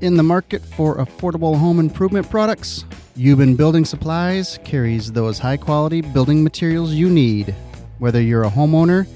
In 0.00 0.16
the 0.16 0.22
market 0.22 0.62
for 0.62 0.98
affordable 0.98 1.58
home 1.58 1.80
improvement 1.80 2.30
products, 2.30 2.84
Euban 3.16 3.56
Building 3.56 3.84
Supplies 3.84 4.60
carries 4.64 5.10
those 5.10 5.40
high 5.40 5.56
quality 5.56 6.02
building 6.02 6.44
materials 6.44 6.92
you 6.92 7.10
need. 7.10 7.52
Whether 7.98 8.22
you're 8.22 8.44
a 8.44 8.50
homeowner, 8.50 9.08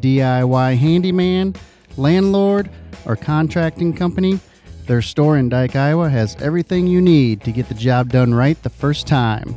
DIY 0.00 0.76
handyman, 0.76 1.54
landlord, 1.96 2.68
or 3.06 3.14
contracting 3.14 3.92
company, 3.92 4.40
their 4.88 5.02
store 5.02 5.38
in 5.38 5.50
Dike, 5.50 5.76
Iowa 5.76 6.10
has 6.10 6.34
everything 6.42 6.88
you 6.88 7.00
need 7.00 7.42
to 7.42 7.52
get 7.52 7.68
the 7.68 7.74
job 7.74 8.10
done 8.10 8.34
right 8.34 8.60
the 8.64 8.70
first 8.70 9.06
time. 9.06 9.56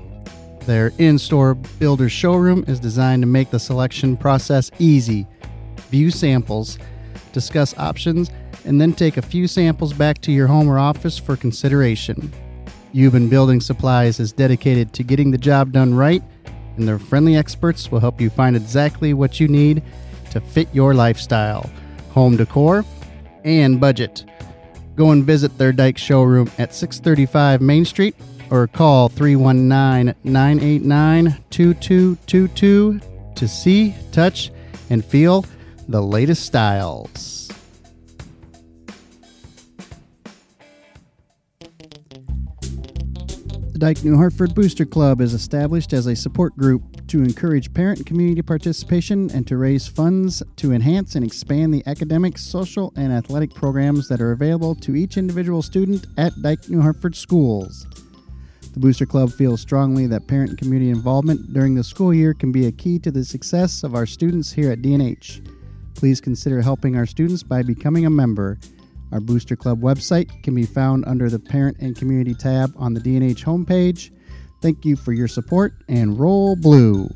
Their 0.67 0.93
in 0.99 1.17
store 1.17 1.55
builder 1.55 2.07
showroom 2.07 2.63
is 2.67 2.79
designed 2.79 3.23
to 3.23 3.27
make 3.27 3.49
the 3.49 3.59
selection 3.59 4.15
process 4.15 4.69
easy. 4.77 5.25
View 5.89 6.11
samples, 6.11 6.77
discuss 7.33 7.75
options, 7.79 8.29
and 8.65 8.79
then 8.79 8.93
take 8.93 9.17
a 9.17 9.21
few 9.21 9.47
samples 9.47 9.93
back 9.93 10.19
to 10.21 10.31
your 10.31 10.47
home 10.47 10.67
or 10.67 10.79
office 10.79 11.17
for 11.17 11.35
consideration. 11.35 12.31
Euban 12.93 13.29
Building 13.29 13.61
Supplies 13.61 14.19
is 14.19 14.31
dedicated 14.31 14.93
to 14.93 15.03
getting 15.03 15.31
the 15.31 15.37
job 15.37 15.71
done 15.71 15.93
right, 15.93 16.23
and 16.77 16.87
their 16.87 16.99
friendly 16.99 17.35
experts 17.35 17.91
will 17.91 17.99
help 17.99 18.19
you 18.21 18.29
find 18.29 18.55
exactly 18.55 19.13
what 19.13 19.39
you 19.39 19.47
need 19.47 19.83
to 20.31 20.41
fit 20.41 20.67
your 20.73 20.93
lifestyle, 20.93 21.69
home 22.11 22.37
decor, 22.37 22.85
and 23.43 23.79
budget. 23.79 24.25
Go 24.95 25.11
and 25.11 25.23
visit 25.23 25.57
their 25.57 25.71
Dike 25.71 25.97
showroom 25.97 26.49
at 26.57 26.73
635 26.73 27.61
Main 27.61 27.85
Street 27.85 28.15
or 28.49 28.67
call 28.67 29.09
319 29.09 30.15
989 30.23 31.43
2222 31.49 32.99
to 33.35 33.47
see, 33.47 33.95
touch, 34.11 34.51
and 34.89 35.05
feel 35.05 35.45
the 35.87 36.01
latest 36.01 36.45
styles. 36.45 37.36
The 43.77 43.85
Dike 43.85 44.03
New 44.03 44.17
Hartford 44.17 44.55
Booster 44.55 44.85
Club 44.85 45.21
is 45.21 45.35
established 45.35 45.93
as 45.93 46.07
a 46.07 46.15
support 46.15 46.57
group 46.57 47.05
to 47.09 47.21
encourage 47.21 47.71
parent 47.75 47.99
and 47.99 48.07
community 48.07 48.41
participation 48.41 49.29
and 49.29 49.45
to 49.45 49.55
raise 49.55 49.87
funds 49.87 50.41
to 50.55 50.73
enhance 50.73 51.13
and 51.13 51.23
expand 51.23 51.71
the 51.71 51.83
academic, 51.85 52.39
social, 52.39 52.91
and 52.95 53.13
athletic 53.13 53.53
programs 53.53 54.07
that 54.07 54.19
are 54.19 54.31
available 54.31 54.73
to 54.73 54.95
each 54.95 55.15
individual 55.15 55.61
student 55.61 56.07
at 56.17 56.33
Dike 56.41 56.67
New 56.69 56.81
Hartford 56.81 57.15
schools. 57.15 57.85
The 58.73 58.79
Booster 58.79 59.05
Club 59.05 59.31
feels 59.31 59.61
strongly 59.61 60.07
that 60.07 60.25
parent 60.25 60.49
and 60.49 60.57
community 60.57 60.89
involvement 60.89 61.53
during 61.53 61.75
the 61.75 61.83
school 61.83 62.11
year 62.11 62.33
can 62.33 62.51
be 62.51 62.65
a 62.65 62.71
key 62.71 62.97
to 62.97 63.11
the 63.11 63.23
success 63.23 63.83
of 63.83 63.93
our 63.93 64.07
students 64.07 64.51
here 64.51 64.71
at 64.71 64.81
DNH. 64.81 65.47
Please 65.93 66.19
consider 66.19 66.63
helping 66.63 66.95
our 66.95 67.05
students 67.05 67.43
by 67.43 67.61
becoming 67.61 68.07
a 68.07 68.09
member. 68.09 68.57
Our 69.11 69.19
Booster 69.19 69.55
Club 69.55 69.81
website 69.81 70.43
can 70.43 70.53
be 70.53 70.65
found 70.65 71.05
under 71.05 71.29
the 71.29 71.39
Parent 71.39 71.77
and 71.79 71.95
Community 71.95 72.33
tab 72.33 72.73
on 72.77 72.93
the 72.93 72.99
DNH 72.99 73.43
homepage. 73.43 74.11
Thank 74.61 74.85
you 74.85 74.95
for 74.95 75.13
your 75.13 75.27
support 75.27 75.73
and 75.87 76.19
roll 76.19 76.55
blue. 76.55 77.09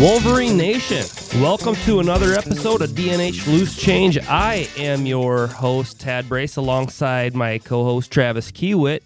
Wolverine 0.00 0.56
Nation, 0.56 1.04
welcome 1.40 1.76
to 1.76 2.00
another 2.00 2.32
episode 2.32 2.82
of 2.82 2.90
DNH 2.90 3.46
Loose 3.46 3.76
Change. 3.76 4.18
I 4.26 4.68
am 4.76 5.06
your 5.06 5.46
host, 5.46 6.00
Tad 6.00 6.28
Brace, 6.28 6.56
alongside 6.56 7.36
my 7.36 7.58
co 7.58 7.84
host, 7.84 8.10
Travis 8.10 8.50
Kiewit. 8.50 9.02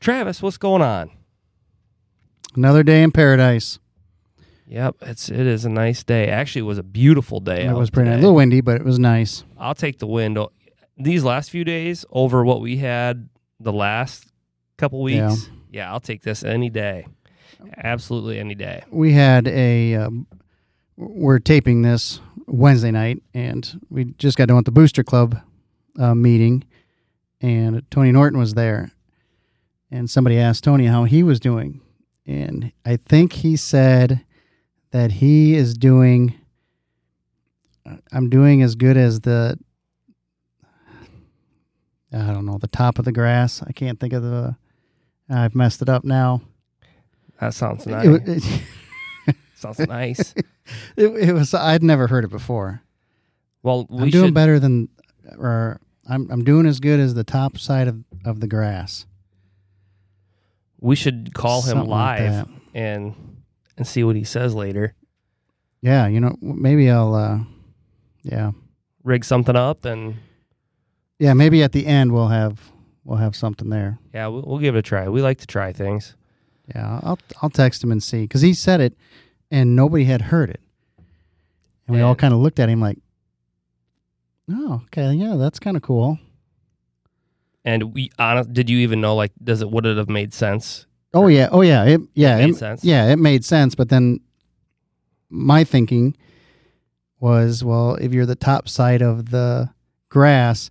Travis, 0.00 0.40
what's 0.40 0.56
going 0.56 0.80
on? 0.80 1.10
Another 2.56 2.82
day 2.82 3.02
in 3.02 3.12
paradise. 3.12 3.78
Yep, 4.66 4.96
it's 5.02 5.28
it 5.28 5.46
is 5.46 5.66
a 5.66 5.70
nice 5.70 6.02
day. 6.02 6.28
Actually, 6.28 6.60
it 6.60 6.68
was 6.68 6.78
a 6.78 6.82
beautiful 6.82 7.40
day. 7.40 7.66
It 7.66 7.74
was 7.74 7.90
pretty 7.90 8.08
nice. 8.08 8.18
A 8.18 8.22
little 8.22 8.34
windy, 8.36 8.62
but 8.62 8.76
it 8.76 8.84
was 8.84 8.98
nice. 8.98 9.44
I'll 9.58 9.74
take 9.74 9.98
the 9.98 10.06
wind 10.06 10.38
these 10.96 11.22
last 11.22 11.50
few 11.50 11.64
days 11.64 12.06
over 12.10 12.44
what 12.46 12.62
we 12.62 12.78
had 12.78 13.28
the 13.60 13.74
last 13.74 14.32
couple 14.78 15.02
weeks. 15.02 15.18
Yeah. 15.18 15.34
Yeah, 15.70 15.92
I'll 15.92 16.00
take 16.00 16.22
this 16.22 16.42
any 16.44 16.70
day. 16.70 17.06
Absolutely 17.76 18.38
any 18.38 18.54
day. 18.54 18.84
we 18.90 19.12
had 19.12 19.48
a 19.48 19.94
um, 19.94 20.26
we're 20.96 21.38
taping 21.38 21.82
this 21.82 22.20
Wednesday 22.46 22.90
night, 22.90 23.22
and 23.34 23.80
we 23.90 24.04
just 24.18 24.36
got 24.36 24.48
done 24.48 24.56
with 24.56 24.64
the 24.64 24.72
Booster 24.72 25.04
Club 25.04 25.40
uh, 25.98 26.14
meeting, 26.14 26.64
and 27.40 27.82
Tony 27.90 28.12
Norton 28.12 28.38
was 28.38 28.54
there, 28.54 28.90
and 29.90 30.08
somebody 30.08 30.38
asked 30.38 30.64
Tony 30.64 30.86
how 30.86 31.04
he 31.04 31.22
was 31.22 31.40
doing, 31.40 31.80
and 32.26 32.72
I 32.84 32.96
think 32.96 33.32
he 33.34 33.56
said 33.56 34.24
that 34.90 35.12
he 35.12 35.54
is 35.54 35.74
doing. 35.74 36.34
I'm 38.12 38.28
doing 38.28 38.62
as 38.62 38.74
good 38.74 38.96
as 38.96 39.20
the. 39.20 39.58
I 42.10 42.32
don't 42.32 42.46
know 42.46 42.58
the 42.58 42.68
top 42.68 42.98
of 42.98 43.04
the 43.04 43.12
grass. 43.12 43.62
I 43.62 43.72
can't 43.72 44.00
think 44.00 44.12
of 44.12 44.22
the. 44.22 44.56
I've 45.30 45.54
messed 45.54 45.82
it 45.82 45.88
up 45.88 46.04
now. 46.04 46.42
That 47.40 47.54
sounds 47.54 47.86
nice. 47.86 48.06
It, 48.06 48.22
it, 49.26 49.36
sounds 49.54 49.78
nice. 49.80 50.34
It, 50.96 51.06
it 51.28 51.32
was 51.32 51.54
I'd 51.54 51.82
never 51.82 52.06
heard 52.08 52.24
it 52.24 52.30
before. 52.30 52.82
Well, 53.62 53.86
we 53.88 54.04
I'm 54.04 54.10
doing 54.10 54.26
should 54.26 54.34
better 54.34 54.58
than, 54.58 54.88
or 55.38 55.80
I'm 56.08 56.30
I'm 56.30 56.44
doing 56.44 56.66
as 56.66 56.80
good 56.80 57.00
as 57.00 57.14
the 57.14 57.24
top 57.24 57.58
side 57.58 57.88
of, 57.88 58.02
of 58.24 58.40
the 58.40 58.46
grass. 58.48 59.06
we 60.80 60.94
should 60.96 61.32
call 61.34 61.62
him 61.62 61.70
Something 61.78 61.88
like 61.90 62.20
live 62.20 62.32
that. 62.32 62.48
and 62.74 63.14
and 63.76 63.86
see 63.86 64.04
what 64.04 64.16
he 64.16 64.24
says 64.24 64.54
later. 64.54 64.94
Yeah, 65.80 66.06
you 66.08 66.20
know, 66.20 66.36
maybe 66.40 66.90
I'll. 66.90 67.14
uh 67.14 67.38
Yeah, 68.22 68.52
Rig 69.04 69.24
something 69.24 69.56
up 69.56 69.84
and 69.84 70.16
yeah, 71.18 71.32
maybe 71.34 71.62
at 71.62 71.72
the 71.72 71.86
end 71.86 72.12
we'll 72.12 72.28
have 72.28 72.60
we'll 73.04 73.18
have 73.18 73.34
something 73.36 73.70
there. 73.70 73.98
yeah, 74.12 74.26
we'll, 74.28 74.42
we'll 74.42 74.58
give 74.58 74.74
it 74.76 74.78
a 74.80 74.82
try. 74.82 75.08
We 75.08 75.22
like 75.22 75.38
to 75.38 75.46
try 75.46 75.72
things. 75.72 76.14
Yeah, 76.74 77.00
I'll 77.02 77.18
I'll 77.42 77.50
text 77.50 77.82
him 77.82 77.90
and 77.92 78.02
see 78.02 78.22
because 78.22 78.42
he 78.42 78.52
said 78.54 78.80
it, 78.80 78.94
and 79.50 79.74
nobody 79.74 80.04
had 80.04 80.22
heard 80.22 80.50
it, 80.50 80.60
and 81.86 81.96
we 81.96 82.02
all 82.02 82.14
kind 82.14 82.34
of 82.34 82.40
looked 82.40 82.60
at 82.60 82.68
him 82.68 82.80
like, 82.80 82.98
"Oh, 84.50 84.82
okay, 84.86 85.12
yeah, 85.12 85.36
that's 85.36 85.58
kind 85.58 85.76
of 85.76 85.82
cool." 85.82 86.18
And 87.64 87.94
we 87.94 88.10
honest, 88.18 88.52
did 88.52 88.68
you 88.70 88.78
even 88.78 89.00
know 89.00 89.14
like 89.14 89.32
does 89.42 89.62
it 89.62 89.70
would 89.70 89.86
it 89.86 89.96
have 89.96 90.08
made 90.08 90.32
sense? 90.34 90.86
Oh 91.14 91.26
yeah, 91.26 91.48
oh 91.50 91.62
yeah, 91.62 91.84
it 91.84 92.00
yeah, 92.14 92.36
made 92.36 92.50
it- 92.50 92.56
sense? 92.56 92.84
Yeah, 92.84 93.06
it 93.10 93.16
made 93.18 93.44
sense. 93.44 93.74
But 93.74 93.88
then 93.88 94.20
my 95.30 95.64
thinking 95.64 96.16
was, 97.20 97.64
well, 97.64 97.94
if 97.96 98.12
you're 98.12 98.26
the 98.26 98.34
top 98.36 98.68
side 98.68 99.02
of 99.02 99.30
the 99.30 99.70
grass, 100.10 100.70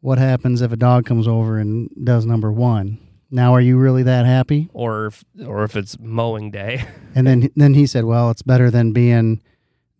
what 0.00 0.18
happens 0.18 0.62
if 0.62 0.72
a 0.72 0.76
dog 0.76 1.04
comes 1.06 1.28
over 1.28 1.58
and 1.58 1.88
does 2.04 2.24
number 2.26 2.50
one? 2.50 2.98
Now, 3.30 3.54
are 3.54 3.60
you 3.60 3.78
really 3.78 4.02
that 4.02 4.26
happy? 4.26 4.68
Or 4.72 5.06
if 5.06 5.24
or 5.46 5.62
if 5.64 5.76
it's 5.76 5.98
mowing 5.98 6.50
day. 6.50 6.84
And 7.12 7.26
then 7.26 7.50
then 7.56 7.74
he 7.74 7.86
said, 7.88 8.04
well, 8.04 8.30
it's 8.30 8.42
better 8.42 8.70
than 8.70 8.92
being 8.92 9.42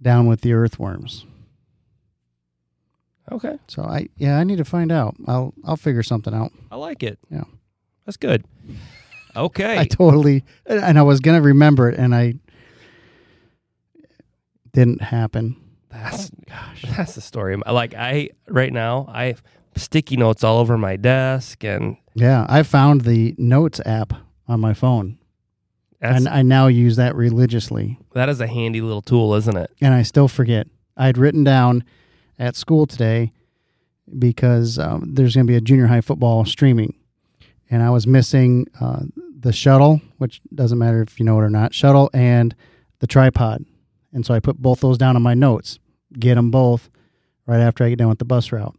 down 0.00 0.28
with 0.28 0.42
the 0.42 0.52
earthworms. 0.52 1.26
okay. 3.32 3.58
So 3.66 3.82
I 3.82 4.08
yeah, 4.16 4.38
I 4.38 4.44
need 4.44 4.58
to 4.58 4.64
find 4.64 4.92
out. 4.92 5.16
I'll 5.26 5.52
I'll 5.64 5.76
figure 5.76 6.04
something 6.04 6.32
out. 6.32 6.52
I 6.70 6.76
like 6.76 7.02
it. 7.02 7.18
Yeah. 7.28 7.44
That's 8.06 8.16
good. 8.16 8.44
Okay. 9.34 9.78
I 9.82 9.84
totally 9.86 10.44
and 10.66 10.98
I 10.98 11.02
was 11.02 11.18
gonna 11.18 11.42
remember 11.42 11.88
it, 11.90 11.98
and 11.98 12.14
I 12.14 12.34
didn't 14.72 15.02
happen. 15.02 15.56
That's 15.90 16.30
oh, 16.30 16.44
gosh. 16.48 16.84
that's 16.96 17.14
the 17.14 17.20
story. 17.20 17.56
Like 17.56 17.94
I 17.94 18.30
right 18.48 18.72
now, 18.72 19.06
I 19.08 19.34
sticky 19.76 20.16
notes 20.16 20.44
all 20.44 20.58
over 20.58 20.76
my 20.76 20.96
desk, 20.96 21.64
and 21.64 21.96
Yeah, 22.14 22.46
I 22.48 22.62
found 22.62 23.02
the 23.02 23.34
Notes 23.38 23.80
app 23.84 24.12
on 24.48 24.60
my 24.60 24.74
phone, 24.74 25.18
and 26.00 26.28
I 26.28 26.42
now 26.42 26.66
use 26.66 26.96
that 26.96 27.14
religiously. 27.14 27.98
that 28.14 28.28
is 28.28 28.40
a 28.40 28.46
handy 28.46 28.80
little 28.80 29.02
tool, 29.02 29.34
isn't 29.34 29.56
it? 29.56 29.70
And 29.80 29.94
I 29.94 30.02
still 30.02 30.28
forget. 30.28 30.66
i 30.96 31.06
had 31.06 31.18
written 31.18 31.44
down 31.44 31.84
at 32.38 32.56
school 32.56 32.86
today 32.86 33.32
because 34.18 34.78
um, 34.78 35.14
there's 35.14 35.34
going 35.34 35.46
to 35.46 35.50
be 35.50 35.56
a 35.56 35.60
junior 35.60 35.86
high 35.86 36.00
football 36.00 36.44
streaming, 36.44 36.94
and 37.70 37.82
I 37.82 37.90
was 37.90 38.06
missing 38.06 38.66
uh, 38.80 39.02
the 39.38 39.52
shuttle, 39.52 40.00
which 40.18 40.40
doesn't 40.54 40.78
matter 40.78 41.02
if 41.02 41.18
you 41.18 41.24
know 41.24 41.38
it 41.38 41.42
or 41.42 41.50
not, 41.50 41.74
shuttle 41.74 42.10
and 42.12 42.54
the 42.98 43.06
tripod, 43.06 43.64
and 44.12 44.26
so 44.26 44.34
I 44.34 44.40
put 44.40 44.58
both 44.58 44.80
those 44.80 44.98
down 44.98 45.16
on 45.16 45.22
my 45.22 45.34
notes. 45.34 45.78
Get 46.18 46.34
them 46.34 46.50
both 46.50 46.90
right 47.46 47.60
after 47.60 47.84
I 47.84 47.90
get 47.90 47.98
done 47.98 48.08
with 48.08 48.18
the 48.18 48.24
bus 48.24 48.50
route. 48.50 48.76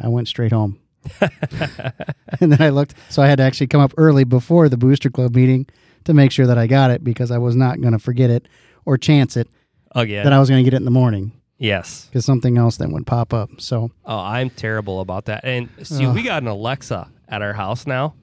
I 0.00 0.08
went 0.08 0.28
straight 0.28 0.52
home. 0.52 0.78
and 1.20 2.52
then 2.52 2.60
I 2.60 2.70
looked, 2.70 2.94
so 3.08 3.22
I 3.22 3.28
had 3.28 3.36
to 3.36 3.44
actually 3.44 3.68
come 3.68 3.80
up 3.80 3.94
early 3.96 4.24
before 4.24 4.68
the 4.68 4.76
Booster 4.76 5.10
Club 5.10 5.34
meeting 5.34 5.66
to 6.04 6.14
make 6.14 6.32
sure 6.32 6.46
that 6.46 6.58
I 6.58 6.66
got 6.66 6.90
it 6.90 7.04
because 7.04 7.30
I 7.30 7.38
was 7.38 7.56
not 7.56 7.80
going 7.80 7.92
to 7.92 7.98
forget 7.98 8.30
it 8.30 8.48
or 8.84 8.98
chance 8.98 9.36
it 9.36 9.48
oh, 9.94 10.00
Again. 10.00 10.24
that 10.24 10.32
I 10.32 10.38
was 10.38 10.48
going 10.48 10.64
to 10.64 10.64
get 10.64 10.74
it 10.74 10.78
in 10.78 10.84
the 10.84 10.90
morning 10.90 11.32
yes. 11.58 12.06
because 12.06 12.24
something 12.24 12.58
else 12.58 12.76
then 12.76 12.92
would 12.92 13.06
pop 13.06 13.32
up. 13.32 13.60
So 13.60 13.90
Oh, 14.04 14.18
I'm 14.18 14.50
terrible 14.50 15.00
about 15.00 15.26
that. 15.26 15.44
And 15.44 15.68
see, 15.82 16.06
Ugh. 16.06 16.14
we 16.14 16.22
got 16.22 16.42
an 16.42 16.48
Alexa 16.48 17.10
at 17.28 17.42
our 17.42 17.52
house 17.52 17.86
now. 17.86 18.14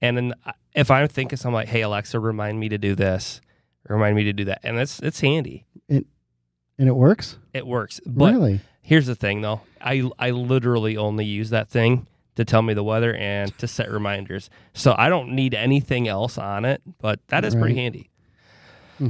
And 0.00 0.16
then 0.16 0.34
uh, 0.46 0.52
if 0.74 0.90
I'm 0.90 1.08
thinking 1.08 1.36
something 1.36 1.54
like, 1.54 1.68
hey, 1.68 1.82
Alexa, 1.82 2.18
remind 2.20 2.60
me 2.60 2.68
to 2.68 2.78
do 2.78 2.94
this, 2.94 3.40
remind 3.88 4.16
me 4.16 4.24
to 4.24 4.32
do 4.32 4.44
that. 4.46 4.60
And 4.62 4.78
it's, 4.78 5.00
it's 5.00 5.20
handy. 5.20 5.66
It 5.88 6.06
and 6.78 6.88
it 6.88 6.94
works. 6.94 7.38
It 7.52 7.66
works. 7.66 8.00
But 8.06 8.32
really? 8.32 8.60
Here's 8.88 9.04
the 9.06 9.14
thing, 9.14 9.42
though. 9.42 9.60
I, 9.82 10.10
I 10.18 10.30
literally 10.30 10.96
only 10.96 11.26
use 11.26 11.50
that 11.50 11.68
thing 11.68 12.06
to 12.36 12.44
tell 12.46 12.62
me 12.62 12.72
the 12.72 12.82
weather 12.82 13.14
and 13.14 13.56
to 13.58 13.68
set 13.68 13.90
reminders. 13.90 14.48
So 14.72 14.94
I 14.96 15.10
don't 15.10 15.32
need 15.32 15.54
anything 15.54 16.08
else 16.08 16.38
on 16.38 16.64
it, 16.64 16.80
but 16.98 17.20
that 17.28 17.44
is 17.44 17.54
pretty 17.54 17.74
handy. 17.74 18.08
Hmm. 18.96 19.08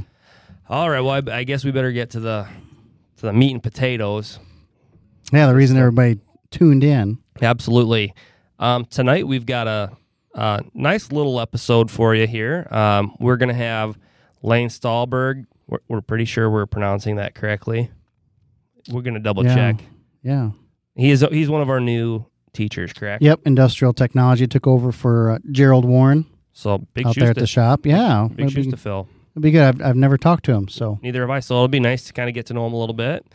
All 0.67 0.89
right. 0.89 0.99
Well, 0.99 1.11
I, 1.11 1.37
I 1.37 1.43
guess 1.45 1.63
we 1.63 1.71
better 1.71 1.93
get 1.93 2.09
to 2.11 2.19
the 2.19 2.45
to 3.17 3.25
the 3.27 3.33
meat 3.33 3.53
and 3.53 3.63
potatoes. 3.63 4.39
Yeah, 5.31 5.47
the 5.47 5.55
reason 5.55 5.77
everybody 5.77 6.19
tuned 6.51 6.83
in. 6.83 7.19
Absolutely. 7.41 8.13
Um, 8.57 8.83
tonight 8.85 9.27
we've 9.27 9.45
got 9.45 9.67
a, 9.67 9.91
a 10.33 10.63
nice 10.73 11.11
little 11.11 11.39
episode 11.39 11.89
for 11.89 12.13
you 12.13 12.27
here. 12.27 12.67
Um, 12.69 13.15
we're 13.19 13.37
going 13.37 13.49
to 13.49 13.55
have 13.55 13.97
Lane 14.41 14.67
Stahlberg. 14.67 15.45
We're, 15.67 15.79
we're 15.87 16.01
pretty 16.01 16.25
sure 16.25 16.49
we're 16.49 16.65
pronouncing 16.65 17.15
that 17.15 17.33
correctly. 17.33 17.91
We're 18.91 19.01
going 19.01 19.13
to 19.15 19.19
double 19.19 19.45
Yeah. 19.45 19.55
check. 19.55 19.83
Yeah. 20.23 20.51
He 20.95 21.11
is 21.11 21.25
he's 21.31 21.49
one 21.49 21.61
of 21.61 21.69
our 21.69 21.79
new 21.79 22.25
teachers, 22.53 22.91
correct? 22.93 23.21
Yep. 23.23 23.41
Industrial 23.45 23.93
technology 23.93 24.47
took 24.47 24.67
over 24.67 24.91
for 24.91 25.31
uh, 25.31 25.37
Gerald 25.51 25.85
Warren 25.85 26.25
So 26.51 26.79
big 26.93 27.05
out 27.07 27.13
shoes 27.15 27.21
there 27.21 27.29
at 27.31 27.35
to, 27.35 27.41
the 27.41 27.47
shop. 27.47 27.85
Yeah. 27.85 28.27
big 28.33 28.49
shoes 28.51 28.65
be, 28.65 28.71
to 28.71 28.77
fill. 28.77 29.07
it'd 29.33 29.43
be 29.43 29.51
good. 29.51 29.63
I've, 29.63 29.81
I've 29.81 29.95
never 29.95 30.17
talked 30.17 30.45
to 30.45 30.53
him. 30.53 30.67
So 30.67 30.99
Neither 31.01 31.21
have 31.21 31.29
I. 31.29 31.39
So 31.39 31.55
it'll 31.55 31.67
be 31.67 31.79
nice 31.79 32.03
to 32.05 32.13
kind 32.13 32.27
of 32.27 32.35
get 32.35 32.47
to 32.47 32.53
know 32.53 32.65
him 32.67 32.73
a 32.73 32.77
little 32.79 32.95
bit. 32.95 33.25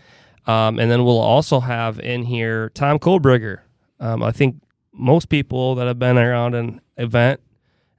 Um, 0.47 0.79
and 0.79 0.91
then 0.91 1.05
we'll 1.05 1.21
also 1.21 1.61
have 1.61 1.99
in 2.01 2.25
here 2.25 2.69
Tom 2.71 2.99
Kohlbrigger. 2.99 3.61
Um, 3.99 4.23
I 4.23 4.31
think 4.33 4.61
most 4.93 5.29
people 5.31 5.75
that 5.77 5.87
have 5.87 5.99
been 5.99 6.19
around 6.19 6.55
an 6.55 6.81
event 6.99 7.41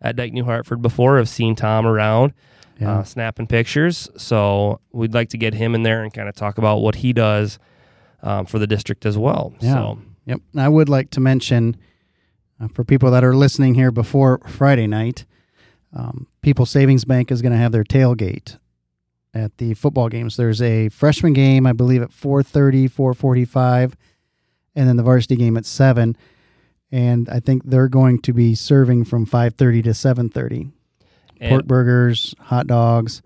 at 0.01 0.15
Dike 0.15 0.31
New 0.33 0.43
Hartford 0.45 0.81
before 0.81 1.17
have 1.17 1.27
seen 1.27 1.55
Tom 1.55 1.87
around 1.87 2.33
yeah. 2.79 2.99
uh, 2.99 3.03
snapping 3.03 3.47
pictures. 3.47 4.09
So 4.17 4.79
we'd 4.91 5.13
like 5.13 5.29
to 5.29 5.37
get 5.37 5.53
him 5.53 5.75
in 5.75 5.83
there 5.83 6.03
and 6.03 6.13
kind 6.13 6.29
of 6.29 6.35
talk 6.35 6.57
about 6.57 6.77
what 6.77 6.95
he 6.95 7.13
does 7.13 7.59
um, 8.23 8.45
for 8.45 8.59
the 8.59 8.67
district 8.67 9.05
as 9.05 9.17
well. 9.17 9.53
Yeah. 9.59 9.73
So 9.73 9.99
Yep. 10.25 10.41
And 10.53 10.61
I 10.61 10.69
would 10.69 10.89
like 10.89 11.11
to 11.11 11.19
mention 11.19 11.77
uh, 12.59 12.67
for 12.67 12.83
people 12.83 13.11
that 13.11 13.23
are 13.23 13.35
listening 13.35 13.75
here 13.75 13.91
before 13.91 14.39
Friday 14.47 14.87
night, 14.87 15.25
um, 15.95 16.27
People 16.41 16.65
Savings 16.65 17.05
Bank 17.05 17.31
is 17.31 17.41
going 17.41 17.51
to 17.51 17.57
have 17.57 17.71
their 17.71 17.83
tailgate 17.83 18.57
at 19.33 19.57
the 19.57 19.73
football 19.73 20.09
games. 20.09 20.37
There's 20.37 20.61
a 20.61 20.89
freshman 20.89 21.33
game, 21.33 21.65
I 21.65 21.73
believe, 21.73 22.01
at 22.01 22.11
4:30, 22.11 22.89
4:45, 22.89 23.93
and 24.75 24.87
then 24.87 24.97
the 24.97 25.03
varsity 25.03 25.35
game 25.35 25.57
at 25.57 25.65
seven. 25.65 26.17
And 26.91 27.29
I 27.29 27.39
think 27.39 27.63
they're 27.65 27.89
going 27.89 28.21
to 28.21 28.33
be 28.33 28.55
serving 28.55 29.05
from 29.05 29.25
5:30 29.25 29.83
to 29.83 29.89
7:30. 29.91 30.71
And 31.39 31.49
Pork 31.49 31.65
burgers, 31.65 32.35
hot 32.39 32.67
dogs, 32.67 33.21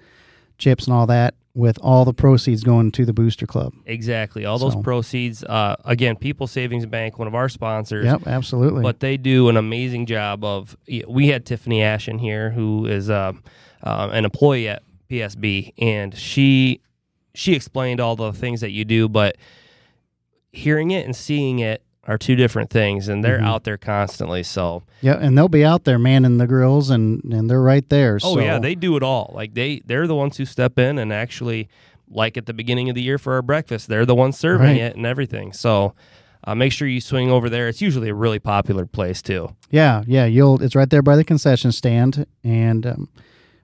chips, 0.57 0.85
and 0.85 0.93
all 0.93 1.07
that, 1.07 1.35
with 1.53 1.77
all 1.81 2.05
the 2.05 2.13
proceeds 2.13 2.63
going 2.63 2.91
to 2.91 3.05
the 3.05 3.13
Booster 3.13 3.45
Club. 3.45 3.73
exactly 3.85 4.45
all 4.45 4.57
those 4.59 4.75
proceeds. 4.77 5.43
Uh, 5.43 5.75
again, 5.85 6.15
People 6.15 6.47
Savings 6.47 6.85
Bank, 6.85 7.17
one 7.19 7.27
of 7.27 7.35
our 7.35 7.49
sponsors. 7.49 8.05
Yep, 8.05 8.27
absolutely. 8.27 8.81
but 8.83 8.99
they 8.99 9.17
do 9.17 9.49
an 9.49 9.57
amazing 9.57 10.05
job 10.05 10.43
of 10.43 10.77
we 11.07 11.27
had 11.27 11.45
tiffany 11.45 11.81
ashen 11.81 12.19
here 12.19 12.51
who 12.51 12.85
is 12.85 13.09
uh, 13.09 13.33
uh, 13.83 14.09
an 14.11 14.25
employee 14.25 14.67
at 14.69 14.83
psb 15.09 15.73
and 15.79 16.15
she 16.15 16.79
she 17.33 17.55
explained 17.55 17.99
all 17.99 18.15
the 18.15 18.31
things 18.31 18.61
that 18.61 18.69
you 18.69 18.85
do 18.85 19.09
but 19.09 19.35
hearing 20.51 20.91
it 20.91 21.03
and 21.03 21.15
seeing 21.15 21.57
it 21.59 21.81
are 22.07 22.17
two 22.17 22.35
different 22.35 22.69
things 22.69 23.07
and 23.07 23.23
they're 23.23 23.39
Mhm. 23.39 23.45
out 23.45 23.63
there 23.65 23.77
constantly 23.77 24.41
so 24.43 24.83
Yeah, 25.01 25.17
and 25.19 25.37
they'll 25.37 25.47
be 25.49 25.63
out 25.65 25.83
there 25.83 25.99
manning 25.99 26.37
the 26.37 26.47
grills, 26.47 26.89
and 26.89 27.23
and 27.25 27.49
they're 27.49 27.61
right 27.61 27.87
there. 27.89 28.15
oh 28.23 28.35
so, 28.35 28.39
yeah 28.39 28.57
they 28.59 28.73
do 28.75 28.95
it 28.97 29.03
all 29.03 29.31
like 29.35 29.53
they 29.53 29.81
they're 29.85 30.07
the 30.07 30.15
ones 30.15 30.37
who 30.37 30.45
step 30.45 30.79
in 30.79 30.97
and 30.97 31.11
actually 31.13 31.67
like 32.09 32.37
at 32.37 32.45
the 32.47 32.53
beginning 32.53 32.89
of 32.89 32.95
the 32.95 33.01
year 33.03 33.17
for 33.19 33.33
our 33.33 33.41
breakfast 33.41 33.87
they're 33.87 34.05
the 34.05 34.15
ones 34.15 34.37
serving 34.37 34.65
Right. 34.67 34.77
it 34.81 34.95
and 34.95 35.05
everything 35.05 35.53
so 35.53 35.93
uh, 36.45 36.55
make 36.55 36.71
sure 36.71 36.87
you 36.87 37.01
swing 37.01 37.29
over 37.29 37.49
there 37.49 37.67
it's 37.67 37.81
usually 37.81 38.09
a 38.09 38.13
really 38.15 38.39
popular 38.39 38.85
place 38.85 39.21
too 39.21 39.53
yeah, 39.69 40.01
yeah. 40.07 40.25
You'll. 40.25 40.63
It's 40.63 40.73
right 40.75 40.89
there 40.89 41.03
by 41.03 41.15
the 41.15 41.23
concession 41.23 41.71
stand. 41.71 42.25
And 42.43 42.87
um, 42.87 43.09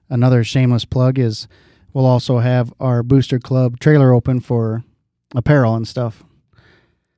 another 0.08 0.44
shameless 0.44 0.84
plug 0.84 1.18
is 1.18 1.48
we'll 1.92 2.06
also 2.06 2.38
have 2.38 2.72
our 2.78 3.02
Booster 3.02 3.40
Club 3.40 3.80
trailer 3.80 4.12
open 4.14 4.38
for 4.38 4.84
apparel 5.34 5.74
and 5.74 5.88
stuff. 5.88 6.22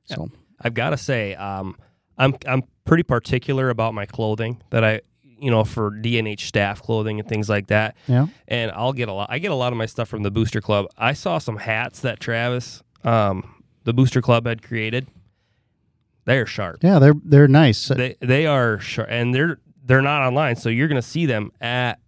So 0.05 0.31
I've 0.61 0.73
got 0.73 0.89
to 0.91 0.97
say, 0.97 1.35
um, 1.35 1.75
I'm 2.17 2.35
I'm 2.47 2.63
pretty 2.85 3.03
particular 3.03 3.69
about 3.69 3.93
my 3.93 4.05
clothing 4.05 4.61
that 4.71 4.83
I, 4.83 5.01
you 5.23 5.49
know, 5.51 5.63
for 5.63 5.91
DNH 5.91 6.41
staff 6.41 6.81
clothing 6.81 7.19
and 7.19 7.27
things 7.29 7.47
like 7.49 7.67
that. 7.67 7.95
yeah, 8.07 8.27
And 8.47 8.71
I'll 8.71 8.93
get 8.93 9.07
a 9.09 9.13
lot. 9.13 9.29
I 9.31 9.39
get 9.39 9.51
a 9.51 9.55
lot 9.55 9.71
of 9.71 9.77
my 9.77 9.85
stuff 9.85 10.09
from 10.09 10.23
the 10.23 10.31
Booster 10.31 10.59
Club. 10.59 10.87
I 10.97 11.13
saw 11.13 11.37
some 11.37 11.57
hats 11.57 12.01
that 12.01 12.19
Travis, 12.19 12.83
um, 13.03 13.63
the 13.85 13.93
Booster 13.93 14.21
Club 14.21 14.45
had 14.47 14.61
created. 14.63 15.07
They're 16.25 16.45
sharp. 16.45 16.79
yeah. 16.83 16.99
They're 16.99 17.15
they're 17.23 17.47
nice. 17.47 17.87
They 17.87 18.15
they 18.19 18.45
are 18.45 18.79
sharp, 18.79 19.07
and 19.11 19.33
they're 19.33 19.59
they're 19.83 20.01
not 20.01 20.21
online, 20.27 20.55
so 20.57 20.69
you're 20.69 20.87
gonna 20.87 21.01
see 21.01 21.25
them 21.25 21.51
at 21.61 21.99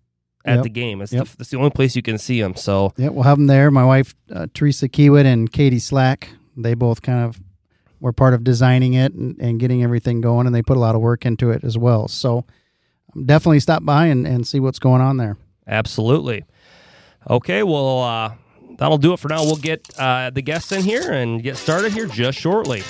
at 0.45 0.56
Yep. 0.56 0.63
the 0.63 0.69
game. 0.69 1.01
It's, 1.01 1.13
Yep. 1.13 1.27
the, 1.27 1.36
it's 1.39 1.50
the 1.51 1.57
only 1.57 1.69
place 1.71 1.95
you 1.95 2.01
can 2.01 2.18
see 2.18 2.42
them. 2.42 2.56
So 2.56 2.94
yeah, 2.98 3.09
we'll 3.09 3.24
have 3.24 3.38
them 3.38 3.48
there. 3.48 3.71
My 3.71 3.86
wife 3.86 4.13
uh, 4.31 4.48
Teresa 4.53 4.89
Kiewit 4.89 5.25
and 5.25 5.51
Katie 5.51 5.80
Slack. 5.80 6.30
They 6.57 6.74
both 6.74 7.01
kind 7.01 7.24
of 7.25 7.39
were 8.01 8.12
part 8.12 8.33
of 8.33 8.44
designing 8.44 8.95
it 8.95 9.13
and, 9.13 9.39
and 9.39 9.59
getting 9.59 9.83
everything 9.83 10.19
going, 10.19 10.48
and 10.48 10.53
they 10.53 10.62
put 10.62 10.75
a 10.75 10.80
lot 10.80 10.95
of 10.95 11.01
work 11.01 11.25
into 11.25 11.51
it 11.51 11.63
as 11.63 11.77
well. 11.77 12.07
So 12.07 12.45
um, 13.15 13.25
definitely 13.25 13.62
stop 13.62 13.86
by 13.86 14.07
and, 14.07 14.27
and 14.27 14.45
see 14.45 14.59
what's 14.59 14.80
going 14.80 15.01
on 15.01 15.18
there. 15.18 15.38
Absolutely. 15.68 16.44
Okay, 17.30 17.63
well, 17.63 18.01
uh, 18.01 18.33
that'll 18.77 18.98
do 18.98 19.13
it 19.13 19.19
for 19.19 19.30
now. 19.30 19.44
We'll 19.44 19.56
get 19.56 19.88
uh, 19.98 20.31
the 20.31 20.42
guests 20.42 20.71
in 20.71 20.81
here 20.81 21.12
and 21.12 21.42
get 21.42 21.56
started 21.56 21.94
here 21.94 22.07
just 22.07 22.38
shortly. 22.39 22.83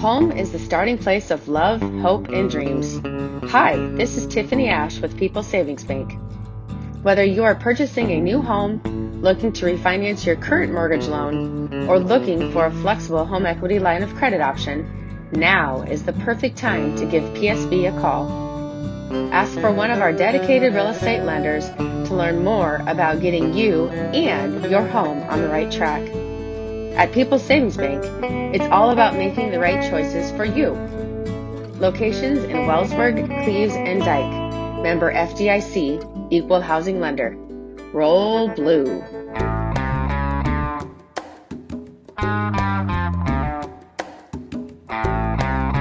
Home 0.00 0.32
is 0.32 0.50
the 0.50 0.58
starting 0.58 0.96
place 0.96 1.30
of 1.30 1.46
love, 1.46 1.82
hope, 2.00 2.30
and 2.30 2.50
dreams. 2.50 3.02
Hi, 3.50 3.76
this 3.76 4.16
is 4.16 4.26
Tiffany 4.26 4.70
Ash 4.70 4.98
with 4.98 5.14
People 5.18 5.42
Savings 5.42 5.84
Bank. 5.84 6.18
Whether 7.02 7.22
you 7.22 7.44
are 7.44 7.54
purchasing 7.54 8.10
a 8.10 8.18
new 8.18 8.40
home, 8.40 8.80
looking 9.20 9.52
to 9.52 9.66
refinance 9.66 10.24
your 10.24 10.36
current 10.36 10.72
mortgage 10.72 11.06
loan, 11.06 11.86
or 11.86 11.98
looking 11.98 12.50
for 12.50 12.64
a 12.64 12.70
flexible 12.70 13.26
home 13.26 13.44
equity 13.44 13.78
line 13.78 14.02
of 14.02 14.14
credit 14.14 14.40
option, 14.40 15.28
now 15.32 15.82
is 15.82 16.02
the 16.02 16.14
perfect 16.14 16.56
time 16.56 16.96
to 16.96 17.04
give 17.04 17.22
PSB 17.34 17.94
a 17.94 18.00
call. 18.00 18.26
Ask 19.34 19.52
for 19.60 19.70
one 19.70 19.90
of 19.90 20.00
our 20.00 20.14
dedicated 20.14 20.72
real 20.72 20.86
estate 20.86 21.24
lenders 21.24 21.68
to 22.08 22.14
learn 22.14 22.42
more 22.42 22.76
about 22.86 23.20
getting 23.20 23.52
you 23.52 23.90
and 23.90 24.64
your 24.70 24.86
home 24.86 25.22
on 25.24 25.42
the 25.42 25.48
right 25.50 25.70
track. 25.70 26.00
At 27.00 27.12
People's 27.12 27.42
Savings 27.42 27.78
Bank, 27.78 28.04
it's 28.54 28.66
all 28.66 28.90
about 28.90 29.16
making 29.16 29.52
the 29.52 29.58
right 29.58 29.80
choices 29.88 30.30
for 30.32 30.44
you. 30.44 30.72
Locations 31.80 32.44
in 32.44 32.66
Wellsburg, 32.66 33.26
Cleves, 33.42 33.72
and 33.72 34.00
Dike. 34.00 34.82
Member 34.82 35.10
FDIC, 35.10 36.28
Equal 36.30 36.60
Housing 36.60 37.00
Lender. 37.00 37.34
Roll 37.94 38.48
Blue. 38.48 39.02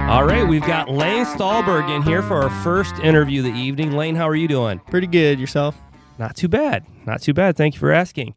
All 0.07 0.23
right, 0.23 0.45
we've 0.47 0.65
got 0.65 0.89
Lane 0.89 1.25
Stahlberg 1.25 1.93
in 1.93 2.01
here 2.03 2.23
for 2.23 2.41
our 2.41 2.63
first 2.63 2.97
interview 2.99 3.45
of 3.45 3.53
the 3.53 3.59
evening. 3.59 3.91
Lane, 3.91 4.15
how 4.15 4.29
are 4.29 4.37
you 4.37 4.47
doing? 4.47 4.79
Pretty 4.89 5.07
good. 5.07 5.37
Yourself? 5.37 5.75
Not 6.17 6.37
too 6.37 6.47
bad. 6.47 6.85
Not 7.05 7.21
too 7.21 7.33
bad. 7.33 7.57
Thank 7.57 7.73
you 7.73 7.79
for 7.81 7.91
asking. 7.91 8.35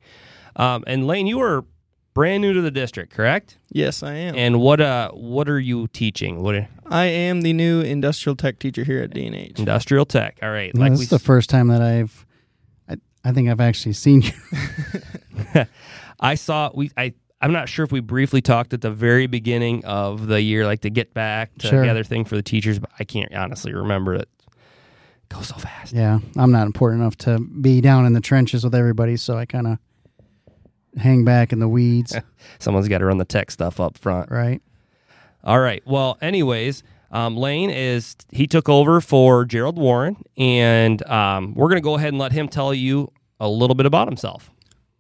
Um, 0.57 0.83
and 0.89 1.07
Lane, 1.07 1.29
you 1.29 1.41
are 1.41 1.65
brand 2.15 2.43
new 2.43 2.53
to 2.53 2.61
the 2.61 2.71
district, 2.71 3.13
correct? 3.13 3.59
Yes, 3.71 4.03
I 4.03 4.15
am. 4.15 4.35
And 4.37 4.61
what 4.61 4.81
uh 4.81 5.11
what 5.13 5.49
are 5.49 5.61
you 5.61 5.89
teaching? 5.89 6.43
What 6.43 6.67
I 6.87 7.07
am 7.07 7.41
the 7.43 7.53
new 7.53 7.81
industrial 7.81 8.37
tech 8.37 8.59
teacher 8.59 8.85
here 8.85 9.03
at 9.03 9.11
DNH. 9.11 9.59
industrial 9.59 10.05
tech? 10.05 10.39
All 10.43 10.51
right, 10.51 10.73
Yeah, 10.75 10.81
like 10.81 10.93
this 10.93 10.99
we 10.99 11.05
is 11.05 11.11
the 11.11 11.19
first 11.19 11.49
time 11.49 11.69
that 11.69 11.81
I've, 11.81 12.27
I, 12.89 12.97
I 13.25 13.33
think 13.33 13.49
I've 13.49 13.61
actually 13.61 13.95
seen 13.95 14.23
you. 14.23 14.33
I 16.21 16.35
saw 16.35 16.71
we 16.75 16.91
I 16.97 17.15
I'm 17.41 17.53
not 17.53 17.69
sure 17.69 17.85
if 17.85 17.91
we 17.91 17.99
briefly 18.01 18.41
talked 18.41 18.73
at 18.73 18.83
the 18.83 18.91
very 18.91 19.27
beginning 19.27 19.85
of 19.85 20.27
the 20.29 20.41
year, 20.41 20.65
like 20.65 20.83
the 20.83 20.91
get 20.91 21.13
back 21.13 21.51
Sure. 21.59 21.81
together 21.81 22.05
thing 22.05 22.25
for 22.25 22.37
the 22.37 22.43
teachers, 22.43 22.79
but 22.79 22.91
I 23.01 23.05
can't 23.05 23.35
honestly 23.35 23.73
remember 23.73 24.15
it. 24.15 24.29
Goes 25.29 25.49
so 25.49 25.57
fast. 25.57 25.93
Yeah, 25.93 26.19
I'm 26.37 26.53
not 26.53 26.67
important 26.67 27.01
enough 27.01 27.17
to 27.19 27.41
be 27.41 27.81
down 27.81 28.07
in 28.07 28.13
the 28.13 28.21
trenches 28.21 28.63
with 28.65 28.75
everybody, 28.75 29.17
so 29.17 29.37
I 29.39 29.47
kind 29.47 29.67
of 29.67 29.79
hang 30.97 31.25
back 31.25 31.53
in 31.53 31.59
the 31.59 31.69
weeds, 31.69 32.17
Someone's 32.59 32.89
got 32.89 32.99
to 32.99 33.07
run 33.07 33.19
the 33.19 33.25
tech 33.25 33.51
stuff 33.51 33.81
up 33.81 33.99
front. 33.99 34.31
right? 34.31 34.63
All 35.45 35.59
right. 35.61 35.83
Well, 35.87 36.19
anyways, 36.21 36.83
um, 37.11 37.37
Lane 37.37 37.71
is 37.71 38.17
he 38.31 38.47
took 38.47 38.69
over 38.69 39.01
for 39.01 39.45
Gerald 39.45 39.77
Warren, 39.79 40.17
and 40.37 41.07
um, 41.09 41.55
we're 41.55 41.69
going 41.69 41.77
to 41.77 41.85
go 41.85 41.95
ahead 41.97 42.09
and 42.09 42.19
let 42.19 42.33
him 42.33 42.49
tell 42.49 42.73
you 42.73 43.11
a 43.41 43.49
little 43.49 43.75
bit 43.75 43.87
about 43.87 44.09
himself. 44.09 44.51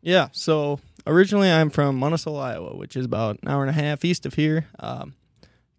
Yeah. 0.00 0.28
So 0.32 0.80
originally, 1.06 1.50
I'm 1.50 1.70
from 1.70 1.96
Monticello, 1.96 2.40
Iowa, 2.40 2.76
which 2.76 2.96
is 2.96 3.04
about 3.04 3.38
an 3.42 3.49
hour 3.49 3.62
and 3.62 3.70
a 3.70 3.80
half 3.80 4.04
east 4.04 4.26
of 4.26 4.34
here. 4.34 4.66
Um, 4.80 5.14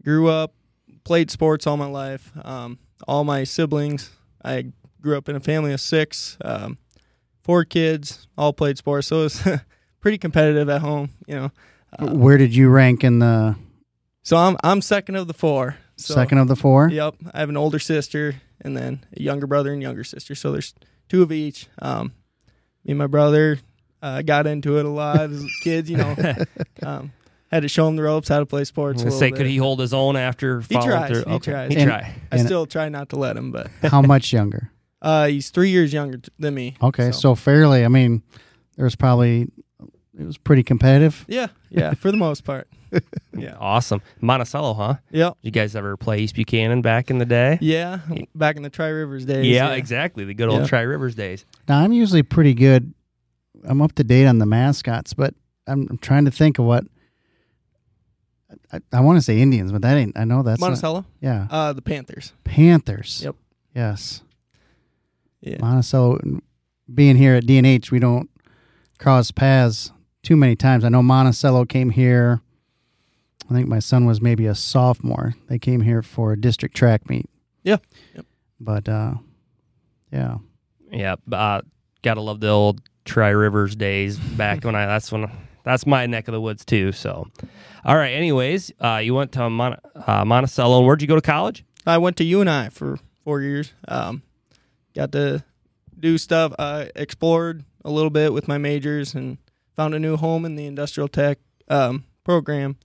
grew 0.03 0.29
up, 0.29 0.53
played 1.03 1.29
sports 1.29 1.67
all 1.67 1.77
my 1.77 1.87
life. 1.87 2.31
Um, 2.43 2.79
all 3.07 3.23
my 3.25 3.43
siblings, 3.43 4.11
I 4.43 4.71
grew 5.01 5.17
up 5.17 5.27
in 5.27 5.35
a 5.35 5.41
family 5.41 5.73
of 5.73 5.81
six, 5.81 6.37
um, 6.43 6.77
four 7.43 7.65
kids, 7.65 8.27
all 8.37 8.53
played 8.53 8.77
sports. 8.77 9.07
So 9.07 9.19
it 9.19 9.23
was 9.23 9.43
pretty 10.03 10.19
competitive 10.19 10.69
at 10.69 10.81
home, 10.81 11.09
you 11.25 11.33
know. 11.35 11.51
Uh, 11.97 12.07
Where 12.13 12.37
did 12.37 12.53
you 12.53 12.69
rank 12.69 13.03
in 13.03 13.19
the 13.19 13.55
so 14.21 14.37
I'm 14.37 14.57
I'm 14.63 14.81
second 14.81 15.15
of 15.15 15.27
the 15.27 15.33
four. 15.33 15.77
So, 15.95 16.13
second 16.13 16.37
of 16.39 16.47
the 16.47 16.55
four? 16.55 16.89
Yep. 16.89 17.15
I 17.33 17.39
have 17.39 17.49
an 17.49 17.57
older 17.57 17.79
sister 17.79 18.35
and 18.61 18.75
then 18.75 19.05
a 19.15 19.21
younger 19.21 19.47
brother 19.47 19.71
and 19.73 19.81
younger 19.81 20.03
sister. 20.03 20.33
So 20.35 20.51
there's 20.51 20.73
two 21.07 21.21
of 21.23 21.31
each. 21.31 21.67
Um, 21.79 22.13
me 22.83 22.91
and 22.91 22.97
my 22.97 23.07
brother 23.07 23.59
uh, 24.01 24.21
got 24.23 24.47
into 24.47 24.77
it 24.79 24.85
a 24.85 24.89
lot 24.89 25.29
as 25.29 25.45
kids, 25.63 25.89
you 25.89 25.97
know. 25.97 26.15
um, 26.83 27.11
had 27.51 27.61
to 27.61 27.69
show 27.69 27.87
him 27.87 27.95
the 27.95 28.01
ropes, 28.01 28.27
how 28.27 28.39
to 28.39 28.45
play 28.47 28.63
sports. 28.63 29.03
I 29.03 29.09
a 29.09 29.11
say, 29.11 29.29
bit. 29.29 29.37
could 29.37 29.45
he 29.45 29.57
hold 29.57 29.79
his 29.79 29.93
own 29.93 30.15
after 30.15 30.61
He 30.61 30.73
tries, 30.75 31.09
through? 31.11 31.23
he 31.25 31.35
okay. 31.35 31.51
tries. 31.51 31.71
He 31.71 31.77
And- 31.77 31.87
try. 31.89 32.15
I 32.31 32.37
still 32.37 32.65
try 32.65 32.89
not 32.89 33.09
to 33.09 33.15
let 33.17 33.37
him, 33.37 33.51
but 33.51 33.67
How 33.83 34.01
much 34.01 34.33
younger? 34.33 34.71
uh, 35.03 35.27
he's 35.27 35.51
three 35.51 35.69
years 35.69 35.93
younger 35.93 36.17
t- 36.17 36.31
than 36.39 36.55
me. 36.55 36.75
Okay, 36.81 37.11
so. 37.11 37.35
fairly. 37.35 37.85
I 37.85 37.89
mean, 37.89 38.23
there's 38.77 38.95
probably 38.95 39.49
it 40.19 40.25
was 40.25 40.37
pretty 40.37 40.63
competitive. 40.63 41.25
yeah, 41.27 41.47
yeah, 41.69 41.93
for 41.95 42.11
the 42.11 42.17
most 42.17 42.43
part. 42.43 42.67
Yeah. 43.35 43.55
Awesome. 43.59 44.01
Monticello, 44.21 44.73
huh? 44.75 44.95
Yep. 45.09 45.37
You 45.41 45.49
guys 45.49 45.75
ever 45.75 45.97
play 45.97 46.19
East 46.19 46.35
Buchanan 46.35 46.81
back 46.83 47.09
in 47.09 47.17
the 47.17 47.25
day? 47.25 47.57
Yeah, 47.61 47.99
back 48.35 48.55
in 48.55 48.61
the 48.61 48.69
Tri 48.69 48.89
Rivers 48.89 49.25
days. 49.25 49.47
Yeah, 49.47 49.71
exactly. 49.71 50.25
The 50.25 50.33
good 50.35 50.49
old 50.49 50.61
Yeah. 50.61 50.67
Tri 50.67 50.81
Rivers 50.81 51.15
days. 51.15 51.45
Now 51.67 51.79
I'm 51.79 51.91
usually 51.93 52.21
pretty 52.21 52.53
good. 52.53 52.93
I'm 53.63 53.81
up 53.81 53.93
to 53.93 54.03
date 54.03 54.27
on 54.27 54.37
the 54.37 54.45
mascots, 54.45 55.13
but 55.15 55.33
I'm, 55.65 55.87
I'm 55.89 55.97
trying 55.97 56.25
to 56.25 56.31
think 56.31 56.59
of 56.59 56.65
what. 56.65 56.83
I, 58.71 58.79
I 58.91 58.99
want 59.01 59.17
to 59.17 59.21
say 59.21 59.39
Indians, 59.39 59.71
but 59.71 59.81
that 59.81 59.97
ain't. 59.97 60.17
I 60.17 60.25
know 60.25 60.43
that's 60.43 60.59
not- 60.59 60.67
Monticello, 60.67 61.05
yeah, 61.21 61.47
uh, 61.49 61.73
the 61.73 61.81
Panthers. 61.81 62.33
Panthers. 62.43 63.21
Yep. 63.23 63.35
Yes, 63.75 64.21
Yeah. 65.41 65.57
Monticello. 65.59 66.19
Being 66.93 67.15
here 67.15 67.33
at 67.35 67.45
DNH, 67.45 67.89
we 67.89 67.97
don't 67.99 68.29
cross 68.99 69.31
paths 69.31 69.91
too 70.23 70.35
many 70.37 70.55
times. 70.55 70.83
I 70.83 70.89
know 70.89 71.03
Monticello 71.03 71.65
came 71.65 71.89
here. 71.89 72.41
I 73.49 73.53
think 73.53 73.67
my 73.67 73.79
son 73.79 74.05
was 74.05 74.21
maybe 74.21 74.45
a 74.45 74.55
sophomore. 74.55 75.35
They 75.49 75.59
came 75.59 75.81
here 75.81 76.01
for 76.01 76.31
a 76.31 76.39
district 76.39 76.75
track 76.75 77.09
meet. 77.09 77.29
Yeah. 77.63 77.77
Yep. 78.15 78.25
But 78.59 78.89
uh, 78.89 79.15
yeah, 80.11 80.37
Yeah, 80.89 81.15
uh, 81.31 81.61
gotta 82.01 82.21
love 82.21 82.39
the 82.39 82.49
old 82.49 82.81
Tri 83.05 83.29
Rivers 83.29 83.75
days 83.75 84.17
back 84.17 84.63
when 84.63 84.75
I. 84.75 84.85
That's 84.85 85.11
when 85.11 85.29
that's 85.63 85.85
my 85.85 86.05
neck 86.05 86.27
of 86.29 86.33
the 86.33 86.39
woods 86.41 86.63
too. 86.63 86.93
So, 86.93 87.27
all 87.83 87.95
right. 87.97 88.11
Anyways, 88.13 88.71
uh, 88.79 89.01
you 89.03 89.13
went 89.13 89.33
to 89.33 89.49
Mon- 89.49 89.77
uh, 89.95 90.23
Monticello. 90.23 90.81
Where'd 90.85 91.01
you 91.01 91.07
go 91.07 91.15
to 91.15 91.21
college? 91.21 91.65
I 91.85 91.97
went 91.97 92.15
to 92.17 92.23
UNI 92.23 92.69
for 92.69 92.97
four 93.25 93.41
years. 93.41 93.73
Um, 93.89 94.23
got 94.95 95.11
to 95.13 95.43
do 95.99 96.17
stuff. 96.17 96.53
Uh, 96.57 96.85
explored 96.95 97.65
a 97.83 97.89
little 97.91 98.09
bit 98.09 98.31
with 98.31 98.47
my 98.47 98.57
majors 98.57 99.13
and 99.15 99.37
found 99.75 99.93
a 99.95 99.99
new 99.99 100.17
home 100.17 100.45
in 100.45 100.55
the 100.55 100.65
industrial 100.65 101.07
tech 101.07 101.39
um, 101.69 102.03
program. 102.23 102.77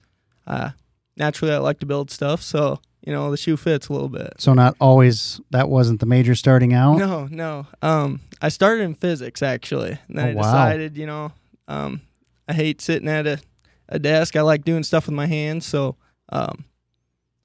Uh, 0.47 0.71
naturally, 1.16 1.52
I 1.52 1.59
like 1.59 1.78
to 1.80 1.87
build 1.87 2.11
stuff, 2.11 2.42
so 2.42 2.80
you 3.04 3.12
know 3.12 3.30
the 3.30 3.37
shoe 3.37 3.57
fits 3.57 3.88
a 3.88 3.92
little 3.92 4.09
bit. 4.09 4.35
so 4.38 4.54
not 4.54 4.76
always. 4.80 5.40
That 5.50 5.68
wasn't 5.68 6.00
the 6.00 6.07
major 6.07 6.35
starting 6.35 6.73
out. 6.75 6.99
No, 6.99 7.26
no. 7.30 7.66
Um, 7.83 8.21
I 8.40 8.49
started 8.49 8.83
in 8.83 8.95
physics 8.95 9.42
actually, 9.42 9.99
and 10.09 10.18
then 10.18 10.26
Oh, 10.26 10.30
I 10.30 10.35
wow. 10.35 10.42
decided, 10.42 10.97
you 10.97 11.07
know, 11.07 11.33
um, 11.68 12.00
I 12.49 12.52
hate 12.54 12.80
sitting 12.80 13.09
at 13.09 13.26
a, 13.26 13.40
a 13.88 13.99
desk. 13.99 14.37
I 14.37 14.42
like 14.42 14.64
doing 14.64 14.83
stuff 14.85 15.07
with 15.07 15.14
my 15.14 15.26
hands, 15.26 15.66
so 15.66 15.97
um, 16.30 16.64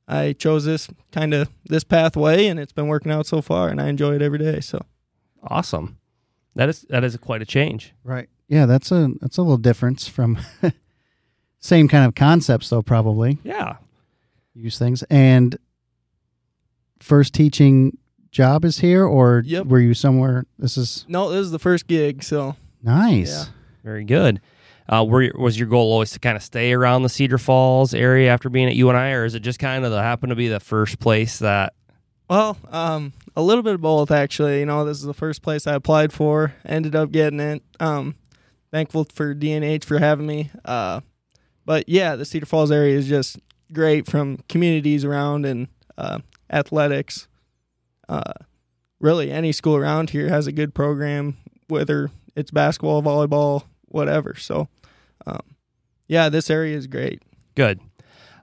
I 0.08 0.34
chose 0.34 0.66
this 0.66 0.88
kind 1.12 1.34
of 1.34 1.50
this 1.66 1.84
pathway, 1.84 2.48
and 2.48 2.60
it's 2.60 2.74
been 2.74 2.88
working 2.88 3.12
out 3.12 3.26
so 3.26 3.42
far, 3.42 3.70
and 3.70 3.82
I 3.82 3.88
enjoy 3.90 4.16
it 4.16 4.22
every 4.22 4.40
day. 4.40 4.60
So 4.60 4.86
Awesome. 5.44 5.98
That 6.56 6.70
is 6.70 6.84
that 6.90 7.04
is 7.04 7.18
quite 7.18 7.42
a 7.42 7.46
change. 7.46 7.94
Right. 8.04 8.30
Yeah, 8.48 8.66
that's 8.66 8.92
a 8.92 9.10
that's 9.22 9.38
a 9.38 9.42
little 9.42 9.58
difference 9.58 10.08
from 10.08 10.38
same 11.60 11.88
kind 11.88 12.06
of 12.06 12.16
concepts 12.16 12.70
though 12.70 12.82
probably. 12.82 13.40
Yeah. 13.44 13.78
Use 14.54 14.78
things 14.78 15.04
and 15.10 15.58
first 17.00 17.34
teaching 17.34 17.98
job 18.32 18.66
is 18.66 18.80
here 18.80 19.06
or 19.06 19.44
Yep. 19.46 19.66
were 19.68 19.80
you 19.80 19.94
somewhere 19.94 20.46
this 20.58 20.78
is 20.78 21.06
no, 21.08 21.30
this 21.30 21.42
is 21.42 21.52
the 21.52 21.60
first 21.60 21.88
gig, 21.88 22.24
so 22.24 22.56
nice. 22.82 23.30
Yeah. 23.32 23.46
Very 23.84 24.04
good. 24.06 24.40
Uh, 24.88 25.04
were, 25.08 25.32
was 25.36 25.58
your 25.58 25.68
goal 25.68 25.92
always 25.94 26.12
to 26.12 26.20
kind 26.20 26.36
of 26.36 26.44
stay 26.44 26.74
around 26.74 27.04
the 27.04 27.10
Cedar 27.10 27.38
Falls 27.38 27.94
area 27.94 28.32
after 28.32 28.50
being 28.50 28.68
at 28.68 28.76
UNI, 28.76 29.14
or 29.14 29.24
is 29.26 29.34
it 29.34 29.40
just 29.40 29.58
kind 29.60 29.86
of 29.86 29.92
the 29.92 30.02
happen 30.02 30.30
to 30.30 30.36
be 30.36 30.50
the 30.50 30.60
first 30.60 31.00
place 31.00 31.40
that? 31.40 31.74
Well, 32.30 32.58
um, 32.70 33.14
a 33.36 33.42
little 33.42 33.64
bit 33.64 33.76
of 33.76 33.82
both 33.82 34.12
actually. 34.12 34.60
You 34.60 34.66
know, 34.66 34.84
this 34.84 34.98
is 34.98 35.04
the 35.04 35.14
first 35.14 35.42
place 35.42 35.68
I 35.68 35.74
applied 35.76 36.12
for. 36.12 36.54
Ended 36.66 36.96
up 36.96 37.12
getting 37.12 37.40
it. 37.40 37.64
Um, 37.80 38.16
thankful 38.74 39.06
for 39.14 39.36
DNH 39.36 39.84
for 39.84 40.00
having 40.00 40.26
me. 40.26 40.50
Uh, 40.66 41.02
but 41.64 41.88
yeah, 41.88 42.16
the 42.16 42.26
Cedar 42.26 42.48
Falls 42.48 42.72
area 42.72 42.98
is 42.98 43.08
just 43.08 43.38
great 43.72 44.08
from 44.10 44.40
communities 44.50 45.06
around 45.06 45.46
and 45.46 45.68
uh, 45.96 46.20
athletics. 46.50 47.28
Uh, 48.10 48.34
really, 49.00 49.32
any 49.32 49.52
school 49.52 49.76
around 49.76 50.10
here 50.10 50.28
has 50.28 50.48
a 50.48 50.52
good 50.52 50.74
program, 50.74 51.38
whether 51.68 52.10
it's 52.36 52.50
basketball, 52.50 53.04
volleyball, 53.04 53.64
whatever. 53.86 54.36
So, 54.36 54.68
um, 55.28 55.56
yeah, 56.08 56.30
this 56.30 56.50
area 56.50 56.76
is 56.76 56.88
great. 56.88 57.22
Good. 57.54 57.80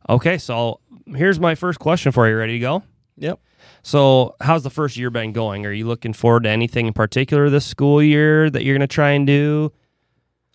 Okay, 0.08 0.38
so 0.38 0.78
here's 1.06 1.40
my 1.40 1.56
first 1.56 1.80
question 1.80 2.12
for 2.12 2.28
you. 2.28 2.36
Ready 2.36 2.52
to 2.52 2.58
go? 2.60 2.84
Yep. 3.16 3.40
So, 3.82 4.36
how's 4.40 4.62
the 4.62 4.70
first 4.70 4.96
year 4.96 5.10
been 5.10 5.32
going? 5.32 5.66
Are 5.66 5.72
you 5.72 5.88
looking 5.88 6.12
forward 6.12 6.44
to 6.44 6.50
anything 6.50 6.86
in 6.86 6.92
particular 6.92 7.50
this 7.50 7.66
school 7.66 8.00
year 8.00 8.48
that 8.48 8.62
you're 8.64 8.76
going 8.76 8.88
to 8.88 8.94
try 8.94 9.10
and 9.10 9.26
do? 9.26 9.72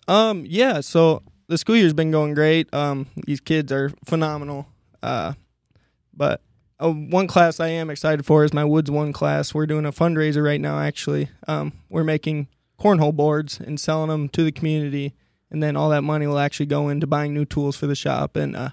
Um, 0.08 0.44
yeah, 0.46 0.80
so 0.80 1.22
the 1.48 1.58
school 1.58 1.76
year's 1.76 1.92
been 1.94 2.10
going 2.10 2.34
great. 2.34 2.72
Um, 2.74 3.06
these 3.26 3.40
kids 3.40 3.72
are 3.72 3.90
phenomenal. 4.04 4.66
Uh, 5.02 5.34
but 6.14 6.40
uh, 6.82 6.90
one 6.90 7.26
class 7.26 7.60
I 7.60 7.68
am 7.68 7.90
excited 7.90 8.24
for 8.26 8.44
is 8.44 8.52
my 8.52 8.64
Woods 8.64 8.90
One 8.90 9.12
class. 9.12 9.54
We're 9.54 9.66
doing 9.66 9.84
a 9.86 9.92
fundraiser 9.92 10.44
right 10.44 10.60
now, 10.60 10.78
actually. 10.78 11.28
Um, 11.48 11.72
we're 11.88 12.04
making 12.04 12.48
cornhole 12.78 13.14
boards 13.14 13.58
and 13.60 13.80
selling 13.80 14.08
them 14.10 14.28
to 14.30 14.44
the 14.44 14.52
community, 14.52 15.14
and 15.50 15.62
then 15.62 15.76
all 15.76 15.90
that 15.90 16.02
money 16.02 16.26
will 16.26 16.38
actually 16.38 16.66
go 16.66 16.88
into 16.88 17.06
buying 17.06 17.32
new 17.34 17.44
tools 17.44 17.76
for 17.76 17.86
the 17.86 17.94
shop. 17.94 18.36
And 18.36 18.54
uh, 18.56 18.70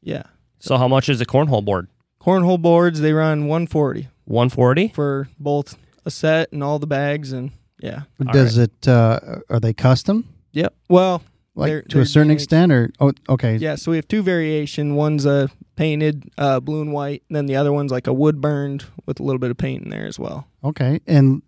yeah, 0.00 0.22
So, 0.60 0.76
how 0.78 0.88
much 0.88 1.08
is 1.08 1.20
a 1.20 1.26
cornhole 1.26 1.64
board? 1.64 1.88
cornhole 2.20 2.60
boards 2.62 3.00
they 3.00 3.12
run 3.12 3.48
140 3.48 4.08
140. 4.26 4.88
for 4.94 5.28
both 5.40 5.76
a 6.06 6.10
set 6.10 6.52
and 6.52 6.62
all 6.62 6.78
the 6.78 6.86
bags, 6.86 7.32
and 7.32 7.50
yeah, 7.82 8.02
Does 8.32 8.56
it 8.58 8.88
uh 8.88 9.18
are 9.50 9.60
they 9.60 9.72
custom? 9.74 10.28
yep. 10.52 10.74
Well, 10.88 11.22
Like 11.54 11.68
They're- 11.68 11.82
to 11.82 11.88
a 11.88 11.98
they're 11.98 12.04
certain 12.06 12.30
DNH. 12.30 12.34
extent 12.34 12.72
or 12.72 12.90
oh 13.00 13.12
okay. 13.28 13.56
Yeah, 13.56 13.74
so 13.74 13.90
we 13.90 13.96
have 13.98 14.08
two 14.08 14.22
variation. 14.22 14.94
One's 14.94 15.26
a 15.26 15.50
painted 15.76 16.30
uh, 16.38 16.60
blue 16.60 16.80
and 16.82 16.92
white, 16.92 17.22
and 17.28 17.36
then 17.36 17.46
the 17.46 17.56
other 17.56 17.72
one's 17.72 17.90
like 17.92 18.06
a 18.06 18.12
wood 18.12 18.40
burned 18.40 18.84
with 19.06 19.20
a 19.20 19.22
little 19.22 19.38
bit 19.38 19.50
of 19.50 19.56
paint 19.58 19.82
in 19.84 19.90
there 19.90 20.06
as 20.06 20.18
well. 20.18 20.46
Okay. 20.64 21.00
And 21.06 21.42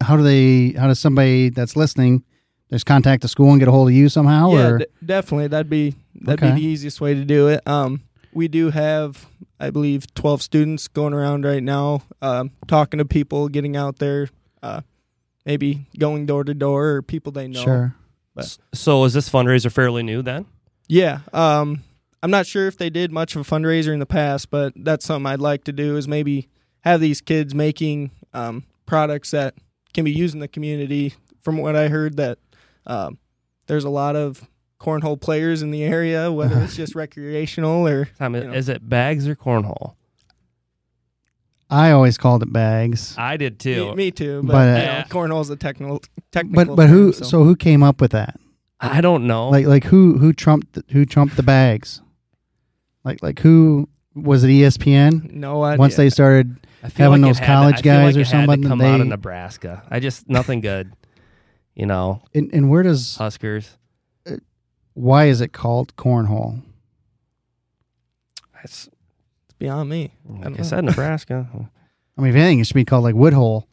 how 0.00 0.16
do 0.16 0.22
they 0.22 0.78
how 0.78 0.86
does 0.88 0.98
somebody 1.00 1.48
that's 1.48 1.76
listening 1.76 2.22
just 2.70 2.86
contact 2.86 3.22
the 3.22 3.28
school 3.28 3.50
and 3.50 3.58
get 3.60 3.68
a 3.68 3.70
hold 3.72 3.88
of 3.88 3.94
you 3.94 4.08
somehow 4.08 4.50
yeah, 4.52 4.66
or 4.68 4.78
d- 4.78 4.86
definitely. 5.04 5.46
That'd 5.48 5.70
be 5.70 5.94
that'd 6.22 6.42
Okay. 6.42 6.54
be 6.54 6.60
the 6.60 6.66
easiest 6.66 7.00
way 7.00 7.14
to 7.14 7.24
do 7.24 7.48
it. 7.48 7.66
Um, 7.66 8.02
we 8.32 8.48
do 8.48 8.70
have, 8.70 9.26
I 9.60 9.70
believe, 9.70 10.12
twelve 10.14 10.42
students 10.42 10.88
going 10.88 11.14
around 11.14 11.44
right 11.44 11.62
now, 11.62 12.02
um, 12.20 12.50
talking 12.66 12.98
to 12.98 13.04
people, 13.04 13.48
getting 13.48 13.76
out 13.76 13.98
there, 13.98 14.28
uh, 14.62 14.80
maybe 15.46 15.86
going 15.98 16.26
door 16.26 16.44
to 16.44 16.54
door 16.54 16.86
or 16.88 17.02
people 17.02 17.32
they 17.32 17.48
know. 17.48 17.62
Sure. 17.62 17.94
But- 18.34 18.58
So, 18.74 19.04
is 19.04 19.12
this 19.14 19.28
fundraiser 19.28 19.70
fairly 19.70 20.02
new 20.02 20.22
then? 20.22 20.46
Yeah. 20.88 21.20
Um, 21.32 21.82
I'm 22.22 22.30
not 22.30 22.46
sure 22.46 22.66
if 22.66 22.76
they 22.78 22.90
did 22.90 23.12
much 23.12 23.36
of 23.36 23.42
a 23.42 23.44
fundraiser 23.50 23.92
in 23.92 23.98
the 23.98 24.06
past, 24.06 24.50
but 24.50 24.72
that's 24.76 25.04
something 25.04 25.26
I'd 25.26 25.40
like 25.40 25.64
to 25.64 25.72
do 25.72 25.96
is 25.96 26.08
maybe 26.08 26.48
have 26.80 27.00
these 27.00 27.20
kids 27.20 27.54
making 27.54 28.10
um, 28.32 28.64
products 28.86 29.30
that 29.30 29.54
can 29.92 30.04
be 30.04 30.10
used 30.12 30.34
in 30.34 30.40
the 30.40 30.48
community. 30.48 31.14
From 31.42 31.58
what 31.58 31.76
I 31.76 31.88
heard, 31.88 32.16
that 32.16 32.38
um, 32.86 33.18
there's 33.66 33.84
a 33.84 33.90
lot 33.90 34.16
of 34.16 34.48
cornhole 34.80 35.20
players 35.20 35.62
in 35.62 35.70
the 35.70 35.82
area, 35.84 36.32
whether 36.32 36.58
it's 36.62 36.76
just 36.76 36.94
recreational 36.94 37.86
or 37.86 38.06
Tom, 38.18 38.34
You 38.34 38.44
know. 38.44 38.52
is 38.52 38.68
it 38.68 38.88
bags 38.88 39.28
or 39.28 39.36
cornhole? 39.36 39.94
I 41.74 41.90
always 41.90 42.16
called 42.18 42.42
it 42.42 42.52
bags. 42.52 43.14
I 43.18 43.36
did 43.36 43.58
too. 43.58 43.90
me, 43.90 43.94
me 43.96 44.10
too. 44.10 44.42
But, 44.42 44.52
But, 44.52 44.56
uh, 44.56 44.60
you 44.80 44.86
know, 44.86 44.92
Yeah. 44.92 45.04
cornhole's 45.04 45.50
a 45.50 45.56
technical 45.56 46.00
technical. 46.30 46.64
But 46.66 46.76
but 46.76 46.88
who 46.88 47.12
term, 47.12 47.24
so. 47.24 47.44
who 47.44 47.56
came 47.56 47.82
up 47.82 48.00
with 48.00 48.12
that? 48.12 48.38
I 48.80 49.00
don't 49.00 49.26
know. 49.26 49.48
Like 49.50 49.66
like 49.66 49.84
who 49.84 50.18
who 50.18 50.32
trumped 50.32 50.74
the, 50.74 50.84
who 50.90 51.04
trumped 51.06 51.36
the 51.36 51.42
bags? 51.42 52.00
Like 53.04 53.22
like 53.22 53.38
who 53.40 53.88
was 54.14 54.44
it? 54.44 54.48
ESPN. 54.48 55.32
No 55.32 55.62
idea. 55.64 55.78
Once 55.78 55.96
they 55.96 56.10
started, 56.10 56.66
I 56.82 56.88
feel 56.88 57.10
having 57.10 57.22
like 57.22 57.30
those 57.30 57.38
it 57.38 57.44
had 57.44 57.46
to- 57.46 57.52
college 57.60 57.74
I 57.76 57.80
feel 57.82 57.92
guys 57.92 58.04
like 58.04 58.16
or 58.16 58.20
it 58.20 58.26
had 58.26 58.30
to 58.32 58.38
somebody, 58.38 58.62
come 58.62 58.80
out 58.80 59.00
of 59.00 59.06
they- 59.06 59.10
Nebraska. 59.10 59.82
I 59.90 60.00
just 60.00 60.28
nothing 60.28 60.60
good. 60.60 60.92
You 61.74 61.86
know, 61.86 62.22
and, 62.34 62.50
and 62.54 62.70
where 62.70 62.84
does 62.84 63.16
Huskers. 63.16 63.76
why 64.92 65.24
is 65.24 65.40
it 65.40 65.52
called 65.52 65.96
cornhole? 65.96 66.62
It's, 68.62 68.86
it's 68.86 68.93
beyond 69.64 69.88
me. 69.88 70.12
like 70.28 70.42
don't 70.42 70.60
I 70.60 70.62
said, 70.62 70.84
Nebraska. 70.84 71.48
I 72.18 72.20
mean, 72.20 72.30
if 72.30 72.36
anything, 72.36 72.60
it 72.60 72.66
should 72.66 72.74
be 72.74 72.84
called 72.84 73.04
like 73.04 73.14
woodhole. 73.14 73.66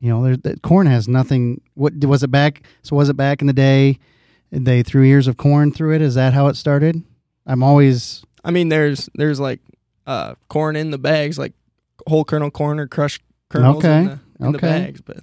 You 0.00 0.10
know, 0.10 0.22
there's 0.22 0.38
that 0.38 0.62
corn 0.62 0.86
has 0.86 1.08
nothing. 1.08 1.60
What 1.74 1.94
was 2.04 2.22
it 2.22 2.30
back? 2.30 2.62
So 2.82 2.96
was 2.96 3.08
it 3.08 3.16
back 3.16 3.40
in 3.40 3.46
the 3.46 3.52
day? 3.52 3.98
They 4.50 4.82
threw 4.82 5.02
ears 5.02 5.26
of 5.26 5.36
corn 5.36 5.72
through 5.72 5.94
it. 5.94 6.02
Is 6.02 6.14
that 6.14 6.32
how 6.32 6.46
it 6.46 6.54
started? 6.56 7.02
I'm 7.46 7.62
always 7.62 8.24
I 8.44 8.50
mean, 8.50 8.68
there's 8.68 9.08
there's 9.14 9.40
like 9.40 9.60
uh, 10.06 10.34
corn 10.48 10.76
in 10.76 10.90
the 10.90 10.98
bags, 10.98 11.38
like 11.38 11.54
whole 12.06 12.24
kernel 12.24 12.50
corn 12.50 12.78
or 12.78 12.86
crushed 12.86 13.22
kernels 13.48 13.78
Okay, 13.78 13.98
in, 13.98 14.04
the, 14.04 14.46
in 14.46 14.52
the 14.52 14.58
bags, 14.58 15.00
but 15.00 15.18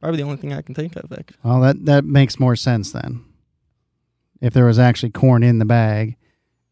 probably 0.00 0.16
the 0.18 0.24
only 0.24 0.38
thing 0.38 0.52
I 0.52 0.62
can 0.62 0.74
think 0.74 0.96
of. 0.96 1.12
Actually. 1.12 1.36
well. 1.42 1.60
That 1.60 1.84
that 1.84 2.04
makes 2.04 2.40
more 2.40 2.56
sense 2.56 2.92
then. 2.92 3.24
If 4.40 4.52
there 4.54 4.66
was 4.66 4.78
actually 4.78 5.10
corn 5.10 5.42
in 5.42 5.58
the 5.58 5.64
bag, 5.64 6.16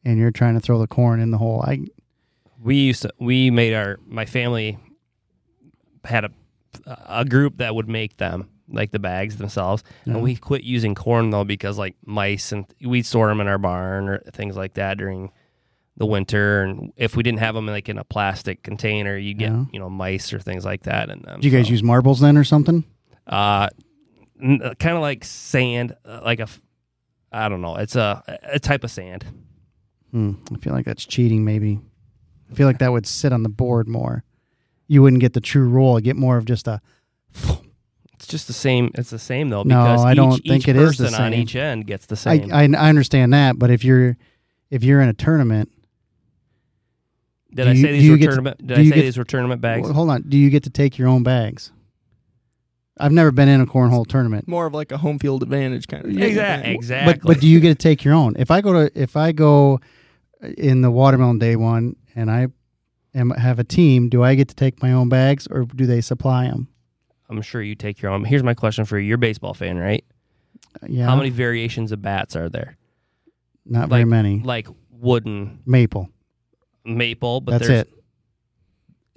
and 0.05 0.19
you're 0.19 0.31
trying 0.31 0.55
to 0.55 0.61
throw 0.61 0.79
the 0.79 0.87
corn 0.87 1.21
in 1.21 1.31
the 1.31 1.39
hole, 1.39 1.63
I 1.67 1.81
we 2.63 2.77
used 2.77 3.03
to 3.03 3.13
we 3.19 3.51
made 3.51 3.75
our 3.75 3.99
my 4.07 4.27
family 4.27 4.79
had 6.05 6.25
a 6.25 6.31
a 7.07 7.25
group 7.25 7.59
that 7.59 7.75
would 7.75 7.89
make 7.89 8.17
them 8.17 8.49
like 8.69 8.91
the 8.91 8.99
bags 8.99 9.37
themselves 9.37 9.85
Yeah. 10.05 10.15
and 10.15 10.23
we 10.23 10.35
quit 10.37 10.65
using 10.65 10.95
corn 10.95 11.31
though 11.31 11.45
because 11.45 11.79
like 11.79 11.95
mice 12.05 12.51
and 12.53 12.67
we'd 12.85 13.07
store 13.07 13.29
them 13.29 13.41
in 13.41 13.47
our 13.47 13.59
barn 13.59 14.09
or 14.09 14.19
things 14.33 14.57
like 14.57 14.75
that 14.75 14.99
during 14.99 15.31
the 15.97 16.07
winter 16.07 16.63
and 16.63 16.93
if 16.97 17.15
we 17.17 17.23
didn't 17.23 17.39
have 17.39 17.55
them 17.55 17.67
like 17.67 17.89
in 17.89 17.99
a 17.99 18.05
plastic 18.05 18.63
container 18.63 19.17
you 19.17 19.35
get 19.35 19.53
Yeah. 19.53 19.65
you 19.73 19.79
know 19.79 19.89
mice 19.89 20.33
or 20.33 20.41
things 20.41 20.65
like 20.65 20.83
that 20.85 21.11
in 21.11 21.23
them 21.23 21.41
do 21.41 21.49
you 21.49 21.57
guys 21.57 21.67
So, 21.67 21.73
use 21.73 21.83
marbles 21.83 22.21
then 22.21 22.37
or 22.37 22.45
something? 22.45 22.85
uh 23.27 23.69
kind 24.41 24.97
of 24.97 25.01
like 25.01 25.25
sand 25.25 25.95
uh, 26.05 26.21
like 26.25 26.41
a 26.41 26.45
f- 26.45 26.61
I 27.31 27.49
don't 27.49 27.61
know 27.61 27.77
it's 27.77 27.95
a 27.97 28.23
a 28.43 28.59
type 28.59 28.83
of 28.85 28.91
sand 28.91 29.25
Hmm, 30.15 30.35
I 30.55 30.59
feel 30.59 30.73
like 30.73 30.85
that's 30.85 31.05
cheating. 31.05 31.45
Maybe 31.45 31.81
I 32.49 32.55
feel 32.55 32.69
like 32.69 32.79
that 32.79 32.93
would 32.93 33.05
sit 33.05 33.33
on 33.33 33.43
the 33.43 33.49
board 33.49 33.89
more. 33.89 34.23
You 34.87 35.03
wouldn't 35.03 35.21
get 35.21 35.33
the 35.33 35.41
true 35.41 35.69
roll. 35.69 35.99
You 35.99 36.05
get 36.05 36.15
more 36.15 36.37
of 36.37 36.45
just 36.45 36.69
a. 36.69 36.81
it's 38.15 38.29
just 38.29 38.47
the 38.47 38.53
same 38.53 38.93
it's 38.95 39.11
the 39.11 39.19
same 39.19 39.49
though 39.49 39.65
No, 39.65 39.83
because 39.83 40.05
I 40.05 40.13
each, 40.13 40.17
don't 40.17 40.39
think 40.47 40.69
it 40.69 40.77
is 40.77 40.99
the 40.99 41.05
person 41.07 41.21
on 41.21 41.35
each 41.35 41.57
end 41.57 41.85
gets 41.89 42.07
the 42.07 42.15
same 42.15 42.53
I 42.55 42.63
I 42.63 42.89
understand 42.89 43.33
that, 43.35 43.59
but 43.59 43.73
if 43.73 43.83
you're 43.83 44.17
if 44.71 44.85
you're 44.85 45.01
in 45.01 45.09
a 45.09 45.13
tournament, 45.15 45.69
Did 47.53 47.67
I 47.67 47.75
say 47.75 47.83
do 47.83 47.93
these 47.93 48.11
were 48.11 48.17
get 48.17 48.25
to- 48.27 48.31
tournament? 48.31 48.67
Did 48.67 48.79
I 48.79 48.85
say 48.85 48.91
get- 48.91 49.03
these 49.03 49.19
were 49.19 49.25
tournament 49.25 49.61
bags? 49.61 49.91
hold 49.91 50.11
on. 50.11 50.23
Do 50.29 50.37
you 50.39 50.49
get 50.51 50.63
to 50.63 50.71
take 50.71 50.97
your 50.97 51.09
own 51.09 51.25
bags? 51.25 51.73
I've 52.99 53.11
never 53.11 53.33
been 53.33 53.49
in 53.49 53.61
a 53.61 53.67
cornhole 53.67 54.07
tournament. 54.07 54.47
More 54.47 54.67
of 54.67 54.75
like 54.75 54.93
a 54.93 54.99
home 54.99 55.19
field 55.19 55.43
advantage 55.43 55.89
kind 55.89 56.05
of 56.05 56.13
thing. 56.13 56.23
exactly. 56.23 56.73
Exactly. 56.73 57.15
But 57.15 57.23
but 57.27 57.41
do 57.41 57.49
you 57.49 57.59
get 57.59 57.71
to 57.71 57.75
take 57.75 58.05
your 58.05 58.15
own? 58.15 58.37
If 58.39 58.53
I 58.53 58.61
go 58.61 58.73
to 58.73 58.91
if 59.01 59.17
I 59.17 59.33
go 59.33 59.81
in 60.59 60.81
the 60.83 60.91
watermelon 60.91 61.39
day 61.39 61.57
one 61.57 61.97
and 62.15 62.31
I 62.31 62.49
am 63.15 63.31
have 63.31 63.59
a 63.59 63.65
team, 63.65 64.09
do 64.09 64.23
I 64.23 64.35
get 64.35 64.49
to 64.49 64.55
take 64.55 64.83
my 64.83 64.93
own 64.93 65.09
bags 65.09 65.47
or 65.51 65.65
do 65.65 65.87
they 65.87 66.01
supply 66.01 66.45
them? 66.49 66.69
I'm 67.29 67.41
sure 67.43 67.63
you 67.63 67.75
take 67.75 68.03
your 68.03 68.11
own. 68.13 68.25
Here's 68.25 68.43
my 68.43 68.55
question 68.55 68.85
for 68.85 68.99
you. 68.99 69.09
You're 69.09 69.15
a 69.17 69.19
baseball 69.19 69.55
fan, 69.55 69.79
right? 69.79 70.05
Yeah, 70.87 71.07
How 71.07 71.17
many 71.17 71.31
variations 71.31 71.93
of 71.93 72.03
bats 72.03 72.37
are 72.37 72.49
there? 72.49 72.77
Not 73.65 73.89
very 73.89 74.05
many. 74.05 74.41
Like 74.41 74.69
wooden, 74.91 75.61
Maple. 75.67 76.09
maple, 76.85 77.41
but 77.41 77.53
That's 77.53 77.67
there's 77.69 77.87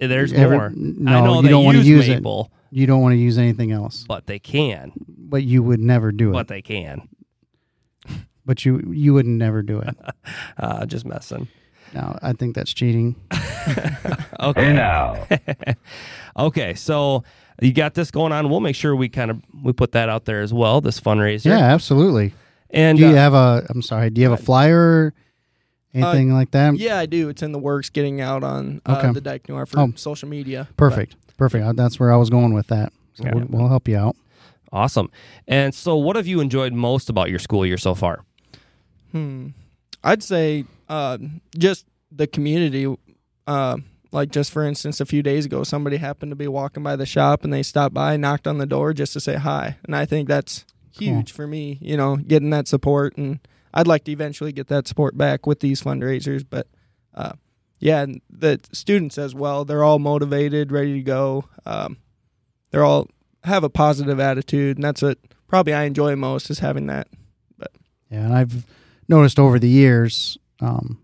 it. 0.00 0.08
there's 0.08 0.32
Ever- 0.32 0.54
more. 0.54 0.72
No, 0.74 1.12
I 1.18 1.20
know 1.24 1.36
you 1.36 1.42
they 1.42 1.48
don't 1.48 1.64
want 1.64 1.74
to 1.76 1.78
use 1.84 2.06
use 2.06 2.08
it. 2.08 2.14
maple, 2.16 2.50
You 2.70 2.86
don't 2.86 3.02
want 3.02 3.12
to 3.12 3.18
use 3.18 3.36
anything 3.38 3.72
else. 3.72 4.04
but 4.08 4.26
they 4.26 4.38
can. 4.38 4.92
But 5.06 5.42
you 5.44 5.62
would 5.62 5.80
never 5.80 6.12
do 6.12 6.30
it. 6.30 6.32
But 6.32 6.48
they 6.48 6.62
can. 6.62 7.08
But 8.48 8.64
you 8.64 8.80
you 8.92 9.12
would 9.12 9.26
never 9.26 9.62
do 9.62 9.78
it. 9.78 9.94
Uh, 10.58 10.84
just 10.86 11.04
messing. 11.06 11.46
no, 11.94 12.18
I 12.22 12.32
think 12.32 12.54
that's 12.56 12.72
cheating. 12.72 13.14
Okay. 14.40 14.72
now. 14.72 15.26
okay. 16.38 16.74
So 16.74 17.22
you 17.60 17.72
got 17.72 17.94
this 17.94 18.10
going 18.10 18.32
on. 18.32 18.48
We'll 18.48 18.60
make 18.60 18.74
sure 18.76 18.94
we 18.96 19.08
kind 19.08 19.30
of 19.30 19.42
we 19.62 19.72
put 19.72 19.92
that 19.92 20.08
out 20.08 20.24
there 20.24 20.40
as 20.40 20.52
well. 20.52 20.80
This 20.80 20.98
fundraiser. 21.00 21.46
Yeah, 21.46 21.58
absolutely. 21.58 22.32
And 22.70 22.98
Do 22.98 23.04
you 23.04 23.10
uh, 23.12 23.16
have 23.16 23.34
a? 23.34 23.66
I'm 23.68 23.82
sorry. 23.82 24.10
Do 24.10 24.20
you 24.20 24.30
have 24.30 24.38
a 24.40 24.42
flyer? 24.42 24.78
Or 24.78 25.14
anything 25.94 26.32
like 26.32 26.50
that? 26.52 26.76
Yeah, 26.78 26.98
I 26.98 27.06
do. 27.06 27.28
It's 27.28 27.42
in 27.42 27.52
the 27.52 27.58
works, 27.58 27.90
getting 27.90 28.20
out 28.20 28.42
on 28.44 28.80
uh, 28.86 28.96
Okay. 28.98 29.12
the 29.12 29.20
Dike 29.20 29.48
Noir 29.48 29.66
for 29.66 29.80
Oh. 29.80 29.92
social 29.96 30.28
media. 30.28 30.68
Perfect. 30.76 31.16
Perfect. 31.36 31.64
Uh, 31.64 31.72
That's 31.72 31.98
where 32.00 32.12
I 32.12 32.16
was 32.16 32.30
going 32.30 32.52
with 32.54 32.66
that. 32.68 32.92
So 33.14 33.24
Yeah. 33.24 33.34
we'll, 33.34 33.46
we'll 33.48 33.68
help 33.68 33.88
you 33.88 33.96
out. 33.96 34.16
awesome. 34.72 35.10
And 35.46 35.74
so, 35.74 35.96
what 35.96 36.16
have 36.16 36.26
you 36.26 36.40
enjoyed 36.40 36.72
most 36.72 37.08
about 37.10 37.30
your 37.30 37.38
school 37.38 37.64
year 37.66 37.78
so 37.78 37.94
far? 37.94 38.24
Hmm. 39.12 39.48
I'd 40.02 40.22
say 40.22 40.64
uh, 40.88 41.18
just 41.56 41.86
the 42.10 42.26
community. 42.26 42.94
Uh, 43.46 43.78
like 44.10 44.30
just 44.30 44.52
for 44.52 44.64
instance, 44.64 45.00
a 45.00 45.06
few 45.06 45.22
days 45.22 45.44
ago, 45.46 45.64
somebody 45.64 45.96
happened 45.98 46.32
to 46.32 46.36
be 46.36 46.48
walking 46.48 46.82
by 46.82 46.96
the 46.96 47.06
shop 47.06 47.44
and 47.44 47.52
they 47.52 47.62
stopped 47.62 47.94
by, 47.94 48.16
knocked 48.16 48.46
on 48.46 48.58
the 48.58 48.66
door 48.66 48.92
just 48.92 49.12
to 49.14 49.20
say 49.20 49.34
hi, 49.34 49.76
and 49.84 49.94
I 49.94 50.06
think 50.06 50.28
that's 50.28 50.64
huge 50.96 51.32
for 51.32 51.46
me. 51.46 51.78
You 51.80 51.96
know, 51.96 52.16
getting 52.16 52.50
that 52.50 52.68
support, 52.68 53.16
and 53.16 53.40
I'd 53.74 53.86
like 53.86 54.04
to 54.04 54.12
eventually 54.12 54.52
get 54.52 54.68
that 54.68 54.88
support 54.88 55.16
back 55.16 55.46
with 55.46 55.60
these 55.60 55.82
fundraisers. 55.82 56.44
But 56.48 56.68
uh, 57.14 57.32
yeah, 57.80 58.02
and 58.02 58.20
the 58.30 58.60
students 58.72 59.18
as 59.18 59.34
well. 59.34 59.64
They're 59.64 59.84
all 59.84 59.98
motivated, 59.98 60.72
ready 60.72 60.94
to 60.94 61.02
go. 61.02 61.44
Um, 61.66 61.98
they're 62.70 62.84
all 62.84 63.08
have 63.44 63.64
a 63.64 63.70
positive 63.70 64.20
attitude, 64.20 64.78
and 64.78 64.84
that's 64.84 65.02
what 65.02 65.18
probably 65.48 65.74
I 65.74 65.84
enjoy 65.84 66.16
most 66.16 66.50
is 66.50 66.60
having 66.60 66.86
that. 66.86 67.08
Yeah, 68.10 68.24
and 68.24 68.34
I've 68.34 68.64
noticed 69.08 69.38
over 69.38 69.58
the 69.58 69.68
years 69.68 70.36
um, 70.60 71.00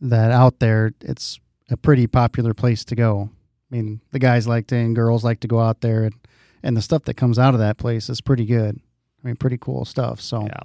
that 0.00 0.30
out 0.30 0.58
there, 0.58 0.92
it's 1.00 1.40
a 1.70 1.76
pretty 1.76 2.06
popular 2.06 2.54
place 2.54 2.84
to 2.86 2.94
go. 2.94 3.30
I 3.70 3.74
mean, 3.76 4.00
the 4.10 4.18
guys 4.18 4.46
like 4.46 4.66
to 4.68 4.76
and 4.76 4.94
girls 4.94 5.24
like 5.24 5.40
to 5.40 5.48
go 5.48 5.60
out 5.60 5.80
there, 5.80 6.04
and, 6.04 6.14
and 6.62 6.76
the 6.76 6.82
stuff 6.82 7.04
that 7.04 7.14
comes 7.14 7.38
out 7.38 7.54
of 7.54 7.60
that 7.60 7.78
place 7.78 8.08
is 8.10 8.20
pretty 8.20 8.44
good. 8.44 8.78
I 9.22 9.26
mean, 9.26 9.36
pretty 9.36 9.58
cool 9.58 9.84
stuff. 9.84 10.20
So 10.20 10.42
Yeah. 10.46 10.60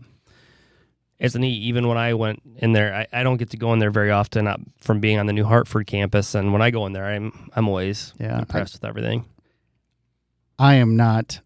It's 1.20 1.34
neat. 1.34 1.64
Even 1.64 1.88
when 1.88 1.98
I 1.98 2.14
went 2.14 2.44
in 2.58 2.74
there, 2.74 2.94
I, 2.94 3.08
I 3.22 3.24
don't 3.24 3.38
get 3.38 3.50
to 3.52 3.58
go 3.58 3.74
in 3.74 3.80
there 3.80 3.90
very 3.90 4.12
often 4.12 4.46
uh, 4.48 4.58
from 4.78 5.00
being 5.00 5.18
on 5.18 5.26
the 5.26 5.34
New 5.34 5.46
Hartford 5.46 5.88
campus. 5.88 6.36
And 6.36 6.54
when 6.54 6.62
I 6.62 6.70
go 6.70 6.86
in 6.86 6.94
there, 6.94 7.06
I'm 7.06 7.50
I'm 7.56 7.68
always 7.68 8.14
Yeah, 8.20 8.36
I- 8.36 8.40
impressed 8.40 8.74
with 8.74 8.86
everything. 8.86 9.26
I 10.60 10.76
am 10.76 10.96
not 10.96 11.40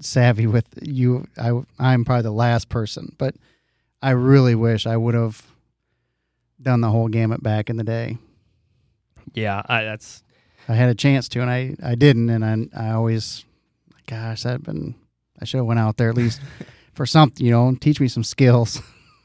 savvy 0.00 0.46
with 0.46 0.66
you. 0.82 1.26
I 1.38 1.60
I'm 1.78 2.04
probably 2.04 2.22
the 2.22 2.30
last 2.32 2.68
person, 2.68 3.14
but 3.18 3.34
I 4.02 4.10
really 4.10 4.54
wish 4.54 4.86
I 4.86 4.96
would 4.96 5.14
have 5.14 5.42
done 6.60 6.80
the 6.80 6.90
whole 6.90 7.08
gamut 7.08 7.42
back 7.42 7.70
in 7.70 7.76
the 7.76 7.84
day. 7.84 8.18
Yeah, 9.34 9.62
I, 9.66 9.84
that's 9.84 10.22
I 10.68 10.74
had 10.74 10.88
a 10.88 10.94
chance 10.94 11.28
to, 11.30 11.40
and 11.40 11.50
I, 11.50 11.76
I 11.82 11.94
didn't, 11.94 12.30
and 12.30 12.44
I 12.74 12.88
I 12.88 12.90
always, 12.92 13.44
gosh, 14.06 14.42
that 14.42 14.62
been 14.62 14.94
I 15.40 15.44
should 15.44 15.58
have 15.58 15.66
went 15.66 15.80
out 15.80 15.96
there 15.96 16.08
at 16.08 16.16
least 16.16 16.40
for 16.94 17.06
something, 17.06 17.44
you 17.44 17.52
know, 17.52 17.74
teach 17.80 18.00
me 18.00 18.08
some 18.08 18.24
skills. 18.24 18.80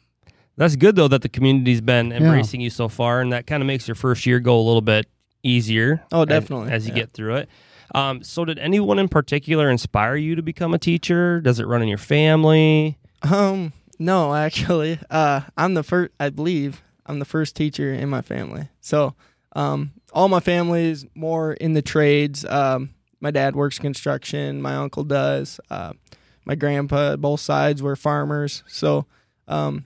that's 0.58 0.76
good 0.76 0.96
though 0.96 1.08
that 1.08 1.22
the 1.22 1.30
community's 1.30 1.82
been 1.82 2.12
embracing 2.12 2.62
you 2.62 2.70
so 2.70 2.88
far, 2.88 3.22
and 3.22 3.32
that 3.32 3.48
kind 3.48 3.64
of 3.64 3.68
makes 3.68 3.88
your 3.88 3.96
first 3.96 4.26
year 4.26 4.40
go 4.40 4.58
a 4.60 4.62
little 4.64 4.82
bit 4.82 5.08
easier. 5.44 6.04
Oh, 6.12 6.22
as- 6.24 6.28
definitely, 6.28 6.72
as, 6.72 6.86
you 6.86 6.94
yeah. 6.94 7.02
get 7.02 7.14
through 7.14 7.36
it. 7.38 7.50
Um, 7.94 8.24
so, 8.24 8.46
did 8.46 8.60
anyone 8.60 9.00
in 9.00 9.10
particular 9.10 9.70
inspire 9.70 10.16
you 10.16 10.36
to 10.36 10.42
become 10.42 10.74
a 10.74 10.80
teacher? 10.80 11.42
Does 11.42 11.60
it 11.60 11.68
run 11.68 11.82
in 11.82 11.88
your 11.88 11.98
family? 11.98 12.98
Um, 13.22 13.74
no, 14.00 14.34
actually, 14.34 15.00
uh, 15.10 15.42
I'm 15.58 15.74
the 15.74 15.84
first. 15.84 16.12
I 16.20 16.30
believe 16.30 16.82
I'm 17.06 17.20
the 17.20 17.26
first 17.26 17.56
teacher 17.56 17.94
in 17.94 18.10
my 18.10 18.22
family. 18.22 18.70
So, 18.80 19.16
um, 19.56 19.92
all 20.14 20.30
my 20.30 20.40
family 20.40 20.86
is 20.86 21.06
more 21.16 21.54
in 21.54 21.74
the 21.74 21.82
trades. 21.82 22.46
Um, 22.46 22.92
my 23.20 23.32
dad 23.32 23.56
works 23.56 23.78
construction. 23.78 24.62
My 24.62 24.76
uncle 24.76 25.04
does. 25.04 25.60
Uh, 25.70 25.94
my 26.46 26.56
grandpa, 26.56 27.18
both 27.18 27.40
sides 27.42 27.84
were 27.84 27.96
farmers. 27.96 28.64
So, 28.68 29.06
um, 29.48 29.86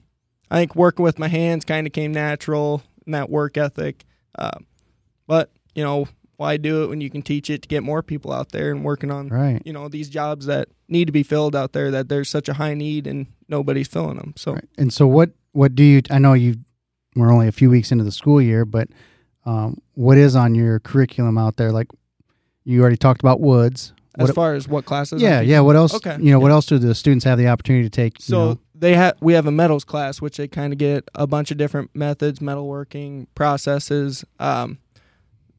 I 0.50 0.58
think 0.58 0.76
working 0.76 1.02
with 1.02 1.18
my 1.18 1.28
hands 1.28 1.64
kind 1.64 1.86
of 1.86 1.92
came 1.92 2.12
natural 2.12 2.82
in 3.04 3.12
that 3.12 3.28
work 3.28 3.56
ethic. 3.56 4.04
Uh, 4.38 4.58
but 5.26 5.50
you 5.74 5.84
know, 5.84 6.08
why 6.36 6.56
do 6.56 6.82
it 6.84 6.88
when 6.88 7.00
you 7.00 7.08
can 7.10 7.22
teach 7.22 7.48
it 7.50 7.62
to 7.62 7.68
get 7.68 7.82
more 7.82 8.02
people 8.02 8.32
out 8.32 8.52
there 8.52 8.70
and 8.70 8.84
working 8.84 9.10
on 9.10 9.28
Right. 9.28 9.62
you 9.64 9.72
know 9.72 9.88
these 9.88 10.08
jobs 10.08 10.46
that 10.46 10.68
need 10.88 11.06
to 11.06 11.12
be 11.12 11.22
filled 11.22 11.56
out 11.56 11.72
there 11.72 11.90
that 11.90 12.08
there's 12.08 12.28
such 12.28 12.48
a 12.48 12.54
high 12.54 12.74
need 12.74 13.06
and 13.06 13.26
nobody's 13.48 13.88
filling 13.88 14.16
them 14.18 14.34
so 14.36 14.52
Right. 14.54 14.64
And 14.78 14.92
so 14.92 15.06
what 15.06 15.30
what 15.52 15.74
do 15.74 15.82
you 15.82 16.02
I 16.10 16.18
know 16.18 16.32
you 16.34 16.56
we're 17.14 17.32
only 17.32 17.48
a 17.48 17.52
few 17.52 17.70
weeks 17.70 17.90
into 17.92 18.04
the 18.04 18.12
school 18.12 18.42
year, 18.42 18.64
but 18.66 18.88
um, 19.46 19.78
what 19.94 20.18
is 20.18 20.36
on 20.36 20.54
your 20.54 20.80
curriculum 20.80 21.38
out 21.38 21.56
there? 21.56 21.72
Like 21.72 21.86
you 22.64 22.80
already 22.82 22.98
talked 22.98 23.22
about 23.22 23.40
woods. 23.40 23.94
as 24.18 24.28
What- 24.28 24.34
far 24.34 24.54
as 24.54 24.68
what 24.68 24.84
classes. 24.84 25.22
Yeah, 25.22 25.40
yeah. 25.40 25.60
What 25.60 25.76
else? 25.76 25.94
Okay. 25.94 26.18
You 26.20 26.30
know, 26.30 26.38
what 26.40 26.50
else 26.50 26.66
do 26.66 26.78
the 26.78 26.94
students 26.94 27.24
have 27.24 27.38
the 27.38 27.48
opportunity 27.48 27.84
to 27.84 27.90
take? 27.90 28.18
you 28.18 28.24
So 28.24 28.38
know? 28.52 28.58
they 28.74 28.94
have 28.94 29.14
we 29.22 29.32
have 29.32 29.46
a 29.46 29.50
metals 29.50 29.84
class, 29.84 30.20
which 30.20 30.36
they 30.36 30.46
kind 30.46 30.74
of 30.74 30.78
get 30.78 31.08
a 31.14 31.26
bunch 31.26 31.50
of 31.50 31.56
different 31.56 31.90
methods, 31.94 32.40
metalworking 32.40 33.28
processes. 33.34 34.24
Um, 34.38 34.78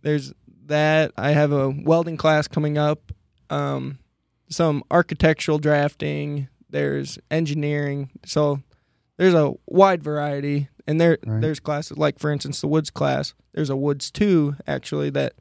there's 0.04 0.34
that. 0.68 1.12
I 1.18 1.32
have 1.32 1.52
a 1.52 1.70
welding 1.70 2.18
class 2.18 2.48
coming 2.48 2.78
up. 2.78 3.12
Um, 3.50 4.00
some 4.50 4.84
architectural 4.92 5.60
drafting. 5.60 6.48
There's 6.70 7.18
engineering. 7.32 8.10
So 8.26 8.62
there's 9.18 9.34
a 9.34 9.54
wide 9.66 10.04
variety, 10.04 10.70
and 10.86 11.00
there 11.02 11.18
Right. 11.26 11.42
there's 11.42 11.60
classes 11.60 11.98
like, 11.98 12.20
for 12.20 12.32
instance, 12.32 12.62
the 12.62 12.68
woods 12.68 12.90
class. 12.90 13.34
There's 13.54 13.70
a 13.70 13.76
woods 13.76 14.12
two 14.12 14.56
actually 14.68 15.10
that 15.12 15.34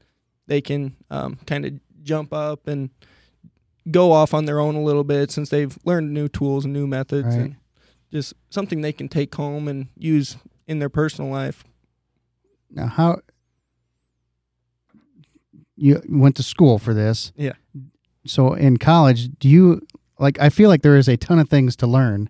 they 0.46 0.60
can 0.60 0.96
um, 1.10 1.38
kind 1.46 1.64
of 1.66 1.72
jump 2.02 2.32
up 2.32 2.66
and 2.68 2.90
go 3.90 4.12
off 4.12 4.32
on 4.34 4.44
their 4.46 4.60
own 4.60 4.74
a 4.76 4.82
little 4.82 5.04
bit 5.04 5.30
since 5.30 5.50
they've 5.50 5.76
learned 5.84 6.12
new 6.14 6.28
tools 6.28 6.64
and 6.64 6.72
new 6.72 6.86
methods 6.86 7.26
Right. 7.28 7.38
and 7.40 7.56
just 8.12 8.34
something 8.50 8.80
they 8.80 8.92
can 8.92 9.08
take 9.08 9.34
home 9.34 9.68
and 9.68 9.88
use 9.96 10.36
in 10.66 10.78
their 10.78 10.88
personal 10.88 11.30
life. 11.30 11.64
now 12.70 12.86
how 12.86 13.20
you 15.76 16.02
went 16.08 16.36
to 16.36 16.42
school 16.42 16.78
for 16.78 16.94
this? 16.94 17.32
Yeah. 17.36 17.52
So 18.26 18.54
in 18.54 18.76
college, 18.76 19.28
do 19.38 19.48
you 19.48 19.86
like? 20.18 20.40
I 20.40 20.48
feel 20.48 20.68
like 20.68 20.82
there 20.82 20.96
is 20.96 21.08
a 21.08 21.16
ton 21.16 21.38
of 21.38 21.48
things 21.48 21.76
to 21.76 21.86
learn 21.86 22.28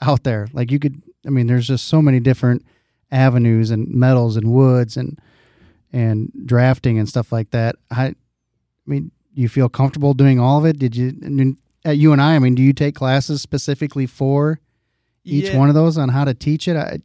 out 0.00 0.24
there. 0.24 0.48
Like 0.52 0.70
you 0.70 0.78
could, 0.78 1.02
I 1.26 1.30
mean, 1.30 1.46
there's 1.46 1.66
just 1.66 1.86
so 1.86 2.02
many 2.02 2.20
different 2.20 2.64
avenues 3.10 3.70
and 3.70 3.88
metals 3.88 4.36
and 4.36 4.52
woods 4.52 4.96
and 4.96 5.18
and 5.92 6.30
drafting 6.44 6.98
and 6.98 7.08
stuff 7.08 7.32
like 7.32 7.50
that. 7.50 7.76
I, 7.90 8.06
I 8.06 8.14
mean, 8.84 9.10
you 9.34 9.48
feel 9.48 9.68
comfortable 9.68 10.14
doing 10.14 10.38
all 10.38 10.58
of 10.58 10.66
it? 10.66 10.78
Did 10.78 10.96
you? 10.96 11.14
I 11.24 11.28
mean, 11.28 11.56
at 11.84 11.96
you 11.96 12.12
and 12.12 12.20
I, 12.20 12.34
I 12.34 12.38
mean, 12.38 12.54
do 12.54 12.62
you 12.62 12.72
take 12.72 12.94
classes 12.94 13.40
specifically 13.42 14.06
for 14.06 14.60
each 15.24 15.50
yeah, 15.50 15.58
one 15.58 15.68
of 15.68 15.74
those 15.74 15.96
on 15.96 16.08
how 16.08 16.24
to 16.24 16.34
teach 16.34 16.68
it? 16.68 16.76
I, 16.76 16.98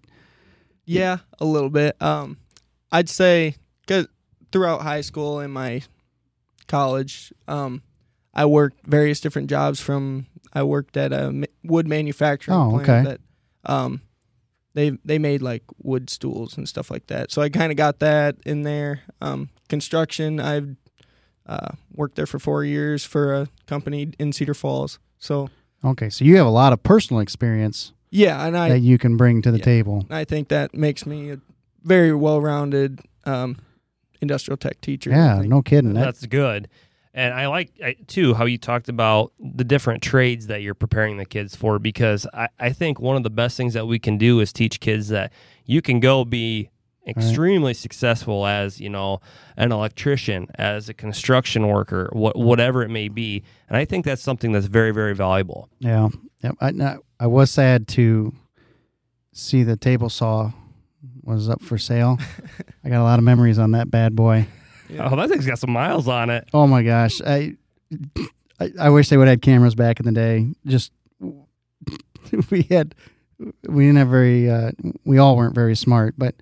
Yeah, 0.85 1.17
a 1.39 1.45
little 1.45 1.69
bit. 1.69 2.01
Um, 2.01 2.37
I'd 2.91 3.09
say 3.09 3.55
because 3.81 4.07
throughout 4.51 4.81
high 4.81 5.01
school 5.01 5.39
and 5.39 5.53
my 5.53 5.81
college, 6.67 7.33
um, 7.47 7.81
I 8.33 8.45
worked 8.45 8.85
various 8.85 9.19
different 9.19 9.49
jobs. 9.49 9.79
From 9.79 10.27
I 10.53 10.63
worked 10.63 10.97
at 10.97 11.11
a 11.11 11.47
wood 11.63 11.87
manufacturing 11.87 12.57
Oh, 12.57 12.69
plant 12.71 12.89
okay. 12.89 13.03
that 13.03 13.21
um, 13.71 14.01
they 14.73 14.91
they 15.03 15.19
made 15.19 15.41
like 15.41 15.63
wood 15.81 16.09
stools 16.09 16.57
and 16.57 16.67
stuff 16.67 16.89
like 16.89 17.07
that. 17.07 17.31
So 17.31 17.41
I 17.41 17.49
kind 17.49 17.71
of 17.71 17.77
got 17.77 17.99
that 17.99 18.37
in 18.45 18.63
there. 18.63 19.01
Um, 19.19 19.49
construction, 19.69 20.39
I've 20.39 20.75
uh, 21.45 21.71
worked 21.93 22.15
there 22.15 22.27
for 22.27 22.39
four 22.39 22.63
years 22.63 23.03
for 23.03 23.33
a 23.33 23.47
company 23.67 24.13
in 24.19 24.31
Cedar 24.31 24.53
Falls. 24.53 24.99
So 25.19 25.49
okay, 25.83 26.09
so 26.09 26.25
you 26.25 26.37
have 26.37 26.47
a 26.47 26.51
lot 26.51 26.73
of 26.73 26.83
personal 26.83 27.19
experience 27.19 27.93
yeah, 28.11 28.45
and 28.45 28.57
I 28.57 28.69
that 28.69 28.79
you 28.79 28.97
can 28.97 29.17
bring 29.17 29.41
to 29.41 29.51
the 29.51 29.57
yeah. 29.57 29.63
table. 29.63 30.05
I 30.09 30.25
think 30.25 30.49
that 30.49 30.73
makes 30.73 31.05
me 31.05 31.31
a 31.31 31.39
very 31.83 32.13
well-rounded 32.13 32.99
um, 33.25 33.57
industrial 34.21 34.57
tech 34.57 34.79
teacher. 34.81 35.09
Yeah, 35.09 35.41
no 35.45 35.61
kidding. 35.61 35.93
That, 35.93 36.05
That's 36.05 36.25
good. 36.25 36.67
And 37.13 37.33
I 37.33 37.47
like 37.47 37.71
I, 37.83 37.95
too 38.07 38.33
how 38.33 38.45
you 38.45 38.57
talked 38.57 38.87
about 38.87 39.33
the 39.39 39.65
different 39.65 40.01
trades 40.01 40.47
that 40.47 40.61
you're 40.61 40.73
preparing 40.75 41.17
the 41.17 41.25
kids 41.25 41.55
for 41.55 41.77
because 41.77 42.25
I, 42.33 42.47
I 42.59 42.69
think 42.71 42.99
one 43.01 43.17
of 43.17 43.23
the 43.23 43.29
best 43.29 43.57
things 43.57 43.73
that 43.73 43.85
we 43.85 43.99
can 43.99 44.17
do 44.17 44.39
is 44.39 44.53
teach 44.53 44.79
kids 44.79 45.09
that 45.09 45.33
you 45.65 45.81
can 45.81 45.99
go 45.99 46.23
be 46.23 46.69
extremely 47.07 47.73
successful 47.73 48.45
as 48.45 48.79
you 48.79 48.87
know 48.87 49.19
an 49.57 49.71
electrician 49.71 50.47
as 50.55 50.87
a 50.87 50.93
construction 50.93 51.67
worker 51.67 52.07
what, 52.13 52.37
whatever 52.37 52.83
it 52.83 52.89
may 52.89 53.07
be 53.09 53.41
and 53.67 53.75
i 53.75 53.83
think 53.83 54.05
that's 54.05 54.21
something 54.21 54.51
that's 54.51 54.67
very 54.67 54.91
very 54.91 55.15
valuable 55.15 55.67
yeah, 55.79 56.09
yeah. 56.43 56.51
I, 56.61 56.67
I- 56.69 56.97
I 57.19 57.25
was 57.27 57.49
sad 57.49 57.87
to 57.89 58.33
see 59.33 59.63
the 59.63 59.75
table 59.77 60.09
saw 60.09 60.51
was 61.23 61.49
up 61.49 61.61
for 61.61 61.77
sale. 61.77 62.17
I 62.83 62.89
got 62.89 63.01
a 63.01 63.03
lot 63.03 63.19
of 63.19 63.25
memories 63.25 63.59
on 63.59 63.71
that 63.71 63.89
bad 63.91 64.15
boy. 64.15 64.47
Yeah. 64.89 65.09
oh 65.09 65.15
that 65.15 65.29
thing's 65.29 65.45
got 65.45 65.57
some 65.59 65.71
miles 65.71 66.07
on 66.09 66.29
it 66.29 66.49
Oh 66.53 66.67
my 66.67 66.83
gosh, 66.83 67.21
I 67.25 67.55
I, 68.59 68.71
I 68.79 68.89
wish 68.89 69.07
they 69.09 69.15
would 69.17 69.27
have 69.27 69.33
had 69.33 69.41
cameras 69.41 69.73
back 69.75 69.99
in 69.99 70.05
the 70.05 70.11
day. 70.11 70.53
Just 70.65 70.91
we 72.49 72.63
had 72.63 72.93
we 73.67 73.85
didn't 73.85 73.97
have 73.97 74.09
very 74.09 74.49
uh, 74.49 74.71
we 75.05 75.17
all 75.17 75.35
weren't 75.37 75.55
very 75.55 75.75
smart, 75.75 76.15
but 76.17 76.35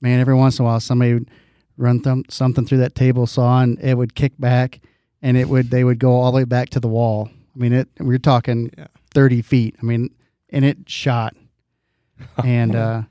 man, 0.00 0.20
every 0.20 0.34
once 0.34 0.58
in 0.58 0.64
a 0.64 0.68
while 0.68 0.80
somebody 0.80 1.14
would 1.14 1.30
run 1.76 2.00
th- 2.02 2.26
something 2.30 2.66
through 2.66 2.78
that 2.78 2.94
table 2.94 3.26
saw 3.26 3.62
and 3.62 3.78
it 3.80 3.94
would 3.96 4.14
kick 4.14 4.32
back 4.38 4.80
and 5.22 5.36
it 5.36 5.48
would 5.48 5.70
they 5.70 5.82
would 5.84 5.98
go 5.98 6.12
all 6.12 6.30
the 6.32 6.36
way 6.36 6.44
back 6.44 6.68
to 6.70 6.80
the 6.80 6.88
wall. 6.88 7.28
I 7.54 7.58
mean, 7.58 7.72
it 7.72 7.88
we 7.98 8.14
are 8.14 8.18
talking 8.18 8.70
Yeah. 8.76 8.86
thirty 9.12 9.40
feet. 9.42 9.74
I 9.82 9.84
mean, 9.86 10.10
and 10.50 10.64
it 10.64 10.78
shot. 10.86 11.34
And 12.44 12.76
uh, 12.76 13.02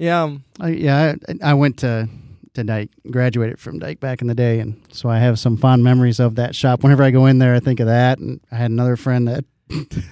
Yeah, 0.00 0.38
I, 0.58 0.68
yeah, 0.70 1.14
I, 1.28 1.50
I 1.50 1.54
went 1.54 1.76
to 1.80 2.08
to 2.54 2.64
Dike, 2.64 2.88
graduated 3.10 3.60
from 3.60 3.78
Dike 3.78 4.00
back 4.00 4.22
in 4.22 4.28
the 4.28 4.34
day, 4.34 4.58
and 4.58 4.82
so 4.90 5.10
I 5.10 5.18
have 5.18 5.38
some 5.38 5.58
fond 5.58 5.84
memories 5.84 6.18
of 6.18 6.36
that 6.36 6.54
shop. 6.54 6.82
Whenever 6.82 7.02
I 7.02 7.10
go 7.10 7.26
in 7.26 7.38
there, 7.38 7.54
I 7.54 7.60
think 7.60 7.80
of 7.80 7.86
that. 7.86 8.18
And 8.18 8.40
I 8.50 8.56
had 8.56 8.70
another 8.70 8.96
friend 8.96 9.28
that 9.28 9.44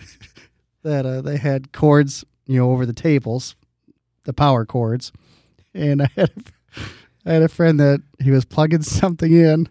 that 0.83 1.07
uh, 1.07 1.22
they 1.22 1.38
had 1.38 1.72
cords, 1.72 2.22
you 2.46 2.59
know, 2.59 2.70
over 2.70 2.85
the 2.85 2.92
tables, 2.92 3.57
the 4.24 4.35
power 4.35 4.66
cords, 4.66 5.11
and 5.72 6.03
I 6.03 6.11
had 6.14 6.33
I 7.24 7.33
had 7.33 7.42
a 7.42 7.48
friend 7.48 7.81
that 7.81 8.03
he 8.20 8.31
was 8.31 8.44
plugging 8.44 8.83
something 8.83 9.33
in, 9.33 9.70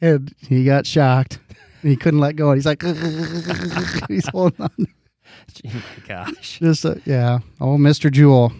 and 0.00 0.34
he 0.40 0.64
got 0.64 0.86
shocked. 0.86 1.38
And 1.82 1.90
he 1.90 1.96
couldn't 1.96 2.20
let 2.20 2.34
go. 2.34 2.50
And 2.50 2.58
he's 2.58 2.66
like, 2.66 2.82
he's 4.08 4.28
holding 4.28 4.60
on. 4.60 4.86
Gee, 5.52 5.68
my 5.68 6.06
gosh 6.06 6.58
Just 6.58 6.84
uh, 6.84 6.96
yeah. 7.04 7.40
Oh, 7.60 7.76
Mr. 7.76 8.10
Jewel, 8.10 8.52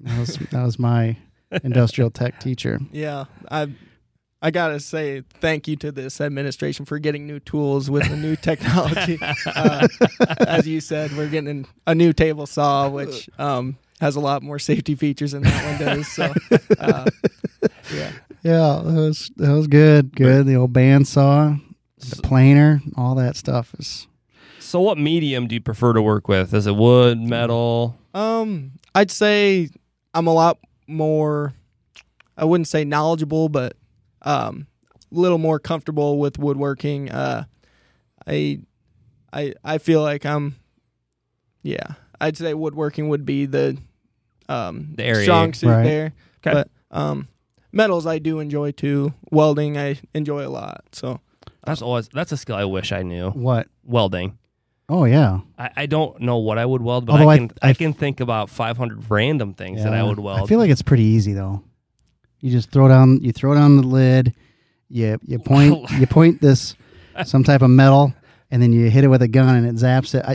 that 0.00 0.18
was 0.18 0.36
that 0.36 0.62
was 0.62 0.78
my 0.78 1.16
industrial 1.62 2.10
tech 2.10 2.40
teacher. 2.46 2.80
yeah. 2.92 3.24
I 3.50 3.68
I 4.42 4.50
gotta 4.50 4.80
say 4.80 5.22
thank 5.40 5.68
you 5.68 5.76
to 5.76 5.92
this 5.92 6.20
administration 6.20 6.86
for 6.86 6.98
getting 6.98 7.26
new 7.26 7.40
tools 7.40 7.90
with 7.90 8.08
the 8.08 8.16
new 8.16 8.36
technology. 8.36 9.18
uh, 9.46 9.86
as 10.46 10.66
you 10.66 10.80
said, 10.80 11.12
we're 11.16 11.28
getting 11.28 11.66
a 11.86 11.94
new 11.94 12.12
table 12.14 12.46
saw, 12.46 12.88
which 12.88 13.28
um, 13.38 13.76
has 14.00 14.16
a 14.16 14.20
lot 14.20 14.42
more 14.42 14.58
safety 14.58 14.94
features 14.94 15.32
than 15.32 15.42
that 15.42 15.64
one 15.78 15.86
does. 15.86 16.08
So, 16.08 16.32
uh, 16.78 17.04
yeah, 17.94 18.12
Yeah, 18.42 18.80
that 18.82 18.94
was 18.94 19.30
that 19.36 19.50
was 19.52 19.66
good. 19.66 20.16
Good. 20.16 20.46
The 20.46 20.54
old 20.56 20.72
bandsaw, 20.72 21.60
the 21.98 22.22
planer, 22.22 22.80
all 22.96 23.14
that 23.16 23.36
stuff 23.36 23.74
is. 23.78 24.06
so 24.58 24.80
what 24.80 24.96
medium 24.96 25.48
do 25.48 25.54
you 25.54 25.60
prefer 25.60 25.92
to 25.92 26.00
work 26.00 26.28
with 26.28 26.54
is 26.54 26.66
it 26.66 26.76
wood 26.76 27.18
metal 27.20 27.98
Um, 28.14 28.72
I'd 28.94 29.10
say 29.10 29.68
I'm 30.14 30.26
a 30.26 30.32
lot 30.32 30.58
more. 30.86 31.54
I 32.36 32.44
wouldn't 32.44 32.68
say 32.68 32.84
knowledgeable, 32.84 33.48
but 33.48 33.76
um, 34.22 34.66
a 35.14 35.18
little 35.18 35.38
more 35.38 35.58
comfortable 35.58 36.18
with 36.18 36.38
woodworking. 36.38 37.10
Uh, 37.10 37.44
I, 38.26 38.60
I, 39.32 39.54
I 39.64 39.78
feel 39.78 40.02
like 40.02 40.24
I'm. 40.26 40.56
Yeah, 41.62 41.94
I'd 42.20 42.36
say 42.36 42.54
woodworking 42.54 43.08
would 43.10 43.26
be 43.26 43.44
the 43.46 43.76
um 44.48 44.92
The 44.96 45.04
area. 45.04 45.24
strong 45.24 45.52
suit 45.52 45.68
Right. 45.68 45.84
there. 45.84 46.12
Okay. 46.38 46.52
But 46.54 46.70
um, 46.90 47.28
metals 47.70 48.06
I 48.06 48.18
do 48.18 48.38
enjoy 48.40 48.72
too. 48.72 49.12
Welding 49.30 49.76
I 49.76 49.98
enjoy 50.14 50.46
a 50.46 50.48
lot. 50.48 50.84
So 50.92 51.20
that's 51.64 51.82
always 51.82 52.08
that's 52.08 52.32
a 52.32 52.38
skill 52.38 52.56
i 52.56 52.64
wish 52.64 52.90
i 52.90 53.02
knew 53.02 53.28
What? 53.32 53.68
welding 53.84 54.38
Oh 54.92 55.04
yeah. 55.04 55.40
I, 55.56 55.70
I 55.76 55.86
don't 55.86 56.20
know 56.20 56.38
what 56.38 56.58
I 56.58 56.66
would 56.66 56.82
weld, 56.82 57.06
but 57.06 57.12
Although 57.12 57.28
I 57.30 57.34
I- 57.34 57.38
can 57.38 57.50
I, 57.62 57.68
I- 57.70 57.74
can 57.74 57.92
think 57.92 58.18
about 58.20 58.50
500 58.50 59.08
random 59.08 59.54
things 59.54 59.82
that 59.84 59.94
I 59.94 60.02
would 60.02 60.18
weld. 60.18 60.40
I 60.40 60.46
feel 60.46 60.58
like 60.58 60.70
it's 60.70 60.82
pretty 60.82 61.04
easy 61.04 61.32
though. 61.32 61.62
You 62.40 62.50
just 62.50 62.70
throw 62.72 62.88
down. 62.88 63.22
You 63.22 63.32
throw 63.32 63.54
down 63.54 63.76
the 63.76 63.86
lid. 63.86 64.34
You 64.88 65.18
you 65.26 65.38
point 65.38 65.90
you 65.98 66.06
point 66.06 66.40
this 66.40 66.74
some 67.24 67.44
type 67.44 67.62
of 67.62 67.70
metal, 67.70 68.12
and 68.50 68.60
then 68.60 68.72
you 68.72 68.90
hit 68.90 69.04
it 69.04 69.08
with 69.08 69.22
a 69.22 69.28
gun, 69.28 69.54
and 69.54 69.66
it 69.66 69.76
zaps 69.82 70.14
it. 70.14 70.24
I 70.26 70.32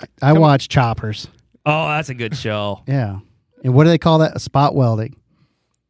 I, 0.00 0.30
I 0.30 0.32
Come- 0.32 0.40
watch 0.40 0.68
choppers. 0.68 1.28
oh, 1.66 1.88
that's 1.88 2.08
a 2.08 2.14
good 2.14 2.36
show. 2.36 2.82
Yeah. 2.88 3.18
And 3.64 3.74
what 3.74 3.84
do 3.84 3.90
they 3.90 3.98
call 3.98 4.20
that? 4.20 4.40
Spot 4.40 4.72
welding. 4.74 5.16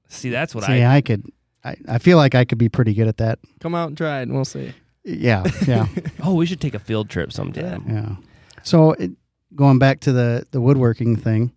See, 0.08 0.30
that's 0.30 0.54
what 0.54 0.64
See, 0.64 0.82
I. 0.82 0.96
I 0.96 1.00
could. 1.02 1.22
I, 1.62 1.76
I 1.86 1.98
feel 1.98 2.16
like 2.16 2.34
I 2.34 2.46
could 2.46 2.56
be 2.56 2.70
pretty 2.70 2.94
good 2.94 3.08
at 3.08 3.18
that. 3.18 3.38
come 3.60 3.74
out 3.74 3.88
and 3.88 3.96
try 3.98 4.20
it, 4.20 4.22
and 4.22 4.32
we'll 4.34 4.46
see. 4.46 4.72
Yeah. 5.08 5.44
Yeah. 5.66 5.86
Oh, 6.22 6.34
we 6.34 6.46
should 6.46 6.60
take 6.60 6.74
a 6.74 6.78
field 6.78 7.08
trip 7.08 7.32
sometime. 7.32 7.84
Yeah. 7.88 8.16
So 8.62 8.92
it, 8.92 9.12
going 9.54 9.78
back 9.78 10.00
to 10.00 10.12
the 10.12 10.46
the 10.50 10.60
woodworking 10.60 11.16
thing. 11.16 11.52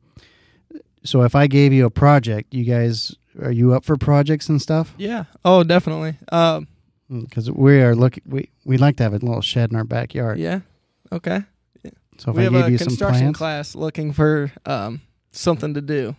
So 1.04 1.24
if 1.24 1.36
I 1.36 1.48
gave 1.48 1.74
you 1.74 1.86
a 1.86 1.90
project, 1.90 2.54
you 2.54 2.64
guys 2.64 3.14
are 3.42 3.52
you 3.52 3.74
up 3.74 3.84
for 3.86 3.98
projects 3.98 4.50
and 4.50 4.62
stuff? 4.62 4.94
Yeah. 4.98 5.26
Oh, 5.44 5.64
definitely. 5.64 6.16
Um. 6.32 6.68
Because 7.10 7.52
we 7.52 7.82
are 7.82 7.94
looking, 7.96 8.24
we 8.26 8.50
we 8.64 8.78
like 8.78 8.96
to 8.98 9.04
have 9.04 9.14
a 9.14 9.18
little 9.18 9.42
shed 9.42 9.70
in 9.72 9.76
our 9.76 9.84
backyard. 9.84 10.38
Yeah. 10.40 10.62
Okay. 11.12 11.42
So 12.18 12.32
if 12.32 12.38
we 12.38 12.42
I 12.42 12.44
have 12.46 12.54
gave 12.54 12.66
a 12.66 12.72
you 12.72 12.78
some 12.78 12.88
construction 12.88 13.34
plans, 13.34 13.38
class 13.38 13.76
looking 13.76 14.14
for 14.14 14.52
um, 14.66 15.02
something 15.32 15.74
to 15.74 15.82
do 15.82 16.16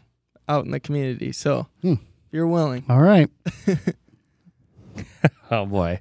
out 0.48 0.64
in 0.66 0.70
the 0.72 0.80
community. 0.80 1.32
So 1.32 1.68
Hmm. 1.80 1.92
if 1.92 2.32
you're 2.32 2.46
willing, 2.48 2.84
all 2.90 3.00
right. 3.00 3.30
Oh 5.50 5.66
boy. 5.66 6.00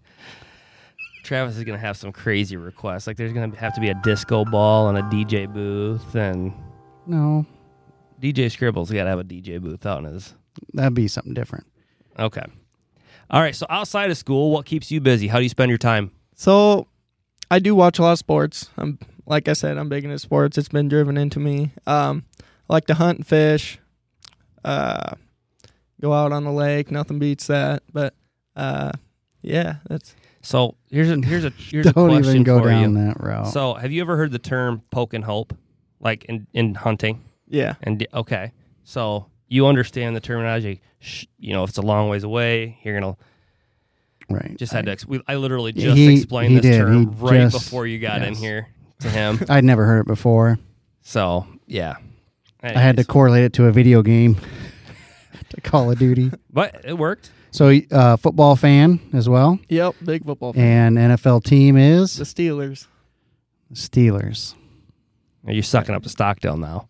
Travis 1.24 1.58
is 1.58 1.64
gonna 1.64 1.78
have 1.78 1.98
some 1.98 2.12
crazy 2.12 2.58
requests. 2.58 3.08
Like 3.08 3.18
there's 3.18 3.34
gonna 3.34 3.56
have 3.56 3.74
to 3.76 3.82
be 3.82 3.90
a 3.90 3.94
disco 3.96 4.44
ball 4.46 4.90
and 4.90 4.98
a 4.98 5.02
DJ 5.04 5.52
booth, 5.52 6.16
and 6.16 6.54
No, 7.06 7.46
DJ 8.22 8.52
Scribble's 8.52 8.92
got 8.92 9.04
to 9.04 9.10
have 9.10 9.20
a 9.20 9.24
DJ 9.24 9.62
booth 9.62 9.86
out 9.86 10.00
in 10.04 10.14
his. 10.14 10.34
that'd 10.74 10.94
be 10.94 11.08
something 11.08 11.34
different. 11.34 11.66
Okay. 12.20 12.44
All 13.30 13.42
right. 13.42 13.56
So 13.56 13.66
outside 13.70 14.12
of 14.12 14.18
school, 14.18 14.52
what 14.52 14.66
keeps 14.66 14.92
you 14.92 15.00
busy? 15.00 15.28
How 15.28 15.38
do 15.38 15.44
you 15.44 15.50
spend 15.50 15.70
your 15.70 15.78
time? 15.78 16.12
So 16.36 16.88
I 17.50 17.60
do 17.60 17.74
watch 17.76 17.98
a 18.00 18.02
lot 18.04 18.12
of 18.14 18.20
sports. 18.20 18.70
I'm 18.78 19.00
like 19.26 19.48
I 19.48 19.54
said, 19.54 19.78
I'm 19.78 19.90
big 19.90 20.04
into 20.04 20.20
sports. 20.20 20.58
It's 20.58 20.70
been 20.70 20.88
driven 20.90 21.18
into 21.18 21.40
me. 21.40 21.72
Um, 21.88 22.26
I 22.70 22.74
like 22.74 22.86
to 22.88 22.94
hunt 22.96 23.20
and 23.20 23.28
fish. 23.28 23.80
Uh, 24.64 25.16
go 26.02 26.14
out 26.14 26.32
on 26.32 26.44
the 26.44 26.52
lake. 26.52 26.92
Nothing 26.92 27.20
beats 27.20 27.48
that. 27.48 27.84
But 27.94 28.14
uh, 28.56 28.92
yeah, 29.42 29.78
that's 29.90 30.16
So 30.42 30.76
here's 30.90 31.10
a 31.12 31.18
here's 31.18 31.46
a 31.46 31.50
here's 31.58 31.86
a 31.86 31.94
Don't 31.94 32.10
question 32.10 32.32
even 32.32 32.44
go 32.44 32.60
for 32.62 32.70
down 32.70 32.96
you. 32.98 33.06
that 33.06 33.20
route. 33.22 33.48
So 33.48 33.74
have 33.76 33.92
you 33.92 34.02
ever 34.02 34.18
heard 34.18 34.32
the 34.32 34.40
term 34.40 34.82
poke 34.92 35.14
and 35.14 35.24
hope, 35.24 35.56
like 36.00 36.26
in 36.26 36.48
in 36.54 36.76
hunting? 36.76 37.24
yeah. 37.48 37.76
And 37.84 38.00
d- 38.00 38.08
okay, 38.14 38.52
so 38.84 39.28
you 39.48 39.68
understand 39.68 40.16
the 40.16 40.20
terminology. 40.22 40.82
Sh- 41.00 41.26
you 41.40 41.54
know, 41.54 41.64
if 41.64 41.70
it's 41.70 41.78
a 41.78 41.82
long 41.84 42.10
ways 42.10 42.24
away, 42.24 42.80
you're 42.84 43.00
gonna 43.00 43.16
right. 44.30 44.56
just 44.58 44.72
had 44.74 44.84
I, 44.84 44.86
to. 44.86 44.92
Ex- 44.92 45.06
we, 45.06 45.22
I 45.28 45.36
literally 45.36 45.72
just 45.74 45.98
He- 45.98 46.14
explained 46.14 46.54
he 46.54 46.60
this 46.60 46.64
did. 46.72 46.78
term 46.80 47.00
He 47.14 47.26
right 47.26 47.42
just- 47.52 47.66
before 47.66 47.86
you 47.88 48.00
got 48.00 48.22
in 48.22 48.34
yes. 48.34 48.40
here 48.42 48.68
to 49.00 49.10
him. 49.10 49.40
I'd 49.50 49.64
never 49.64 49.86
heard 49.86 50.02
it 50.02 50.08
before. 50.08 50.58
So 51.02 51.46
yeah, 51.68 51.96
I 52.64 52.70
had 52.70 52.74
to 52.74 52.80
Anyways. 53.02 53.06
correlate 53.08 53.44
it 53.44 53.54
to 53.54 53.66
a 53.66 53.72
video 53.72 54.02
game, 54.04 54.38
to 55.50 55.62
Call 55.62 55.92
of 55.92 56.00
Duty. 56.00 56.32
but 56.52 56.82
it 56.84 56.98
worked. 56.98 57.32
So, 57.52 57.78
uh, 57.92 58.16
football 58.18 58.56
fan 58.56 59.00
as 59.14 59.28
well, 59.28 59.60
Yep. 59.70 59.96
Big 60.06 60.24
football 60.26 60.54
fan. 60.54 60.98
and 60.98 61.14
NFL 61.20 61.44
team 61.44 61.76
is 61.78 62.16
The 62.16 62.22
is 62.24 62.34
Steelers. 62.34 62.88
Steelers. 63.74 64.56
Are 65.48 65.54
you 65.54 65.62
sucking 65.62 65.96
up 65.96 66.04
to 66.04 66.10
Stockdale 66.10 66.58
now? 66.58 66.88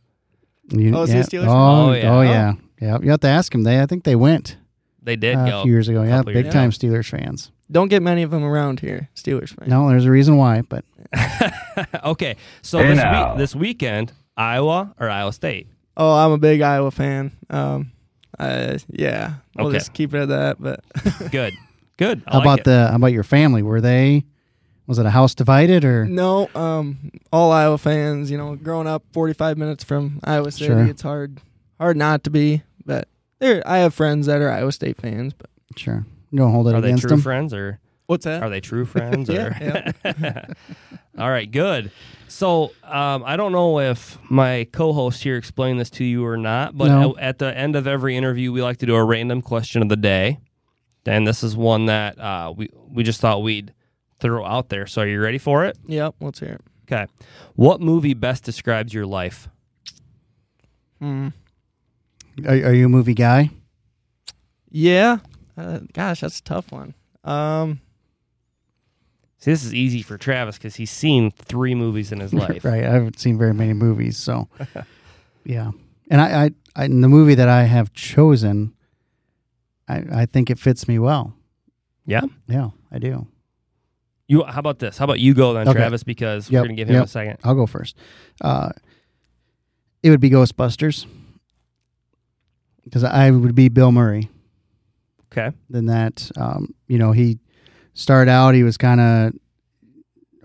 You, 0.70 0.96
Oh, 0.96 1.04
is 1.04 1.10
he 1.10 1.16
a 1.16 1.20
yeah. 1.20 1.26
Steelers? 1.26 1.48
Oh, 1.48 1.90
Oh, 1.90 1.92
yeah. 1.94 2.16
oh 2.18 2.22
yeah, 2.22 2.54
yeah. 2.82 2.98
You 3.02 3.10
have 3.12 3.20
to 3.22 3.28
ask 3.28 3.52
them. 3.52 3.64
They, 3.64 3.82
I 3.82 3.86
think 3.86 4.04
they 4.04 4.16
went 4.16 4.58
They 5.02 5.16
did 5.16 5.36
uh, 5.36 5.46
go. 5.50 5.60
a 5.62 5.64
few 5.64 5.72
years 5.72 5.88
ago. 5.88 6.04
Yeah, 6.04 6.18
couple 6.18 6.34
years 6.34 6.44
big 6.46 6.52
time 6.54 6.72
Steelers 6.72 7.10
fans. 7.10 7.52
Don't 7.72 7.88
get 7.88 8.02
many 8.04 8.22
of 8.24 8.32
them 8.32 8.44
around 8.44 8.82
here. 8.82 9.10
Steelers 9.16 9.50
fans. 9.50 9.70
No, 9.70 9.88
there's 9.90 10.06
a 10.06 10.12
reason 10.12 10.36
why, 10.38 10.62
but 10.62 10.84
okay, 12.04 12.36
so 12.62 12.78
this 12.80 12.98
week, 13.04 13.38
this 13.38 13.56
weekend, 13.56 14.12
Iowa 14.36 14.94
or 15.00 15.10
Iowa 15.10 15.32
State? 15.34 15.68
Oh, 15.98 16.14
I'm 16.14 16.32
a 16.32 16.38
big 16.38 16.62
Iowa 16.62 16.92
fan. 16.92 17.32
Um, 17.50 17.92
uh, 18.42 18.78
yeah. 18.90 19.34
We'll 19.56 19.68
Okay. 19.68 19.78
just 19.78 19.94
keep 19.94 20.14
it 20.14 20.20
at 20.22 20.28
that. 20.30 20.58
But 20.62 20.84
Good, 21.32 21.54
good. 21.98 22.24
I 22.28 22.32
how 22.34 22.38
like 22.40 22.46
about 22.46 22.60
it. 22.60 22.66
the 22.66 22.88
how 22.90 22.96
about 22.96 23.08
your 23.14 23.24
family? 23.24 23.62
Were 23.64 23.82
they 23.82 24.26
was 24.88 25.00
it 25.00 25.06
a 25.06 25.10
house 25.12 25.34
divided 25.36 25.86
or 25.86 26.06
no, 26.06 26.50
um, 26.56 27.12
all 27.32 27.52
Iowa 27.52 27.78
fans. 27.78 28.30
You 28.32 28.38
know, 28.38 28.56
growing 28.56 28.88
up 28.88 29.04
45 29.14 29.58
minutes 29.58 29.84
from 29.84 30.20
Iowa 30.24 30.52
City, 30.52 30.66
Sure. 30.66 30.84
it's 30.84 31.02
hard, 31.02 31.40
hard 31.80 31.96
not 31.98 32.24
to 32.26 32.30
be. 32.30 32.64
But 32.86 33.08
there, 33.40 33.62
I 33.66 33.78
have 33.78 33.94
friends 33.94 34.26
that 34.26 34.42
are 34.42 34.50
Iowa 34.50 34.72
State 34.72 34.98
fans. 34.98 35.34
But 35.34 35.50
sure? 35.78 36.06
You 36.32 36.38
don't 36.40 36.52
hold 36.52 36.68
it 36.68 36.76
Are 36.76 36.82
they 36.82 36.90
against 36.90 37.02
true 37.04 37.10
them. 37.12 37.22
friends 37.22 37.54
or 37.54 37.80
what's 38.12 38.26
that? 38.26 38.44
are 38.44 38.50
they 38.50 38.60
true 38.62 38.86
friends? 38.86 39.30
Yeah, 39.34 39.92
or? 40.06 40.46
All 41.18 41.30
right, 41.30 41.50
good. 41.50 41.92
So 42.28 42.72
um, 42.84 43.24
I 43.26 43.36
don't 43.36 43.52
know 43.52 43.80
if 43.80 44.18
my 44.30 44.68
co-host 44.72 45.24
here 45.24 45.36
explained 45.38 45.80
this 45.80 45.90
to 45.92 46.04
you 46.06 46.26
or 46.26 46.38
not, 46.38 46.78
but 46.78 46.88
No. 46.88 47.18
at 47.18 47.40
the 47.40 47.56
end 47.58 47.76
of 47.76 47.88
every 47.88 48.16
interview, 48.16 48.52
we 48.52 48.62
like 48.62 48.78
to 48.78 48.86
do 48.86 48.96
a 48.96 49.04
random 49.04 49.42
question 49.42 49.82
of 49.82 49.90
the 49.90 49.98
day, 49.98 50.40
and 51.06 51.28
this 51.28 51.44
is 51.44 51.56
one 51.58 51.88
that 51.88 52.18
uh, 52.20 52.54
we 52.56 52.70
we 52.90 53.04
just 53.04 53.20
thought 53.22 53.44
we'd 53.44 53.74
throw 54.20 54.46
out 54.46 54.70
there. 54.70 54.88
So 54.88 55.02
are 55.02 55.08
you 55.08 55.22
ready 55.22 55.38
for 55.38 55.66
it? 55.66 55.78
Yep. 55.88 56.16
Let's 56.22 56.40
hear 56.40 56.54
it. 56.54 56.62
Okay. 56.92 57.08
What 57.56 57.82
movie 57.82 58.14
best 58.14 58.44
describes 58.44 58.94
your 58.94 59.06
life? 59.06 59.50
Hmm. 61.00 61.30
Are, 62.46 62.54
are 62.54 62.74
you 62.74 62.86
a 62.86 62.90
movie 62.90 63.14
guy? 63.16 63.50
Yeah. 64.70 65.18
Uh, 65.58 65.80
gosh, 65.94 66.22
that's 66.22 66.40
a 66.40 66.44
tough 66.44 66.72
one. 66.72 66.94
Um, 67.24 67.82
See, 69.42 69.50
this 69.50 69.66
is 69.66 69.74
easy 69.74 70.04
for 70.04 70.20
Travis 70.20 70.58
because 70.58 70.76
he's 70.76 70.92
seen 70.92 71.32
three 71.32 71.74
movies 71.74 72.12
in 72.12 72.20
his 72.20 72.32
life. 72.44 72.64
right. 72.64 72.84
I 72.84 72.90
haven't 72.92 73.20
seen 73.20 73.38
very 73.38 73.54
many 73.54 73.74
movies, 73.74 74.18
so 74.18 74.48
yeah. 75.44 75.72
And 76.10 76.22
I, 76.22 76.46
I, 76.46 76.52
I 76.76 76.86
in 76.86 77.02
the 77.02 77.10
movie 77.10 77.36
that 77.36 77.50
I 77.50 77.64
have 77.64 77.92
chosen, 77.94 78.74
I, 79.88 80.04
I 80.14 80.26
think 80.28 80.50
it 80.52 80.60
fits 80.60 80.88
me 80.88 81.00
well. 81.00 81.34
Yeah. 82.06 82.22
Yeah, 82.48 82.70
I 82.92 83.00
do. 83.00 83.28
You. 84.28 84.44
How 84.44 84.60
about 84.60 84.80
this? 84.80 84.98
How 84.98 85.06
about 85.06 85.20
you 85.20 85.34
go 85.34 85.54
then, 85.54 85.68
Okay. 85.68 85.78
Travis? 85.78 86.04
Because 86.04 86.50
we're 86.50 86.62
gonna 86.62 86.74
give 86.74 86.88
him 86.88 86.96
yep. 86.96 87.06
a 87.06 87.08
second. 87.08 87.38
I'll 87.44 87.56
go 87.56 87.66
first. 87.66 87.98
Uh, 88.42 88.70
it 90.04 90.10
would 90.12 90.22
be 90.22 90.30
Ghostbusters 90.30 91.06
because 92.84 93.04
I 93.04 93.32
would 93.32 93.56
be 93.56 93.70
Bill 93.70 93.92
Murray. 93.92 94.30
Okay. 95.32 95.56
Then 95.70 95.88
that, 95.88 96.30
um, 96.36 96.74
you 96.88 96.98
know, 96.98 97.12
he 97.12 97.40
started 97.94 98.32
out. 98.32 98.56
He 98.56 98.64
was 98.64 98.78
kind 98.78 99.00
of 99.02 99.34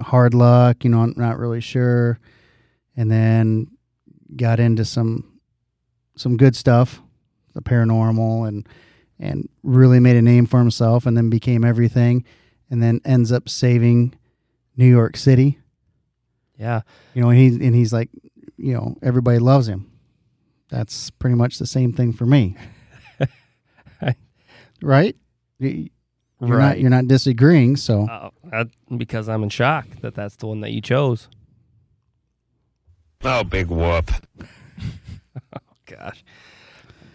hard 0.00 0.34
luck, 0.34 0.84
you 0.84 0.90
know, 0.90 1.00
I'm 1.00 1.14
not 1.16 1.38
really 1.38 1.60
sure, 1.60 2.18
and 2.96 3.10
then 3.10 3.68
got 4.34 4.60
into 4.60 4.84
some 4.84 5.38
some 6.16 6.36
good 6.36 6.56
stuff, 6.56 7.00
the 7.54 7.62
paranormal, 7.62 8.48
and 8.48 8.68
and 9.18 9.48
really 9.62 10.00
made 10.00 10.16
a 10.16 10.22
name 10.22 10.46
for 10.46 10.58
himself, 10.58 11.06
and 11.06 11.16
then 11.16 11.30
became 11.30 11.64
everything, 11.64 12.24
and 12.70 12.82
then 12.82 13.00
ends 13.04 13.32
up 13.32 13.48
saving 13.48 14.14
New 14.76 14.88
York 14.88 15.16
City. 15.16 15.58
Yeah. 16.58 16.82
You 17.14 17.22
know, 17.22 17.30
and 17.30 17.38
he's 17.38 17.56
and 17.56 17.74
he's 17.74 17.92
like, 17.92 18.10
you 18.56 18.74
know, 18.74 18.96
everybody 19.02 19.38
loves 19.38 19.68
him. 19.68 19.90
That's 20.68 21.10
pretty 21.10 21.36
much 21.36 21.58
the 21.58 21.66
same 21.66 21.92
thing 21.92 22.12
for 22.12 22.26
me. 22.26 22.56
right? 24.82 25.16
You- 26.40 26.48
You're 26.48 26.58
not 26.58 26.80
you're 26.80 26.90
not 26.90 27.08
disagreeing, 27.08 27.76
so 27.76 28.06
Uh, 28.08 28.30
that- 28.50 28.68
because 28.96 29.28
I'm 29.28 29.42
in 29.42 29.48
shock 29.48 29.86
that 30.02 30.14
that's 30.14 30.36
the 30.36 30.46
one 30.46 30.60
that 30.60 30.72
you 30.72 30.80
chose. 30.80 31.28
Oh, 33.24 33.42
big 33.44 33.68
whoop. 33.68 34.10
Oh 34.40 34.46
gosh. 35.86 36.24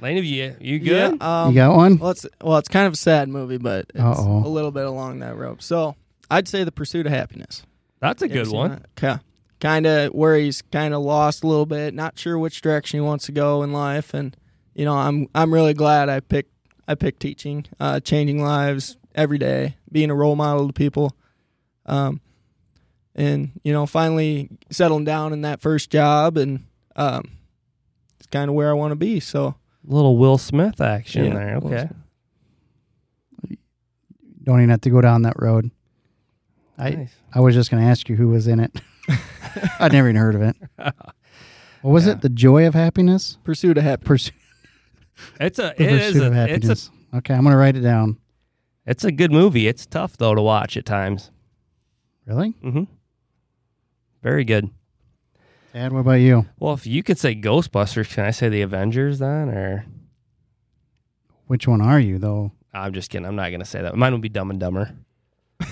Lane 0.02 0.18
of 0.18 0.26
you, 0.26 0.56
you 0.60 0.80
good? 0.80 1.18
Yeah, 1.22 1.44
um, 1.44 1.50
you 1.50 1.56
got 1.56 1.76
one? 1.76 1.98
Well, 2.00 2.12
it's 2.12 2.26
well, 2.42 2.58
it's 2.58 2.68
kind 2.68 2.88
of 2.88 2.94
a 2.94 2.98
sad 2.98 3.30
movie, 3.30 3.58
but 3.58 3.86
it's 3.94 4.00
Uh-oh. 4.04 4.40
a 4.46 4.50
little 4.50 4.72
bit 4.72 4.86
along 4.88 5.20
that 5.20 5.38
rope. 5.38 5.62
So 5.62 5.96
I'd 6.30 6.48
say 6.48 6.64
The 6.64 6.72
Pursuit 6.72 7.06
of 7.06 7.12
Happiness. 7.12 7.64
That's 8.00 8.24
a 8.24 8.28
good 8.28 8.48
one. 8.48 8.72
that? 8.72 8.86
Okay. 8.98 9.22
Kind 9.60 9.86
of 9.86 10.12
where 10.14 10.36
he's 10.38 10.64
kind 10.64 10.96
of 10.96 11.04
lost 11.04 11.44
a 11.44 11.48
little 11.48 11.68
bit, 11.68 11.94
not 11.94 12.18
sure 12.18 12.40
which 12.40 12.62
direction 12.62 12.98
he 12.98 13.02
wants 13.06 13.28
to 13.28 13.32
go 13.32 13.62
in 13.62 13.72
life, 13.72 14.16
and 14.16 14.36
you 14.74 14.86
know, 14.86 14.96
I'm 14.96 15.28
I'm 15.36 15.54
really 15.54 15.76
glad 15.76 16.10
I 16.10 16.20
picked 16.20 16.52
I 16.88 16.96
picked 16.96 17.20
teaching, 17.20 17.66
uh, 17.80 18.00
changing 18.00 18.42
lives 18.42 18.98
every 19.16 19.38
day, 19.38 19.76
being 19.92 20.10
a 20.10 20.16
role 20.16 20.36
model 20.36 20.68
to 20.68 20.74
people, 20.74 21.16
um, 21.86 22.22
and 23.16 23.52
you 23.64 23.74
know, 23.74 23.86
finally 23.86 24.50
settling 24.70 25.04
down 25.06 25.34
in 25.34 25.42
that 25.42 25.62
first 25.62 25.90
job, 25.90 26.38
and 26.38 26.66
um, 26.96 27.32
it's 28.20 28.28
kind 28.28 28.50
of 28.50 28.56
where 28.56 28.70
I 28.70 28.74
want 28.74 28.92
to 28.92 28.96
be. 28.96 29.20
So 29.20 29.56
Little 29.84 30.18
Will 30.18 30.38
Smith 30.38 30.80
action 30.82 31.26
Yeah, 31.26 31.34
there. 31.34 31.56
Okay. 31.58 31.90
Don't 34.44 34.60
even 34.60 34.70
have 34.70 34.82
to 34.82 34.90
go 34.90 35.02
down 35.02 35.22
that 35.24 35.36
road. 35.40 35.70
I 36.78 36.90
Nice. 36.92 37.14
I 37.34 37.40
was 37.42 37.54
just 37.54 37.70
going 37.70 37.84
to 37.84 37.90
ask 37.90 38.10
you 38.10 38.16
who 38.16 38.30
was 38.30 38.48
in 38.48 38.60
it. 38.60 38.82
I'd 39.80 39.92
never 39.94 40.08
even 40.10 40.16
heard 40.20 40.36
of 40.36 40.42
it. 40.42 40.56
What 41.84 41.92
was 41.94 42.06
Yeah. 42.06 42.12
it? 42.14 42.22
The 42.22 42.30
Joy 42.30 42.68
of 42.68 42.76
Happiness? 42.76 43.40
Pursuit 43.44 43.76
of 43.76 43.84
Happiness. 43.84 44.08
Pursuit, 44.08 44.34
It's 45.40 45.58
a 45.58 45.74
the 45.76 45.82
it 45.82 45.92
is 45.94 46.14
Pursuit 46.14 46.28
of 46.28 46.34
a, 46.34 46.36
it's 46.44 46.48
a 46.48 46.52
Happiness. 46.54 46.90
okay, 47.16 47.34
I'm 47.34 47.42
going 47.42 47.54
to 47.54 47.58
write 47.58 47.76
it 47.76 47.80
down. 47.82 48.18
It's 48.86 49.04
a 49.04 49.12
good 49.12 49.32
movie. 49.32 49.68
It's 49.68 49.86
tough 49.86 50.18
though 50.18 50.34
to 50.36 50.42
watch 50.42 50.76
at 50.78 50.86
times. 50.86 51.32
Really? 52.26 52.54
Mm-hmm. 52.64 52.84
Very 54.24 54.44
good. 54.44 54.70
Tad, 55.74 55.94
what 55.94 56.00
about 56.00 56.14
you? 56.14 56.46
Well, 56.60 56.74
if 56.74 56.86
you 56.86 57.02
could 57.02 57.18
say 57.18 57.34
Ghostbusters, 57.36 58.14
can 58.14 58.26
I 58.26 58.32
say 58.32 58.50
the 58.50 58.62
Avengers 58.62 59.20
then? 59.20 59.50
Or 59.50 59.86
Which 61.48 61.68
one 61.68 61.82
are 61.82 62.00
you, 62.00 62.18
though? 62.20 62.52
I'm 62.74 62.94
just 62.94 63.10
kidding. 63.10 63.26
I'm 63.26 63.36
not 63.36 63.52
gonna 63.52 63.66
say 63.66 63.82
that. 63.82 63.96
Mine 63.96 64.12
would 64.14 64.22
be 64.22 64.30
Dumb 64.30 64.50
and 64.52 64.60
Dumber. 64.60 64.94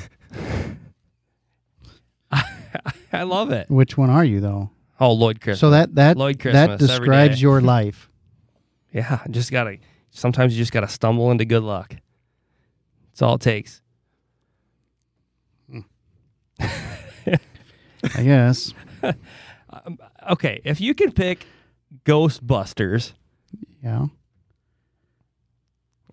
I 3.12 3.24
love 3.24 3.52
it. 3.52 3.69
Which 3.69 3.98
one 3.98 4.10
are 4.10 4.24
you, 4.24 4.39
though? 4.39 4.69
Oh, 5.00 5.13
Lloyd 5.13 5.41
Christmas. 5.41 5.60
So 5.60 5.69
that 5.72 5.95
that 5.95 6.17
Lloyd 6.17 6.36
that 6.39 6.41
Christmas 6.41 6.89
every 6.91 7.06
describes 7.08 7.41
your 7.41 7.62
life. 7.78 8.10
Yeah, 8.93 9.19
just 9.30 9.52
gotta. 9.52 9.78
Sometimes 10.12 10.54
you 10.54 10.62
just 10.62 10.72
gotta 10.72 10.88
stumble 10.88 11.32
into 11.32 11.45
good 11.45 11.63
luck. 11.63 11.95
That's 13.19 13.27
all 13.27 13.36
it 13.36 13.41
takes. 13.41 13.82
I 18.15 18.23
guess. 18.23 18.73
Okay, 20.32 20.62
if 20.63 20.79
you 20.82 20.95
can 20.95 21.12
pick 21.12 21.45
Ghostbusters. 22.05 23.13
Yeah. 23.84 24.05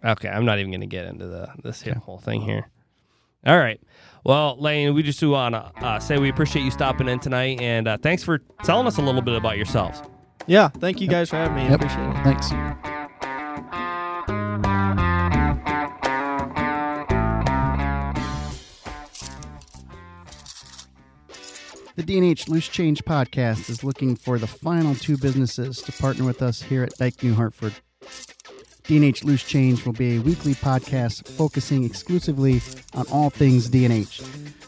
Okay, 0.04 0.28
I'm 0.28 0.44
not 0.44 0.58
even 0.58 0.70
gonna 0.72 0.86
get 0.86 1.06
into 1.06 1.26
the 1.26 1.48
this 1.62 1.82
Okay. 1.86 1.98
whole 1.98 2.18
thing 2.18 2.42
here. 2.42 2.68
All 3.46 3.56
right. 3.56 3.80
Well, 4.24 4.56
Lane, 4.60 4.94
we 4.94 5.02
just 5.02 5.20
do 5.20 5.30
want 5.30 5.54
to 5.54 5.72
uh, 5.84 5.98
say 6.00 6.18
we 6.18 6.28
appreciate 6.28 6.62
you 6.64 6.70
stopping 6.70 7.08
in 7.08 7.18
tonight, 7.20 7.60
and 7.62 7.88
uh, 7.88 7.96
thanks 7.98 8.22
for 8.22 8.38
telling 8.64 8.86
us 8.86 8.98
a 8.98 9.02
little 9.02 9.22
bit 9.22 9.36
about 9.36 9.56
yourselves. 9.56 10.02
Yeah, 10.46 10.68
thank 10.68 11.00
you 11.00 11.08
guys 11.08 11.30
for 11.30 11.36
having 11.36 11.54
me. 11.56 11.62
I 11.62 11.70
Yep. 11.70 11.80
appreciate 11.82 12.08
it. 12.10 12.22
Thanks. 12.24 12.95
The 21.96 22.02
DNH 22.02 22.50
Loose 22.50 22.68
Change 22.68 23.02
podcast 23.06 23.70
is 23.70 23.82
looking 23.82 24.16
for 24.16 24.38
the 24.38 24.46
final 24.46 24.94
two 24.94 25.16
businesses 25.16 25.80
to 25.80 25.92
partner 25.92 26.26
with 26.26 26.42
us 26.42 26.60
here 26.60 26.82
at 26.82 26.92
Dike 26.98 27.22
New 27.22 27.32
Hartford. 27.32 27.72
DNH 28.84 29.24
Loose 29.24 29.42
Change 29.42 29.86
will 29.86 29.94
be 29.94 30.16
a 30.16 30.20
weekly 30.20 30.52
podcast 30.52 31.26
focusing 31.26 31.84
exclusively 31.84 32.60
on 32.92 33.06
all 33.10 33.30
things 33.30 33.70
DNH. 33.70 34.20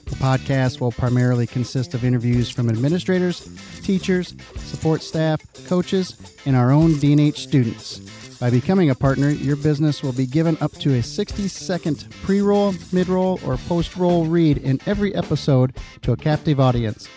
The 0.08 0.16
podcast 0.16 0.80
will 0.80 0.92
primarily 0.92 1.46
consist 1.46 1.94
of 1.94 2.04
interviews 2.04 2.50
from 2.50 2.68
administrators, 2.68 3.48
teachers, 3.82 4.34
support 4.56 5.02
staff, 5.02 5.40
coaches, 5.66 6.16
and 6.46 6.56
our 6.56 6.70
own 6.70 6.92
DNH 6.92 7.36
students. 7.36 7.98
By 8.38 8.50
becoming 8.50 8.88
a 8.88 8.94
partner, 8.94 9.30
your 9.30 9.56
business 9.56 10.02
will 10.02 10.12
be 10.12 10.26
given 10.26 10.56
up 10.60 10.72
to 10.74 10.94
a 10.94 11.02
60 11.02 11.48
second 11.48 12.06
pre 12.22 12.40
roll, 12.40 12.72
mid 12.92 13.08
roll, 13.08 13.40
or 13.44 13.56
post 13.56 13.96
roll 13.96 14.26
read 14.26 14.58
in 14.58 14.80
every 14.86 15.14
episode 15.14 15.76
to 16.02 16.12
a 16.12 16.16
captive 16.16 16.60
audience. 16.60 17.08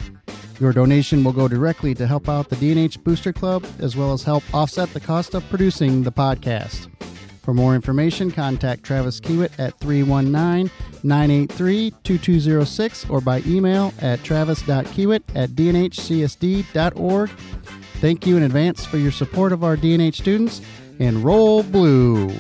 Your 0.59 0.73
donation 0.73 1.23
will 1.23 1.33
go 1.33 1.47
directly 1.47 1.95
to 1.95 2.07
help 2.07 2.27
out 2.27 2.49
the 2.49 2.55
DNH 2.55 3.03
Booster 3.03 3.31
Club 3.31 3.65
as 3.79 3.95
well 3.95 4.13
as 4.13 4.23
help 4.23 4.43
offset 4.53 4.93
the 4.93 4.99
cost 4.99 5.33
of 5.33 5.47
producing 5.49 6.03
the 6.03 6.11
podcast. 6.11 6.87
For 7.41 7.55
more 7.55 7.73
information, 7.73 8.29
contact 8.29 8.83
Travis 8.83 9.19
Kiewit 9.19 9.51
at 9.57 9.79
319 9.79 10.69
983 11.03 11.91
2206 12.03 13.09
or 13.09 13.19
by 13.19 13.41
email 13.47 13.91
at 13.99 14.23
travis.kiewit 14.23 15.23
at 15.33 15.49
dnhcsd.org. 15.51 17.29
Thank 17.99 18.27
you 18.27 18.37
in 18.37 18.43
advance 18.43 18.85
for 18.85 18.97
your 18.97 19.11
support 19.11 19.51
of 19.51 19.63
our 19.63 19.75
DNH 19.75 20.15
students 20.15 20.61
and 20.99 21.23
roll 21.23 21.63
blue. 21.63 22.31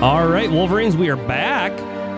All 0.00 0.28
right, 0.28 0.48
Wolverines, 0.48 0.96
we 0.96 1.10
are 1.10 1.16
back 1.16 1.72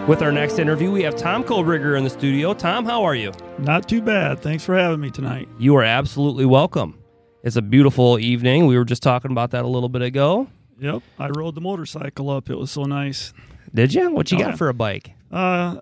with 0.06 0.22
our 0.22 0.32
next 0.32 0.58
interview. 0.58 0.90
We 0.90 1.02
have 1.02 1.16
Tom 1.16 1.44
Kobrigger 1.44 1.96
in 1.96 2.04
the 2.04 2.10
studio. 2.10 2.52
Tom, 2.54 2.84
how 2.84 3.04
are 3.04 3.14
you? 3.14 3.32
Not 3.58 3.88
too 3.88 4.02
bad. 4.02 4.40
Thanks 4.40 4.64
for 4.64 4.76
having 4.76 5.00
me 5.00 5.10
tonight. 5.10 5.48
You 5.58 5.76
are 5.76 5.84
absolutely 5.84 6.44
welcome. 6.46 6.98
It's 7.42 7.56
a 7.56 7.62
beautiful 7.62 8.18
evening. 8.18 8.66
We 8.66 8.76
were 8.76 8.84
just 8.84 9.02
talking 9.02 9.30
about 9.30 9.52
that 9.52 9.64
a 9.64 9.68
little 9.68 9.88
bit 9.88 10.02
ago. 10.02 10.48
Yep, 10.80 11.02
I 11.18 11.28
rode 11.28 11.54
the 11.54 11.60
motorcycle 11.60 12.30
up. 12.30 12.50
It 12.50 12.56
was 12.56 12.70
so 12.70 12.84
nice. 12.84 13.32
Did 13.72 13.94
you? 13.94 14.10
What 14.10 14.30
you 14.32 14.38
Oh, 14.38 14.40
got 14.40 14.50
yeah. 14.50 14.56
for 14.56 14.68
a 14.68 14.74
bike? 14.74 15.12
Uh, 15.30 15.80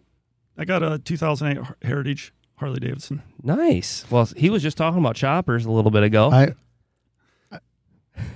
I 0.57 0.65
got 0.65 0.83
a 0.83 0.99
2008 0.99 1.65
Heritage 1.83 2.33
Harley 2.57 2.81
Davidson. 2.81 3.23
Nice. 3.43 4.05
Well, 4.11 4.29
he 4.37 4.51
was 4.51 4.63
just 4.63 4.77
talking 4.77 4.99
about 4.99 5.17
choppers 5.17 5.65
a 5.65 5.71
little 5.71 5.91
bit 5.91 6.03
ago. 6.03 6.31
I 6.31 7.59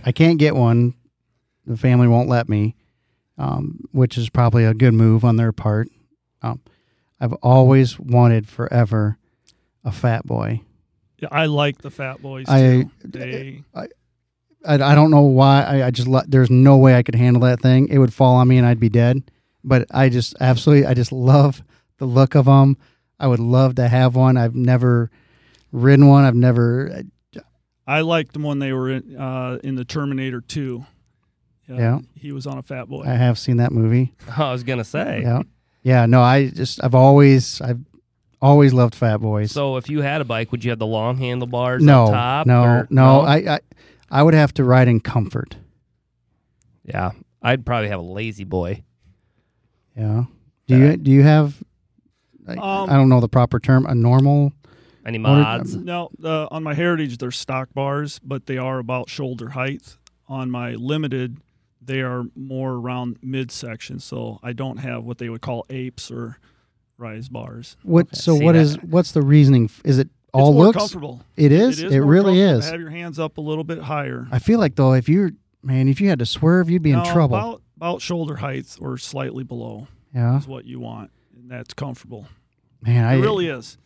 I 0.06 0.12
can't 0.12 0.38
get 0.38 0.54
one. 0.54 0.94
The 1.66 1.76
family 1.76 2.08
won't 2.08 2.28
let 2.28 2.48
me, 2.48 2.74
um, 3.42 3.80
which 3.90 4.16
is 4.16 4.30
probably 4.30 4.64
a 4.64 4.72
good 4.72 4.94
move 4.94 5.24
on 5.24 5.36
their 5.36 5.52
part. 5.52 5.88
Um, 6.42 6.60
I've 7.20 7.32
always 7.34 7.98
wanted 7.98 8.48
forever 8.48 9.18
a 9.84 9.90
fat 9.92 10.24
boy. 10.24 10.60
Yeah, 11.18 11.28
I 11.30 11.46
like 11.46 11.78
the 11.78 11.90
Fat 11.90 12.20
Boys 12.22 12.46
I- 12.48 12.60
too. 12.60 12.90
they, 13.04 13.62
I, 13.74 13.86
I 14.64 14.94
don't 14.94 15.10
know 15.10 15.22
why. 15.22 15.62
I, 15.62 15.86
I 15.86 15.90
just 15.90 16.08
lo- 16.08 16.22
there's 16.26 16.50
no 16.50 16.76
way 16.76 16.94
I 16.96 17.02
could 17.02 17.14
handle 17.14 17.42
that 17.42 17.60
thing. 17.60 17.88
It 17.88 17.98
would 17.98 18.12
fall 18.14 18.34
on 18.36 18.48
me 18.48 18.58
and 18.58 18.66
I'd 18.66 18.80
be 18.80 18.88
dead. 18.88 19.22
But 19.64 19.86
I 19.92 20.08
just 20.08 20.34
absolutely 20.40 20.86
I 20.86 20.94
just 20.94 21.12
love 21.12 21.62
the 21.98 22.06
look 22.06 22.34
of 22.34 22.46
them. 22.46 22.76
I 23.20 23.28
would 23.28 23.38
love 23.38 23.76
to 23.76 23.86
have 23.88 24.16
one. 24.16 24.36
I've 24.36 24.56
never 24.56 25.10
ridden 25.70 26.08
one. 26.08 26.24
I've 26.24 26.34
never. 26.34 27.02
I 27.86 28.00
liked 28.00 28.32
them 28.32 28.42
when 28.44 28.58
they 28.60 28.72
were 28.72 28.90
in, 28.90 29.16
uh, 29.16 29.58
in 29.62 29.74
the 29.76 29.84
Terminator 29.84 30.40
2. 30.40 30.84
Yeah. 31.68 32.00
He 32.14 32.32
was 32.32 32.46
on 32.46 32.58
a 32.58 32.62
Fat 32.62 32.88
Boy. 32.88 33.04
I 33.04 33.14
have 33.14 33.38
seen 33.38 33.56
that 33.58 33.72
movie. 33.72 34.14
I 34.36 34.52
was 34.52 34.62
gonna 34.64 34.84
say. 34.84 35.22
Yeah, 35.22 35.42
yeah. 35.82 36.06
No, 36.06 36.20
I 36.20 36.48
just 36.50 36.82
I've 36.84 36.94
always 36.94 37.60
I've 37.60 37.80
always 38.40 38.72
loved 38.74 38.94
fat 38.94 39.18
boys. 39.18 39.52
So, 39.52 39.76
if 39.76 39.88
you 39.88 40.02
had 40.02 40.20
a 40.20 40.24
bike, 40.24 40.50
would 40.52 40.64
you 40.64 40.70
have 40.70 40.78
the 40.80 40.86
long 40.86 41.16
handlebars 41.16 41.82
no, 41.82 42.06
on 42.06 42.12
top? 42.12 42.46
no, 42.46 42.62
or- 42.62 42.86
no, 42.90 43.20
I, 43.20 43.36
I 43.54 43.60
I 44.10 44.22
would 44.22 44.34
have 44.34 44.52
to 44.54 44.64
ride 44.64 44.88
in 44.88 45.00
comfort. 45.00 45.56
yeah, 46.84 47.12
I'd 47.40 47.64
probably 47.64 47.88
have 47.88 48.00
a 48.00 48.02
lazy 48.02 48.44
boy. 48.44 48.82
Yeah. 49.96 50.24
Do 50.66 50.78
you 50.78 50.96
do 50.96 51.10
you 51.10 51.22
have? 51.22 51.62
I, 52.46 52.52
Um, 52.54 52.90
I 52.90 52.94
don't 52.96 53.08
know 53.08 53.20
the 53.20 53.28
proper 53.28 53.60
term. 53.60 53.86
A 53.86 53.94
normal. 53.94 54.52
Any 55.06 55.18
What 55.18 55.30
are- 55.30 55.58
mods? 55.58 55.76
No, 55.76 56.10
uh, 56.22 56.46
on 56.50 56.62
my 56.62 56.74
Heritage, 56.74 57.18
they're 57.18 57.30
stock 57.30 57.68
bars, 57.74 58.18
but 58.20 58.46
they 58.46 58.58
are 58.58 58.78
about 58.78 59.08
shoulder 59.08 59.50
height. 59.50 59.96
On 60.28 60.50
my 60.50 60.74
Limited, 60.74 61.38
they 61.84 62.00
are 62.00 62.24
more 62.36 62.72
around 62.74 63.18
midsection, 63.22 63.98
so 63.98 64.38
I 64.42 64.52
don't 64.52 64.78
have 64.78 65.04
what 65.04 65.18
they 65.18 65.28
would 65.28 65.40
call 65.40 65.64
apes 65.70 66.10
or 66.10 66.38
rise 66.98 67.28
bars. 67.28 67.76
What? 67.82 68.06
Okay, 68.06 68.16
so 68.16 68.38
see 68.38 68.44
what 68.44 68.52
that. 68.52 68.60
is? 68.60 68.76
What's 68.82 69.12
the 69.12 69.22
reasoning? 69.22 69.64
f- 69.64 69.82
Is 69.84 69.98
it 69.98 70.08
all 70.32 70.48
it's 70.50 70.54
more 70.54 70.64
looks? 70.66 70.78
comfortable. 70.78 71.22
It 71.36 71.52
is. 71.52 71.82
It, 71.82 71.90
more 71.90 72.02
really 72.04 72.40
is. 72.40 72.68
Have 72.70 72.80
your 72.80 72.90
hands 72.90 73.18
up 73.18 73.38
a 73.38 73.40
little 73.40 73.64
bit 73.64 73.78
higher. 73.78 74.28
I 74.30 74.38
feel 74.38 74.58
like 74.58 74.76
though, 74.76 74.92
if 74.92 75.08
you're 75.08 75.32
man, 75.62 75.88
if 75.88 76.00
you 76.00 76.08
had 76.08 76.18
to 76.20 76.26
swerve, 76.26 76.70
you'd 76.70 76.82
be 76.82 76.92
in 76.92 77.04
trouble. 77.04 77.36
About, 77.36 77.62
about 77.76 78.00
shoulder 78.02 78.36
height 78.36 78.76
or 78.80 78.96
slightly 78.98 79.44
below 79.44 79.88
yeah, 80.14 80.38
is 80.38 80.46
what 80.46 80.64
you 80.64 80.78
want, 80.80 81.10
and 81.36 81.50
that's 81.50 81.74
comfortable. 81.74 82.26
man. 82.80 83.04
I 83.04 83.14
it 83.14 83.20
really 83.20 83.48
is. 83.48 83.76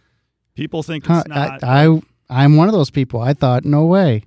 People 0.55 0.83
think 0.83 1.07
Huh, 1.07 1.19
it's 1.25 1.29
not. 1.29 1.63
I, 1.65 1.87
I 1.87 2.01
I'm 2.29 2.57
one 2.57 2.69
of 2.69 2.73
those 2.75 2.91
people. 2.91 3.21
I 3.21 3.33
thought, 3.35 3.65
no 3.65 3.85
way. 3.87 4.25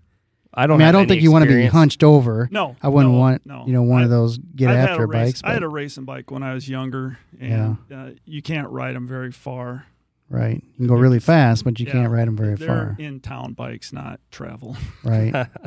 I 0.54 0.64
I 0.64 0.68
don't. 0.68 0.80
mean, 0.80 0.88
I 0.88 0.92
don't 0.92 1.02
any 1.04 1.10
think 1.10 1.22
you 1.22 1.32
want 1.32 1.44
to 1.48 1.50
be 1.56 1.66
hunched 1.68 2.04
over. 2.04 2.48
no, 2.52 2.76
I 2.82 2.88
wouldn't 2.90 3.14
no, 3.14 3.20
want 3.20 3.46
no. 3.46 3.64
you 3.68 3.74
know 3.74 3.84
one 3.84 4.02
I- 4.02 4.06
of 4.06 4.10
those 4.10 4.38
get 4.38 4.70
I've 4.72 4.78
had 4.78 4.90
after 4.92 5.04
a 5.04 5.08
race, 5.08 5.28
bikes. 5.28 5.42
I 5.44 5.54
had 5.54 5.64
a 5.64 5.68
racing 5.68 6.06
bike 6.06 6.32
when 6.32 6.42
I 6.44 6.54
was 6.54 6.68
younger, 6.68 7.20
and 7.40 7.78
uh, 7.94 8.10
you 8.26 8.42
can't 8.42 8.68
ride 8.70 8.96
them 8.96 9.08
very 9.08 9.32
far. 9.32 9.86
Right. 10.32 10.56
You 10.64 10.78
can 10.78 10.88
go 10.88 10.94
really 10.96 11.20
fast, 11.20 11.64
but 11.64 11.80
you 11.80 11.86
Yeah. 11.88 11.92
can't 11.94 12.12
ride 12.12 12.28
them 12.28 12.38
very 12.38 12.54
They're 12.56 12.68
far. 12.68 12.96
in 13.00 13.20
town 13.20 13.54
bikes, 13.54 13.92
not 13.94 14.20
travel. 14.32 14.76
Right. 15.04 15.48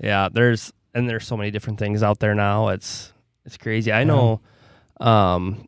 Yeah, 0.00 0.28
there's 0.32 0.72
and 0.94 1.08
there's 1.08 1.26
so 1.26 1.36
many 1.36 1.50
different 1.50 1.78
things 1.80 2.02
out 2.04 2.20
there 2.20 2.34
now. 2.34 2.68
It's 2.68 3.12
it's 3.44 3.56
crazy. 3.56 3.92
I 3.92 4.04
know. 4.04 4.40
Um, 5.00 5.66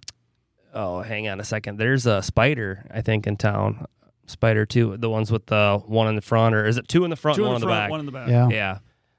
oh, 0.73 1.03
hang 1.03 1.29
on 1.29 1.41
a 1.41 1.45
second. 1.45 1.79
There's 1.79 2.07
a 2.07 2.23
spider 2.23 2.85
I 2.93 3.01
think 3.01 3.27
in 3.27 3.37
town. 3.37 3.87
Spider 4.31 4.65
two, 4.67 4.97
the 4.97 5.11
ones 5.11 5.31
with 5.31 5.47
the 5.47 5.81
one 5.87 6.09
in 6.09 6.15
the 6.17 6.23
front, 6.23 6.55
or 6.55 6.67
is 6.67 6.77
it 6.79 6.89
two 6.89 7.05
in 7.05 7.11
the 7.11 7.17
front, 7.17 7.37
Two 7.37 7.45
and 7.47 7.49
in 7.49 7.53
one 7.55 7.61
the 7.61 7.67
in 7.67 7.71
the 7.71 7.75
front, 7.75 7.83
back? 7.85 7.91
one 7.91 8.01
in 8.01 8.07
the 8.07 8.13
back. 8.13 8.29
yeah. 8.29 8.49
Yeah, 8.51 8.79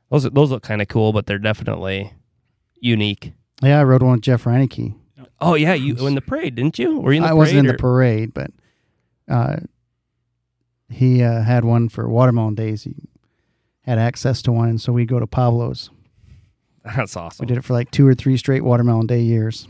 those 0.10 0.24
those 0.32 0.52
look 0.52 0.64
kind 0.64 0.82
of 0.82 0.88
cool, 0.88 1.14
but 1.14 1.26
they're 1.28 1.38
definitely 1.40 2.14
unique. 2.80 3.34
Yeah, 3.62 3.80
I 3.80 3.84
rode 3.84 4.02
one 4.02 4.14
with 4.14 4.22
Jeff 4.22 4.44
Reineke. 4.46 4.96
Oh 5.40 5.54
yeah, 5.56 5.74
you 5.74 5.96
in 6.08 6.16
the 6.16 6.22
parade, 6.22 6.56
didn't 6.56 6.80
you? 6.80 7.00
Were 7.00 7.12
you 7.14 7.18
in 7.18 7.24
the 7.24 7.28
I 7.28 7.32
parade? 7.32 7.38
wasn't 7.38 7.60
in 7.60 7.66
the 7.68 7.74
parade, 7.76 8.34
but 8.34 8.52
uh, 9.28 9.58
he 10.90 11.24
uh, 11.24 11.42
had 11.42 11.64
one 11.66 11.90
for 11.90 12.08
watermelon 12.10 12.56
days. 12.56 12.84
He 12.84 12.94
had 13.84 13.98
access 13.98 14.42
to 14.44 14.52
one, 14.52 14.70
and 14.70 14.80
so 14.82 14.92
we 14.94 15.06
go 15.06 15.20
to 15.20 15.28
Pablo's. 15.28 15.90
That's 16.96 17.16
awesome. 17.16 17.44
We 17.44 17.48
did 17.48 17.58
it 17.58 17.64
for 17.64 17.74
like 17.74 17.92
two 17.92 18.08
or 18.08 18.14
three 18.16 18.38
straight 18.38 18.64
watermelon 18.64 19.08
day 19.08 19.22
years. 19.22 19.68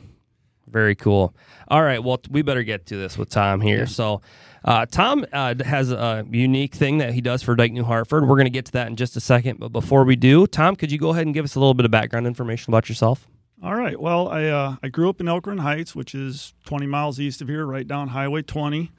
Very 0.67 0.95
cool. 0.95 1.35
All 1.67 1.83
right, 1.83 2.01
well, 2.03 2.19
we 2.29 2.41
better 2.41 2.63
get 2.63 2.85
to 2.87 2.95
this 2.97 3.17
with 3.17 3.29
Tom 3.29 3.59
here. 3.61 3.79
Yeah. 3.79 3.85
So, 3.85 4.21
uh, 4.63 4.85
Tom 4.85 5.25
uh, 5.33 5.55
has 5.63 5.91
a 5.91 6.25
unique 6.29 6.75
thing 6.75 6.99
that 6.99 7.13
he 7.13 7.21
does 7.21 7.41
for 7.43 7.55
Dike 7.55 7.71
New 7.71 7.83
Hartford. 7.83 8.23
We're 8.27 8.35
going 8.35 8.45
to 8.45 8.49
get 8.51 8.65
to 8.65 8.71
that 8.73 8.87
in 8.87 8.95
just 8.95 9.15
a 9.17 9.19
second, 9.21 9.59
but 9.59 9.69
before 9.69 10.03
we 10.03 10.15
do, 10.15 10.45
Tom, 10.47 10.75
could 10.75 10.91
you 10.91 10.97
go 10.99 11.09
ahead 11.09 11.25
and 11.25 11.33
give 11.33 11.45
us 11.45 11.55
a 11.55 11.59
little 11.59 11.73
bit 11.73 11.85
of 11.85 11.91
background 11.91 12.27
information 12.27 12.71
about 12.71 12.87
yourself? 12.89 13.27
All 13.63 13.75
right. 13.75 13.99
Well, 13.99 14.27
I 14.27 14.45
uh, 14.45 14.75
I 14.81 14.87
grew 14.89 15.07
up 15.09 15.21
in 15.21 15.27
Elk 15.27 15.45
Run 15.47 15.59
Heights, 15.59 15.95
which 15.95 16.15
is 16.15 16.53
20 16.65 16.87
miles 16.87 17.19
east 17.19 17.41
of 17.41 17.47
here, 17.47 17.65
right 17.65 17.87
down 17.87 18.07
Highway 18.09 18.41
20. 18.41 18.91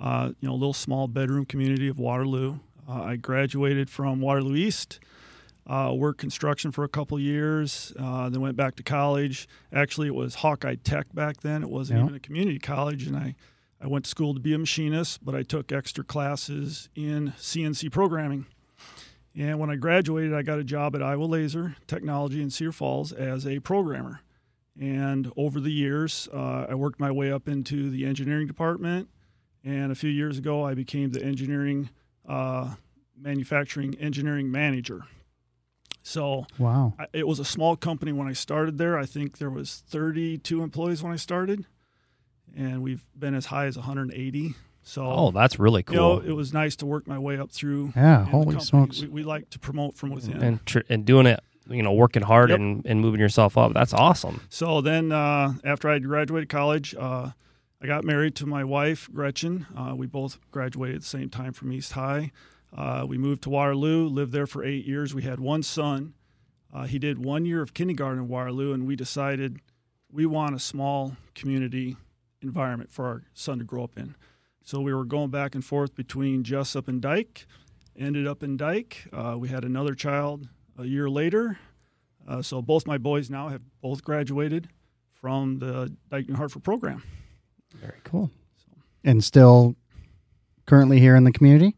Uh, 0.00 0.32
you 0.40 0.48
know, 0.48 0.54
a 0.54 0.56
little 0.56 0.72
small 0.72 1.06
bedroom 1.08 1.44
community 1.44 1.88
of 1.88 1.98
Waterloo. 1.98 2.58
Uh, 2.88 3.02
I 3.02 3.16
graduated 3.16 3.90
from 3.90 4.20
Waterloo 4.20 4.56
East. 4.56 5.00
Uh, 5.66 5.92
worked 5.94 6.18
construction 6.18 6.70
for 6.72 6.82
a 6.82 6.88
couple 6.88 7.18
years. 7.20 7.92
Uh, 7.98 8.28
then 8.28 8.40
went 8.40 8.56
back 8.56 8.74
to 8.76 8.82
college. 8.82 9.46
Actually, 9.72 10.06
it 10.08 10.14
was 10.14 10.36
Hawkeye 10.36 10.76
Tech 10.82 11.06
back 11.14 11.42
then. 11.42 11.62
It 11.62 11.68
wasn't 11.68 11.98
Yeah. 11.98 12.04
even 12.06 12.16
a 12.16 12.20
community 12.20 12.58
college, 12.58 13.06
and 13.06 13.16
I 13.16 13.34
I 13.80 13.86
went 13.86 14.04
to 14.04 14.10
school 14.10 14.34
to 14.34 14.40
be 14.40 14.54
a 14.54 14.58
machinist, 14.58 15.24
but 15.24 15.34
I 15.34 15.42
took 15.42 15.70
extra 15.70 16.02
classes 16.02 16.88
in 16.94 17.32
CNC 17.38 17.92
programming. 17.92 18.46
And 19.36 19.60
when 19.60 19.70
I 19.70 19.76
graduated, 19.76 20.34
I 20.34 20.42
got 20.42 20.58
a 20.58 20.64
job 20.64 20.96
at 20.96 21.02
Iowa 21.02 21.24
Laser 21.24 21.76
Technology 21.86 22.42
in 22.42 22.50
Cedar 22.50 22.72
Falls 22.72 23.12
as 23.12 23.46
a 23.46 23.60
programmer. 23.60 24.20
And 24.80 25.32
over 25.36 25.60
the 25.60 25.70
years, 25.70 26.28
uh, 26.32 26.66
I 26.68 26.74
worked 26.74 26.98
my 26.98 27.10
way 27.10 27.30
up 27.30 27.48
into 27.48 27.90
the 27.90 28.04
engineering 28.04 28.46
department. 28.48 29.08
And 29.64 29.92
a 29.92 29.94
few 29.94 30.10
years 30.10 30.38
ago, 30.38 30.64
I 30.64 30.74
became 30.74 31.10
the 31.10 31.22
engineering 31.22 31.90
uh, 32.28 32.74
manufacturing 33.16 33.94
engineering 33.96 34.50
manager. 34.50 35.02
So 36.02 36.46
Wow. 36.58 36.94
I, 36.98 37.06
it 37.12 37.26
was 37.26 37.38
a 37.38 37.44
small 37.44 37.76
company 37.76 38.12
when 38.12 38.28
I 38.28 38.32
started 38.32 38.78
there. 38.78 38.98
I 38.98 39.06
think 39.06 39.38
there 39.38 39.50
was 39.50 39.82
32 39.88 40.62
employees 40.62 41.02
when 41.02 41.12
I 41.12 41.16
started, 41.16 41.66
and 42.56 42.82
we've 42.82 43.04
been 43.18 43.34
as 43.34 43.46
high 43.46 43.66
as 43.66 43.76
180. 43.76 44.54
So 44.82 45.04
Oh, 45.04 45.30
that's 45.30 45.58
really 45.58 45.84
you 45.88 45.94
know, 45.96 46.18
cool. 46.20 46.28
it 46.30 46.32
was 46.32 46.52
nice 46.54 46.74
to 46.76 46.86
work 46.86 47.06
my 47.06 47.18
way 47.18 47.38
up 47.38 47.50
through. 47.50 47.92
Yeah, 47.94 48.24
holy 48.24 48.58
smokes. 48.60 49.02
We, 49.02 49.08
we 49.08 49.22
like 49.22 49.50
to 49.50 49.58
promote 49.58 49.96
from 49.96 50.10
within. 50.10 50.42
and 50.42 50.64
tr- 50.66 50.78
and 50.88 51.04
doing 51.04 51.26
it, 51.26 51.40
you 51.68 51.82
know, 51.82 51.92
working 51.92 52.22
hard 52.22 52.48
Yep. 52.50 52.58
and, 52.58 52.86
and 52.86 53.00
moving 53.00 53.20
yourself 53.20 53.58
up. 53.58 53.74
That's 53.74 53.92
awesome. 53.92 54.40
So 54.48 54.80
then, 54.80 55.12
uh, 55.12 55.54
after 55.64 55.90
I 55.90 55.98
graduated 55.98 56.48
college, 56.48 56.94
uh, 56.98 57.32
I 57.82 57.86
got 57.86 58.02
married 58.04 58.34
to 58.36 58.46
my 58.46 58.64
wife, 58.64 59.08
Gretchen. 59.12 59.66
Uh, 59.76 59.94
we 59.94 60.06
both 60.06 60.38
graduated 60.50 60.96
at 60.96 61.02
the 61.02 61.06
same 61.08 61.28
time 61.28 61.52
from 61.52 61.70
East 61.72 61.92
High. 61.92 62.32
Uh, 62.76 63.04
we 63.06 63.18
moved 63.18 63.42
to 63.42 63.50
Waterloo, 63.50 64.08
lived 64.08 64.32
there 64.32 64.46
for 64.46 64.64
eight 64.64 64.84
years. 64.86 65.14
We 65.14 65.22
had 65.22 65.38
one 65.38 65.62
son. 65.62 66.14
Uh, 66.72 66.84
he 66.84 66.98
did 66.98 67.22
one 67.24 67.44
year 67.44 67.62
of 67.62 67.72
kindergarten 67.74 68.18
in 68.24 68.28
Waterloo, 68.28 68.72
and 68.72 68.86
we 68.86 68.96
decided 68.96 69.58
we 70.10 70.26
want 70.26 70.54
a 70.54 70.58
small 70.58 71.16
community 71.34 71.96
environment 72.42 72.90
for 72.92 73.06
our 73.06 73.22
son 73.34 73.58
to 73.58 73.64
grow 73.64 73.84
up 73.84 73.98
in. 73.98 74.14
So 74.62 74.80
we 74.80 74.92
were 74.92 75.04
going 75.04 75.30
back 75.30 75.54
and 75.54 75.64
forth 75.64 75.94
between 75.94 76.42
Jesup 76.44 76.88
and 76.88 77.00
Dike. 77.00 77.46
Ended 77.98 78.26
up 78.26 78.42
in 78.42 78.56
Dike. 78.56 79.06
Uh, 79.12 79.36
we 79.38 79.48
had 79.48 79.64
another 79.64 79.94
child 79.94 80.48
a 80.78 80.84
year 80.84 81.08
later. 81.10 81.58
Uh, 82.26 82.42
so 82.42 82.60
both 82.62 82.86
my 82.86 82.98
boys 82.98 83.30
now 83.30 83.48
have 83.48 83.62
both 83.80 84.04
graduated 84.04 84.68
from 85.14 85.58
the 85.58 85.92
Dike 86.10 86.28
New 86.28 86.34
Hartford 86.36 86.62
program. 86.62 87.02
Very 87.74 87.98
cool. 88.04 88.30
And 89.04 89.24
still 89.24 89.74
currently 90.66 91.00
here 91.00 91.16
in 91.16 91.24
the 91.24 91.32
community? 91.32 91.74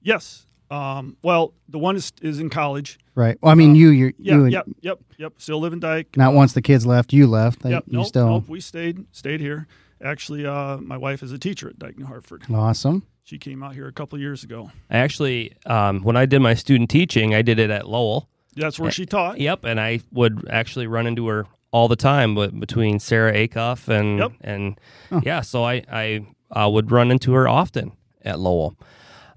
Yes. 0.00 0.46
Um, 0.70 1.16
well, 1.22 1.52
the 1.68 1.78
one 1.80 1.96
is, 1.96 2.12
is 2.22 2.38
in 2.38 2.48
college. 2.48 2.98
Right. 3.16 3.36
Well, 3.42 3.50
I 3.50 3.54
mean, 3.56 3.72
Uh, 3.72 3.74
you, 3.74 3.88
you, 3.90 4.12
Yeah. 4.18 4.34
you, 4.36 4.46
yep. 4.46 4.66
Yep. 4.82 4.98
Yep. 5.18 5.32
Still 5.38 5.58
live 5.60 5.72
in 5.72 5.80
Dike. 5.80 6.16
not 6.16 6.32
once 6.32 6.52
the 6.52 6.62
kids 6.62 6.86
left, 6.86 7.12
you 7.12 7.26
left. 7.26 7.62
They, 7.62 7.70
Yep. 7.70 7.84
you 7.88 7.92
Nope. 7.98 8.06
still 8.06 8.28
Nope. 8.28 8.48
We 8.48 8.60
stayed 8.60 9.04
stayed 9.10 9.40
here. 9.40 9.66
Actually, 10.02 10.46
uh, 10.46 10.78
my 10.78 10.96
wife 10.96 11.22
is 11.22 11.32
a 11.32 11.38
teacher 11.38 11.68
at 11.68 11.78
Dike 11.78 11.98
New 11.98 12.06
Hartford. 12.06 12.44
awesome. 12.52 13.04
She 13.24 13.38
came 13.38 13.62
out 13.62 13.74
here 13.74 13.86
a 13.86 13.92
couple 13.92 14.18
years 14.18 14.42
ago. 14.42 14.70
I 14.90 14.98
actually, 14.98 15.52
um, 15.66 16.02
when 16.02 16.16
I 16.16 16.26
did 16.26 16.40
my 16.40 16.54
student 16.54 16.90
teaching, 16.90 17.34
I 17.34 17.42
did 17.42 17.58
it 17.58 17.70
at 17.70 17.88
Lowell. 17.88 18.28
That's 18.56 18.78
where 18.80 18.90
she 18.90 19.06
taught. 19.06 19.38
Yep, 19.38 19.64
and 19.64 19.78
I 19.78 20.00
would 20.10 20.48
actually 20.50 20.86
run 20.88 21.06
into 21.06 21.28
her 21.28 21.46
all 21.70 21.86
the 21.86 21.94
time, 21.96 22.34
but 22.34 22.58
between 22.58 22.98
Sarah 22.98 23.32
Acuff 23.32 23.86
and 23.88 24.18
Yep. 24.18 24.32
and 24.40 24.80
yeah, 25.22 25.42
so 25.42 25.62
I 25.64 25.84
I 25.90 26.26
uh, 26.50 26.68
would 26.68 26.90
run 26.90 27.12
into 27.12 27.32
her 27.34 27.46
often 27.46 27.92
at 28.24 28.40
Lowell. 28.40 28.76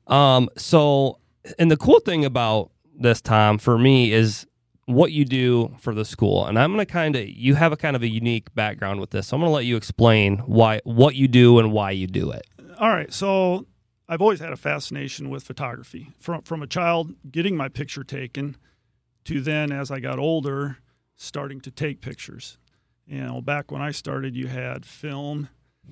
Um, 0.08 0.50
so 0.58 1.20
and 1.60 1.70
the 1.70 1.78
cool 1.78 2.00
thing 2.00 2.26
about 2.26 2.72
this, 3.00 3.22
Tom, 3.22 3.60
for 3.60 3.78
me 3.78 4.12
is 4.12 4.48
what 4.86 5.12
you 5.12 5.26
do 5.26 5.76
for 5.80 5.94
the 5.94 6.06
school, 6.06 6.46
and 6.46 6.60
I'm 6.60 6.72
gonna 6.72 6.86
kind 6.86 7.16
of 7.16 7.28
you 7.28 7.56
have 7.56 7.72
a 7.72 7.78
kind 7.78 7.96
of 7.96 8.02
a 8.02 8.08
unique 8.08 8.54
background 8.54 9.00
with 9.00 9.12
this, 9.12 9.28
so 9.28 9.38
I'm 9.38 9.42
gonna 9.42 9.52
let 9.52 9.66
you 9.66 9.78
explain 9.78 10.40
why 10.40 10.82
what 10.84 11.16
you 11.16 11.28
do 11.28 11.60
and 11.60 11.72
why 11.72 11.92
you 11.92 12.08
do 12.08 12.32
it. 12.32 12.46
All 12.80 12.90
right. 12.90 13.14
So 13.14 13.68
I've 14.10 14.22
always 14.22 14.40
had 14.40 14.52
a 14.52 14.58
fascination 14.58 15.30
with 15.30 15.44
photography 15.44 16.10
from 16.20 16.42
from 16.42 16.62
a 16.62 16.68
child 16.68 17.14
getting 17.32 17.56
my 17.56 17.70
picture 17.70 18.04
taken 18.04 18.58
to 19.26 19.42
then 19.42 19.72
as 19.72 19.90
I 19.90 20.00
got 20.00 20.20
older 20.20 20.78
starting 21.16 21.62
to 21.62 21.72
take 21.72 22.02
pictures. 22.02 22.58
You 23.08 23.22
know, 23.22 23.42
back 23.42 23.72
when 23.72 23.82
I 23.82 23.92
started, 23.92 24.36
you 24.36 24.48
had 24.48 24.86
film, 24.86 25.50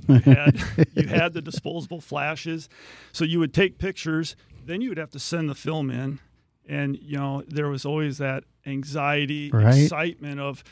you 0.08 0.20
had 0.20 0.62
you 0.96 1.08
had 1.08 1.34
the 1.34 1.42
disposable 1.42 2.02
flashes, 2.02 2.70
so 3.12 3.24
you 3.24 3.40
would 3.40 3.54
take 3.54 3.78
pictures. 3.78 4.36
Then 4.64 4.82
you 4.82 4.90
would 4.90 4.98
have 4.98 5.12
to 5.12 5.20
send 5.20 5.50
the 5.50 5.56
film 5.56 5.90
in, 5.90 6.20
and 6.68 6.98
you 7.02 7.18
know 7.18 7.44
there 7.48 7.68
was 7.68 7.86
always 7.86 8.18
that 8.20 8.44
anxiety, 8.66 9.50
Right. 9.52 9.84
excitement 9.84 10.40
of 10.40 10.64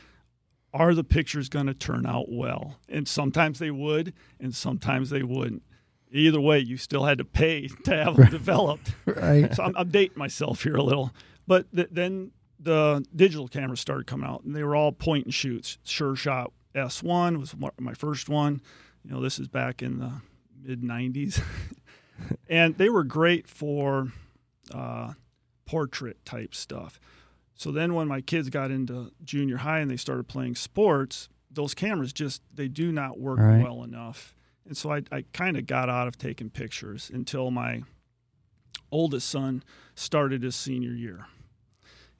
are 0.74 0.94
the 0.94 1.04
pictures 1.04 1.50
going 1.50 1.66
to 1.66 1.74
turn 1.74 2.06
out 2.06 2.28
well? 2.32 2.78
And 2.88 3.08
sometimes 3.08 3.58
they 3.60 3.72
would, 3.72 4.14
and 4.40 4.54
sometimes 4.56 5.10
they 5.10 5.24
wouldn't. 5.24 5.64
Either 6.12 6.40
way, 6.40 6.60
you 6.60 6.78
still 6.78 7.06
had 7.06 7.18
to 7.18 7.26
pay 7.26 7.68
to 7.86 7.92
have 7.96 8.16
them 8.18 8.30
developed. 8.30 8.94
Right. 9.08 9.54
So 9.54 9.64
I'm, 9.64 9.76
I'm 9.76 9.90
dating 9.90 10.18
myself 10.18 10.64
here 10.64 10.76
a 10.76 10.84
little. 10.84 11.12
But 11.48 11.74
th- 11.76 11.90
then 11.92 12.32
the 12.60 13.04
digital 13.16 13.48
cameras 13.48 13.80
started 13.80 14.06
coming 14.06 14.28
out, 14.30 14.44
and 14.44 14.56
they 14.56 14.64
were 14.64 14.76
all 14.76 14.92
point 14.92 15.26
and 15.26 15.34
shoots. 15.34 15.78
Sure 15.84 16.16
Shot 16.16 16.52
S1 16.76 17.38
was 17.40 17.56
my- 17.58 17.72
my 17.80 17.94
first 17.96 18.30
one. 18.30 18.62
You 19.04 19.12
know, 19.12 19.22
this 19.22 19.40
is 19.40 19.48
back 19.48 19.82
in 19.82 19.98
the 20.00 20.12
mid 20.62 20.82
90s. 20.84 21.42
and 22.50 22.78
they 22.78 22.90
were 22.90 23.04
great 23.04 23.48
for 23.48 24.12
uh, 24.74 25.14
portrait 25.70 26.18
type 26.26 26.56
stuff. 26.56 27.00
So 27.54 27.72
then 27.72 27.94
when 27.94 28.08
my 28.08 28.22
kids 28.22 28.50
got 28.50 28.72
into 28.72 29.12
junior 29.24 29.58
high 29.58 29.80
and 29.82 29.92
they 29.92 29.98
started 29.98 30.28
playing 30.28 30.56
sports, 30.56 31.30
those 31.52 31.76
cameras 31.76 32.12
just 32.12 32.42
they 32.52 32.68
do 32.68 32.92
not 32.92 33.20
work 33.20 33.38
Right. 33.38 33.62
well 33.62 33.84
enough. 33.84 34.34
And 34.66 34.76
so 34.76 34.92
I, 34.92 35.04
I 35.12 35.26
kind 35.32 35.58
of 35.58 35.68
got 35.68 35.88
out 35.88 36.08
of 36.08 36.18
taking 36.18 36.50
pictures 36.50 37.12
until 37.14 37.52
my 37.52 37.84
oldest 38.92 39.30
son 39.30 39.64
started 39.94 40.42
his 40.42 40.56
senior 40.56 40.94
year. 40.94 41.28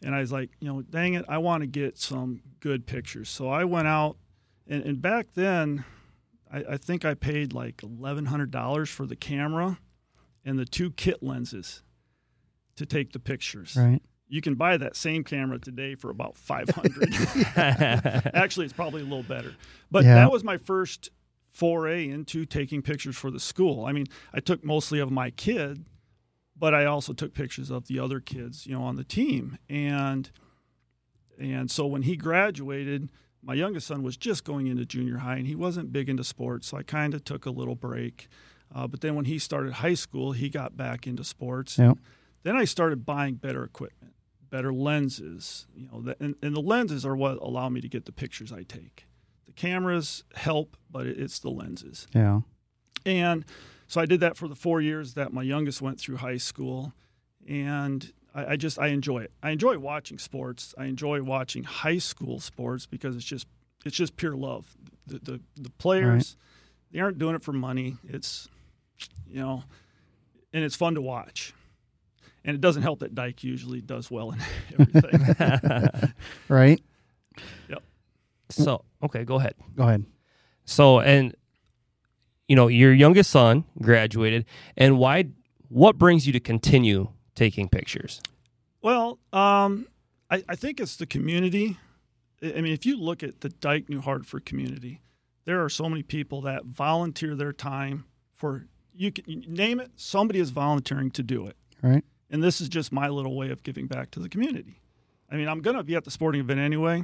And 0.04 0.14
I 0.14 0.20
was 0.20 0.32
like, 0.32 0.52
you 0.60 0.68
know, 0.68 0.82
dang 0.84 1.16
it, 1.16 1.26
I 1.28 1.40
want 1.40 1.62
to 1.62 1.68
get 1.68 1.98
some 1.98 2.42
good 2.60 2.86
pictures. 2.86 3.30
So 3.30 3.50
I 3.50 3.64
went 3.64 3.88
out, 3.88 4.18
and, 4.68 4.84
and 4.84 5.02
back 5.02 5.28
then, 5.34 5.84
I, 6.54 6.64
I 6.72 6.78
think 6.78 7.04
I 7.04 7.16
paid 7.16 7.52
like 7.54 7.78
$1,100 7.78 8.88
for 8.90 9.06
the 9.08 9.16
camera 9.16 9.80
and 10.46 10.60
the 10.60 10.66
two 10.66 10.92
kit 10.92 11.24
lenses 11.24 11.82
to 12.80 12.86
take 12.86 13.12
the 13.14 13.20
pictures. 13.20 13.76
Right. 13.78 14.02
You 14.28 14.42
can 14.42 14.56
buy 14.56 14.78
that 14.78 14.96
same 14.96 15.24
camera 15.24 15.60
today 15.60 15.96
for 15.96 16.10
about 16.10 16.38
500 16.38 17.14
Actually, 18.36 18.66
it's 18.66 18.74
probably 18.74 19.02
a 19.02 19.06
little 19.06 19.24
better. 19.24 19.56
But 19.90 20.04
Yeah. 20.06 20.16
that 20.16 20.32
was 20.32 20.44
my 20.44 20.58
first 20.58 21.10
foray 21.52 22.08
into 22.08 22.46
taking 22.46 22.82
pictures 22.82 23.18
for 23.18 23.32
the 23.32 23.40
school. 23.40 23.86
I 23.86 23.92
mean, 23.92 24.06
I 24.34 24.40
took 24.40 24.64
mostly 24.64 25.00
of 25.00 25.10
my 25.12 25.30
kid, 25.32 25.86
but 26.56 26.74
I 26.76 26.86
also 26.86 27.12
took 27.14 27.34
pictures 27.34 27.70
of 27.72 27.88
the 27.88 28.00
other 28.00 28.20
kids, 28.20 28.68
you 28.68 28.74
know, 28.74 28.84
on 28.84 28.96
the 28.98 29.04
team. 29.04 29.58
And 29.70 30.30
and 31.40 31.72
so 31.72 31.88
when 31.88 32.02
he 32.04 32.16
graduated, 32.18 33.10
my 33.42 33.54
youngest 33.54 33.88
son 33.88 34.04
was 34.04 34.18
just 34.18 34.44
going 34.44 34.68
into 34.68 34.86
junior 34.86 35.18
high 35.20 35.38
and 35.38 35.48
he 35.48 35.56
wasn't 35.56 35.92
big 35.94 36.10
into 36.10 36.24
sports, 36.24 36.68
so 36.68 36.78
I 36.78 36.84
kind 36.84 37.14
of 37.14 37.24
took 37.24 37.46
a 37.46 37.52
little 37.52 37.76
break. 37.76 38.28
Uh, 38.76 38.86
but 38.88 39.02
then 39.02 39.16
when 39.16 39.26
he 39.26 39.40
started 39.40 39.74
high 39.74 39.94
school, 39.96 40.34
he 40.34 40.50
got 40.50 40.78
back 40.78 41.08
into 41.08 41.24
sports. 41.24 41.78
Yep. 41.80 41.98
Then 42.44 42.56
I 42.56 42.66
started 42.66 43.06
buying 43.06 43.36
better 43.36 43.64
equipment, 43.64 44.14
better 44.50 44.74
lenses. 44.74 45.68
You 45.76 45.88
know, 45.92 46.02
the, 46.02 46.16
and, 46.20 46.36
and 46.42 46.56
the 46.56 46.62
lenses 46.62 47.06
are 47.06 47.16
what 47.16 47.38
allow 47.38 47.70
me 47.70 47.82
to 47.82 47.90
get 47.90 48.06
the 48.06 48.12
pictures 48.12 48.52
I 48.54 48.64
take. 48.64 49.06
The 49.46 49.52
cameras 49.52 50.24
help, 50.36 50.78
but 50.90 51.06
it, 51.08 51.20
it's 51.20 51.40
the 51.40 51.50
lenses. 51.50 52.08
Yeah. 52.14 52.42
And 53.06 53.46
so 53.88 54.00
I 54.00 54.06
did 54.06 54.20
that 54.22 54.38
for 54.38 54.48
the 54.48 54.56
four 54.56 54.82
years 54.82 55.16
that 55.16 55.34
my 55.34 55.42
youngest 55.42 55.82
went 55.82 56.00
through 56.00 56.18
high 56.18 56.38
school. 56.38 56.94
And 57.48 58.12
I, 58.36 58.46
I 58.54 58.56
just, 58.56 58.80
I 58.80 58.88
enjoy 58.88 59.20
it. 59.20 59.32
I 59.42 59.50
enjoy 59.50 59.78
watching 59.78 60.18
sports. 60.18 60.74
I 60.78 60.86
enjoy 60.86 61.22
watching 61.24 61.64
high 61.64 61.98
school 61.98 62.40
sports 62.40 62.86
because 62.86 63.16
it's 63.16 63.26
just, 63.26 63.48
it's 63.86 63.96
just 63.96 64.16
pure 64.16 64.36
love. 64.36 64.76
The, 65.08 65.20
the, 65.20 65.42
the 65.56 65.70
players, 65.72 66.38
they 66.92 67.00
aren't 67.00 67.18
doing 67.18 67.36
it 67.36 67.44
for 67.44 67.54
money. 67.54 67.98
It's, 68.08 68.48
you 69.28 69.40
know, 69.40 69.64
and 70.54 70.64
it's 70.64 70.76
fun 70.76 70.96
to 70.96 71.02
watch. 71.02 71.54
And 72.46 72.56
it 72.56 72.62
doesn't 72.62 72.84
help 72.84 73.00
that 73.00 73.14
Dike 73.14 73.44
usually 73.44 73.82
does 73.82 74.10
well 74.10 74.32
in 74.32 74.40
everything. 74.80 76.14
Right. 76.48 76.82
Yep. 77.70 77.84
So 78.50 78.84
okay, 79.04 79.24
go 79.24 79.36
ahead. 79.36 79.56
Go 79.76 79.84
ahead. 79.84 80.06
So 80.66 81.00
and 81.00 81.36
you 82.48 82.56
know 82.56 82.68
your 82.68 82.94
youngest 82.94 83.30
son 83.30 83.66
graduated, 83.82 84.46
and 84.78 84.98
why? 84.98 85.26
What 85.68 85.98
brings 85.98 86.26
you 86.26 86.34
to 86.34 86.40
continue 86.40 87.10
taking 87.36 87.70
pictures? 87.70 88.22
Well, 88.82 89.20
um, 89.32 89.88
I, 90.32 90.44
I 90.50 90.56
think 90.56 90.80
it's 90.80 90.96
the 90.96 91.06
community. 91.06 91.78
I 92.42 92.54
I 92.58 92.62
mean, 92.62 92.74
if 92.74 92.86
you 92.86 92.98
look 92.98 93.22
at 93.24 93.42
the 93.42 93.50
Dike 93.50 93.90
New 93.90 94.02
Hartford 94.02 94.46
community, 94.46 95.02
there 95.46 95.64
are 95.64 95.70
so 95.70 95.88
many 95.88 96.02
people 96.02 96.42
that 96.42 96.66
volunteer 96.66 97.36
their 97.36 97.54
time 97.54 98.06
for 98.36 98.66
you 98.94 99.12
can 99.12 99.26
you 99.28 99.44
name 99.48 99.80
it. 99.80 99.92
Somebody 99.96 100.40
is 100.40 100.50
volunteering 100.50 101.12
to 101.12 101.24
do 101.24 101.46
it, 101.46 101.56
Right. 101.82 102.04
And 102.30 102.44
this 102.44 102.62
is 102.62 102.70
just 102.70 102.92
my 102.92 103.10
little 103.10 103.36
way 103.36 103.50
of 103.50 103.64
giving 103.64 103.88
back 103.88 104.12
to 104.12 104.20
the 104.20 104.30
community. 104.30 104.80
I 105.32 105.36
mean, 105.36 105.48
I'm 105.48 105.62
going 105.62 105.78
to 105.78 105.84
be 105.84 105.96
at 105.96 106.04
the 106.06 106.12
sporting 106.12 106.42
event 106.42 106.60
anyway. 106.60 107.04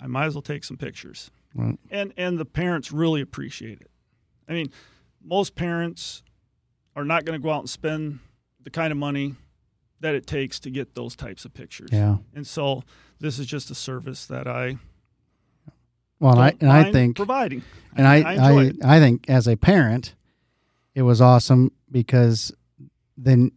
I 0.00 0.06
might 0.06 0.26
as 0.26 0.34
well 0.34 0.42
take 0.42 0.64
some 0.64 0.76
pictures, 0.76 1.30
Right. 1.54 1.78
and 1.90 2.12
and 2.16 2.38
the 2.38 2.44
parents 2.44 2.90
really 2.92 3.20
appreciate 3.20 3.80
it. 3.80 3.90
I 4.48 4.52
mean, 4.52 4.70
most 5.22 5.54
parents 5.54 6.22
are 6.96 7.04
not 7.04 7.24
going 7.24 7.38
to 7.38 7.42
go 7.42 7.50
out 7.50 7.60
and 7.60 7.70
spend 7.70 8.20
the 8.62 8.70
kind 8.70 8.90
of 8.92 8.98
money 8.98 9.34
that 10.00 10.14
it 10.14 10.26
takes 10.26 10.58
to 10.60 10.70
get 10.70 10.94
those 10.94 11.14
types 11.14 11.44
of 11.44 11.52
pictures. 11.52 11.90
Yeah. 11.92 12.16
And 12.34 12.46
so 12.46 12.82
this 13.18 13.38
is 13.38 13.46
just 13.46 13.70
a 13.70 13.74
service 13.74 14.24
that 14.26 14.46
I 14.48 14.78
Well, 16.18 16.32
and 16.32 16.40
I 16.42 16.56
and 16.60 16.70
I 16.70 16.92
think 16.92 17.16
providing. 17.16 17.62
and 17.96 18.06
I 18.06 18.20
I 18.22 18.52
I. 18.52 18.72
I 18.84 18.98
think 18.98 19.28
as 19.28 19.46
a 19.46 19.56
parent, 19.56 20.14
it 20.94 21.02
was 21.02 21.20
awesome 21.20 21.72
because 21.90 22.52
then 23.16 23.52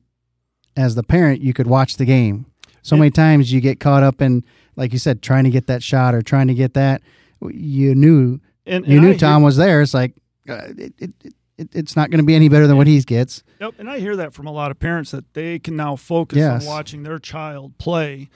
as 0.75 0.95
the 0.95 1.03
parent, 1.03 1.41
you 1.41 1.53
could 1.53 1.67
watch 1.67 1.97
the 1.97 2.05
game. 2.05 2.45
So 2.81 2.97
many 2.97 3.11
times 3.11 3.51
you 3.53 3.61
get 3.61 3.79
caught 3.79 4.03
up 4.03 4.21
in, 4.21 4.43
like 4.75 4.91
you 4.91 4.99
said, 4.99 5.21
trying 5.21 5.45
to 5.45 5.49
get 5.49 5.67
that 5.67 5.81
shot 5.83 6.13
or 6.13 6.21
trying 6.21 6.47
to 6.47 6.53
get 6.53 6.73
that. 6.73 7.01
You 7.41 7.95
knew 7.95 8.39
And, 8.65 8.85
you 8.85 8.93
and 8.95 9.01
knew 9.01 9.07
I 9.09 9.11
hear- 9.11 9.19
Tom 9.19 9.43
was 9.43 9.55
there. 9.57 9.81
It's 9.81 9.93
like 9.93 10.13
uh, 10.49 10.67
it, 10.77 10.93
it, 10.97 11.11
it, 11.57 11.69
it's 11.75 11.95
not 11.95 12.09
going 12.09 12.17
to 12.19 12.25
be 12.25 12.35
any 12.35 12.49
better 12.49 12.67
than 12.67 12.75
what 12.77 12.87
he 12.87 12.99
gets. 13.01 13.43
Yep, 13.61 13.75
and 13.79 13.89
I 13.89 13.99
hear 13.99 14.15
that 14.17 14.33
from 14.33 14.47
a 14.47 14.51
lot 14.51 14.71
of 14.71 14.79
parents 14.79 15.11
that 15.11 15.33
they 15.33 15.59
can 15.59 15.75
now 15.77 15.95
focus 15.95 16.37
Yes. 16.39 16.63
on 16.63 16.67
watching 16.67 17.03
their 17.03 17.19
child 17.19 17.77
play 17.77 18.29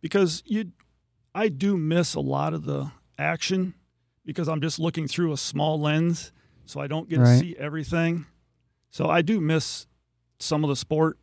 because 0.00 0.42
you 0.46 0.70
I 1.34 1.48
do 1.48 1.76
miss 1.76 2.14
a 2.14 2.20
lot 2.20 2.54
of 2.54 2.64
the 2.64 2.90
action 3.18 3.74
because 4.24 4.48
I'm 4.48 4.60
just 4.60 4.78
looking 4.78 5.08
through 5.08 5.32
a 5.32 5.36
small 5.36 5.80
lens 5.80 6.30
so 6.66 6.80
I 6.80 6.86
don't 6.86 7.08
get 7.08 7.18
Right. 7.18 7.32
to 7.34 7.38
see 7.40 7.56
everything. 7.58 8.26
So 8.90 9.08
I 9.08 9.22
do 9.22 9.40
miss 9.40 9.86
some 10.38 10.62
of 10.62 10.68
the 10.68 10.76
sport 10.76 11.18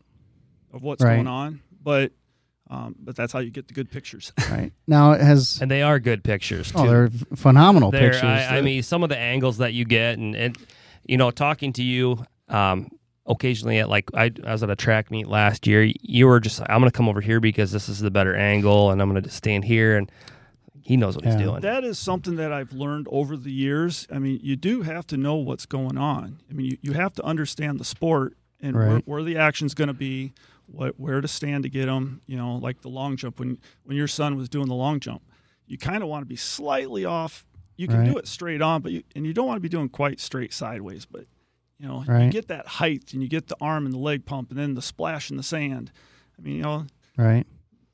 of 0.76 0.84
what's 0.84 1.04
Right. 1.04 1.16
going 1.16 1.28
on, 1.28 1.62
but 1.82 2.12
um, 2.70 2.96
but 3.00 3.16
that's 3.16 3.32
how 3.32 3.40
you 3.40 3.52
get 3.52 3.68
the 3.68 3.74
good 3.76 3.90
pictures. 3.92 4.34
Right 4.52 4.74
now, 4.88 5.12
it 5.14 5.22
has 5.22 5.60
And 5.62 5.70
they 5.72 5.82
are 5.84 6.00
good 6.00 6.24
pictures 6.24 6.72
too. 6.72 6.80
oh, 6.80 6.88
they're 6.88 7.10
phenomenal 7.36 7.92
They're- 7.92 8.12
pictures. 8.12 8.24
I, 8.24 8.58
I 8.58 8.62
mean, 8.62 8.82
some 8.84 9.02
of 9.04 9.10
the 9.10 9.18
angles 9.18 9.58
that 9.60 9.74
you 9.74 9.86
get, 9.86 10.18
and, 10.18 10.36
and 10.36 10.58
you 11.06 11.18
know, 11.18 11.30
talking 11.32 11.74
to 11.74 11.84
you 11.84 12.26
um, 12.50 12.90
occasionally 13.28 13.78
at 13.80 13.88
like 13.90 14.10
I, 14.16 14.32
I 14.44 14.52
was 14.52 14.64
at 14.64 14.70
a 14.72 14.76
track 14.76 15.12
meet 15.12 15.28
last 15.28 15.68
year. 15.68 15.84
You 16.02 16.26
were 16.26 16.40
just, 16.40 16.60
I'm 16.62 16.80
going 16.80 16.90
to 16.92 16.96
come 16.98 17.08
over 17.08 17.22
here 17.22 17.40
because 17.40 17.72
this 17.72 17.88
is 17.88 18.00
the 18.00 18.10
better 18.12 18.36
angle, 18.36 18.90
and 18.92 19.00
I'm 19.02 19.12
going 19.12 19.22
to 19.24 19.30
stand 19.30 19.66
here, 19.66 19.96
and 19.98 20.12
he 20.82 20.98
knows 20.98 21.16
what 21.16 21.24
he's 21.26 21.36
doing. 21.36 21.62
That 21.62 21.84
is 21.84 21.98
something 22.00 22.36
that 22.38 22.52
I've 22.52 22.74
learned 22.74 23.08
over 23.12 23.38
the 23.38 23.52
years. 23.52 24.08
I 24.12 24.18
mean, 24.20 24.40
you 24.42 24.56
do 24.56 24.82
have 24.82 25.06
to 25.08 25.18
know 25.18 25.36
what's 25.36 25.66
going 25.68 25.98
on. 26.00 26.40
I 26.50 26.54
mean, 26.54 26.66
you, 26.72 26.78
you 26.82 26.92
have 26.94 27.14
to 27.14 27.24
understand 27.24 27.80
the 27.80 27.86
sport 27.86 28.36
and 28.60 28.76
where, 28.76 28.88
Right. 28.96 29.08
where 29.08 29.22
the 29.24 29.38
action's 29.38 29.74
going 29.76 29.88
to 29.90 29.94
be, 29.94 30.34
what 30.68 31.00
where 31.00 31.22
to 31.22 31.28
stand 31.28 31.64
to 31.64 31.70
get 31.70 31.86
them. 31.86 32.22
You 32.26 32.38
know, 32.38 32.56
like 32.56 32.82
the 32.82 32.90
long 32.90 33.18
jump. 33.18 33.40
When 33.40 33.60
when 33.84 33.98
your 33.98 34.08
son 34.08 34.36
was 34.38 34.50
doing 34.50 34.68
the 34.68 34.76
long 34.76 35.00
jump, 35.00 35.22
you 35.68 35.78
kind 35.78 36.04
of 36.04 36.10
want 36.10 36.22
to 36.22 36.28
be 36.28 36.36
slightly 36.36 37.06
off. 37.06 37.46
You 37.78 37.88
can 37.90 38.06
do 38.06 38.18
it 38.18 38.26
straight 38.26 38.62
on, 38.62 38.82
but 38.82 38.94
you, 38.94 39.04
and 39.18 39.26
you 39.26 39.34
don't 39.34 39.48
want 39.48 39.58
to 39.58 39.62
be 39.62 39.68
doing 39.68 39.90
quite 39.90 40.22
straight 40.22 40.54
sideways. 40.54 41.06
But 41.06 41.26
you 41.78 41.88
know, 41.88 42.06
you 42.08 42.32
get 42.32 42.48
that 42.48 42.68
height 42.68 43.12
and 43.12 43.22
you 43.22 43.28
get 43.28 43.48
the 43.48 43.58
arm 43.60 43.86
and 43.86 43.94
the 43.94 44.00
leg 44.00 44.26
pump, 44.26 44.50
and 44.50 44.58
then 44.58 44.76
the 44.76 44.82
splash 44.82 45.30
in 45.30 45.36
the 45.36 45.44
sand. 45.44 45.92
I 46.40 46.42
mean, 46.42 46.56
you 46.56 46.64
know, 46.64 46.86
right 47.18 47.46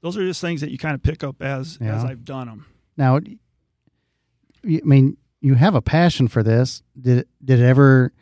those 0.02 0.18
are 0.18 0.26
just 0.26 0.42
things 0.42 0.62
that 0.62 0.72
you 0.72 0.78
kind 0.78 0.96
of 0.96 1.02
pick 1.02 1.24
up 1.24 1.42
as 1.42 1.78
as 1.82 2.04
I've 2.04 2.26
done 2.26 2.48
them. 2.48 2.66
now, 2.98 3.18
I 3.18 4.82
mean, 4.84 5.18
you 5.40 5.56
have 5.56 5.74
a 5.74 5.82
passion 5.82 6.28
for 6.28 6.44
this. 6.44 6.84
Did 7.00 7.20
it, 7.20 7.28
did 7.44 7.60
it 7.60 7.66
ever 7.66 8.14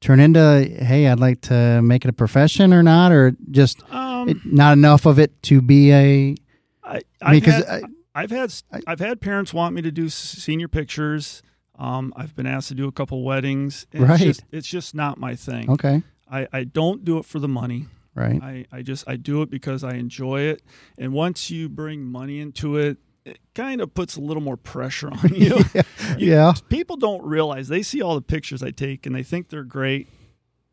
turn 0.00 0.20
into 0.20 0.62
hey, 0.80 1.08
I'd 1.08 1.20
like 1.20 1.40
to 1.42 1.80
make 1.82 2.04
it 2.04 2.08
a 2.08 2.12
profession 2.12 2.72
or 2.72 2.82
not, 2.82 3.12
or 3.12 3.32
just 3.50 3.82
Um, 3.92 4.28
it, 4.28 4.36
not 4.44 4.72
enough 4.74 5.06
of 5.06 5.18
it 5.18 5.42
to 5.44 5.60
be 5.62 5.92
a 5.92 6.34
I, 6.84 7.02
I 7.20 7.32
mean, 7.32 7.42
had, 7.42 7.64
I- 7.66 7.82
I've 8.14 8.30
had 8.30 8.52
I- 8.72 8.80
I've 8.86 9.00
had 9.00 9.20
parents 9.20 9.52
want 9.52 9.74
me 9.74 9.82
to 9.82 9.90
do 9.90 10.08
senior 10.08 10.68
pictures. 10.68 11.42
Um, 11.78 12.12
I've 12.16 12.34
been 12.34 12.46
asked 12.46 12.68
to 12.68 12.74
do 12.74 12.88
a 12.88 12.92
couple 12.92 13.22
weddings. 13.22 13.86
Right. 13.92 14.12
It's 14.14 14.22
just, 14.24 14.44
it's 14.50 14.68
just 14.68 14.94
not 14.94 15.18
my 15.18 15.34
thing. 15.34 15.68
okay, 15.70 16.02
I, 16.30 16.46
I 16.52 16.64
don't 16.64 17.04
do 17.04 17.18
it 17.18 17.24
for 17.26 17.38
the 17.38 17.48
money. 17.48 17.86
right, 18.14 18.40
I, 18.42 18.64
I 18.72 18.80
just 18.82 19.04
I 19.06 19.16
do 19.16 19.42
it 19.42 19.50
because 19.50 19.84
I 19.84 19.94
enjoy 19.94 20.40
it. 20.42 20.62
And 20.96 21.12
once 21.12 21.50
you 21.50 21.68
bring 21.68 22.02
money 22.04 22.40
into 22.40 22.76
it, 22.78 22.96
it 23.26 23.38
kind 23.54 23.80
of 23.80 23.92
puts 23.92 24.16
a 24.16 24.20
little 24.20 24.42
more 24.42 24.56
pressure 24.56 25.08
on 25.10 25.28
you. 25.34 25.58
You- 26.18 26.30
yeah, 26.30 26.54
People 26.70 26.96
don't 26.96 27.22
realize 27.24 27.68
they 27.68 27.82
see 27.82 28.00
all 28.00 28.14
the 28.14 28.22
pictures 28.22 28.62
I 28.62 28.70
take 28.70 29.04
and 29.06 29.14
they 29.14 29.22
think 29.24 29.48
they're 29.50 29.64
great. 29.64 30.08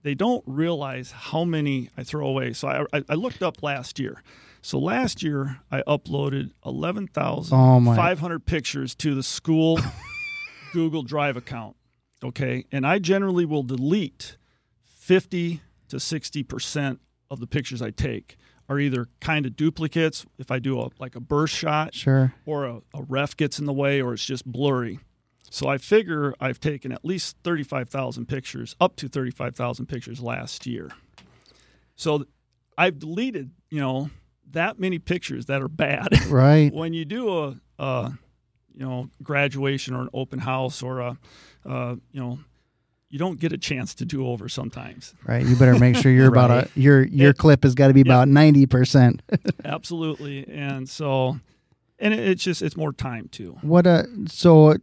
They 0.04 0.14
don't 0.14 0.44
realize 0.46 1.12
how 1.12 1.44
many 1.44 1.90
I 1.98 2.04
throw 2.04 2.28
away. 2.28 2.54
So 2.54 2.68
I, 2.68 2.86
I, 2.98 3.04
I 3.10 3.14
looked 3.16 3.42
up 3.42 3.64
last 3.64 4.00
year. 4.00 4.22
So 4.62 4.78
last 4.80 5.24
year 5.24 5.60
I 5.72 5.82
uploaded 5.82 6.52
oh 6.64 6.70
eleven 6.70 7.08
thousand 7.08 7.58
Oh, 7.58 7.80
my. 7.80 7.96
five 7.96 8.20
hundred 8.20 8.46
pictures 8.46 8.96
to 8.96 9.16
the 9.16 9.24
school 9.24 9.80
Google 10.74 11.04
Drive 11.04 11.36
account. 11.38 11.76
Okay, 12.24 12.66
and 12.72 12.86
I 12.88 13.00
generally 13.00 13.44
will 13.46 13.64
delete 13.64 14.38
fifty 14.84 15.62
to 15.90 16.00
sixty 16.00 16.44
percent 16.44 17.02
of 17.30 17.40
the 17.40 17.48
pictures 17.48 17.82
I 17.82 17.90
take 17.90 18.38
are 18.74 18.80
either 18.80 19.08
kind 19.22 19.46
of 19.46 19.56
duplicates 19.56 20.26
if 20.38 20.52
I 20.52 20.60
do 20.60 20.80
a 20.82 20.90
like 21.00 21.16
a 21.16 21.20
burst 21.20 21.56
shot 21.56 21.94
sure, 21.94 22.34
or 22.46 22.66
a, 22.66 22.76
a 22.94 23.04
ref 23.04 23.38
gets 23.38 23.60
in 23.60 23.66
the 23.66 23.74
way 23.74 24.02
or 24.02 24.14
it's 24.14 24.26
just 24.26 24.46
blurry. 24.46 25.00
So 25.50 25.68
I 25.68 25.78
figure 25.78 26.34
I've 26.40 26.60
taken 26.60 26.92
at 26.92 27.06
least 27.06 27.38
35,000 27.44 28.26
pictures, 28.26 28.76
up 28.82 28.96
to 28.96 29.08
35,000 29.08 29.86
pictures 29.86 30.20
last 30.20 30.66
year. 30.66 30.90
So 31.96 32.26
I've 32.76 32.98
deleted, 32.98 33.52
you 33.70 33.80
know, 33.80 34.10
that 34.50 34.80
many 34.80 34.98
pictures 34.98 35.46
that 35.46 35.62
are 35.62 35.68
bad. 35.68 36.08
right, 36.28 36.74
when 36.74 36.94
you 36.94 37.06
do 37.06 37.38
a, 37.38 37.56
a, 37.78 38.14
you 38.74 38.84
know, 38.84 39.10
graduation 39.22 39.94
or 39.94 40.02
an 40.02 40.10
open 40.12 40.40
house 40.40 40.82
or 40.82 41.02
a, 41.02 41.18
uh, 41.68 41.96
you 42.12 42.20
know, 42.20 42.40
you 43.14 43.20
don't 43.20 43.40
get 43.40 43.54
a 43.54 43.60
chance 43.60 43.94
to 43.94 44.06
do 44.06 44.26
over 44.26 44.50
sometimes. 44.50 45.14
right. 45.28 45.46
You 45.46 45.56
better 45.56 45.78
make 45.78 45.96
sure 45.96 46.12
you're 46.12 46.28
about 46.36 46.50
a 46.50 46.68
your 46.74 47.04
your 47.04 47.30
It- 47.30 47.38
clip 47.38 47.62
has 47.62 47.76
got 47.76 47.90
to 47.90 47.94
be 47.94 48.02
about 48.02 48.28
ninety 48.28 48.66
percent. 48.66 49.22
Absolutely. 49.64 50.48
And 50.50 50.90
so, 50.90 51.40
and 52.00 52.12
it, 52.12 52.20
it's 52.28 52.44
just, 52.44 52.64
it's 52.64 52.76
more 52.76 52.92
time 52.92 53.28
too. 53.28 53.56
What 53.62 53.86
uh 53.86 54.06
so 54.26 54.78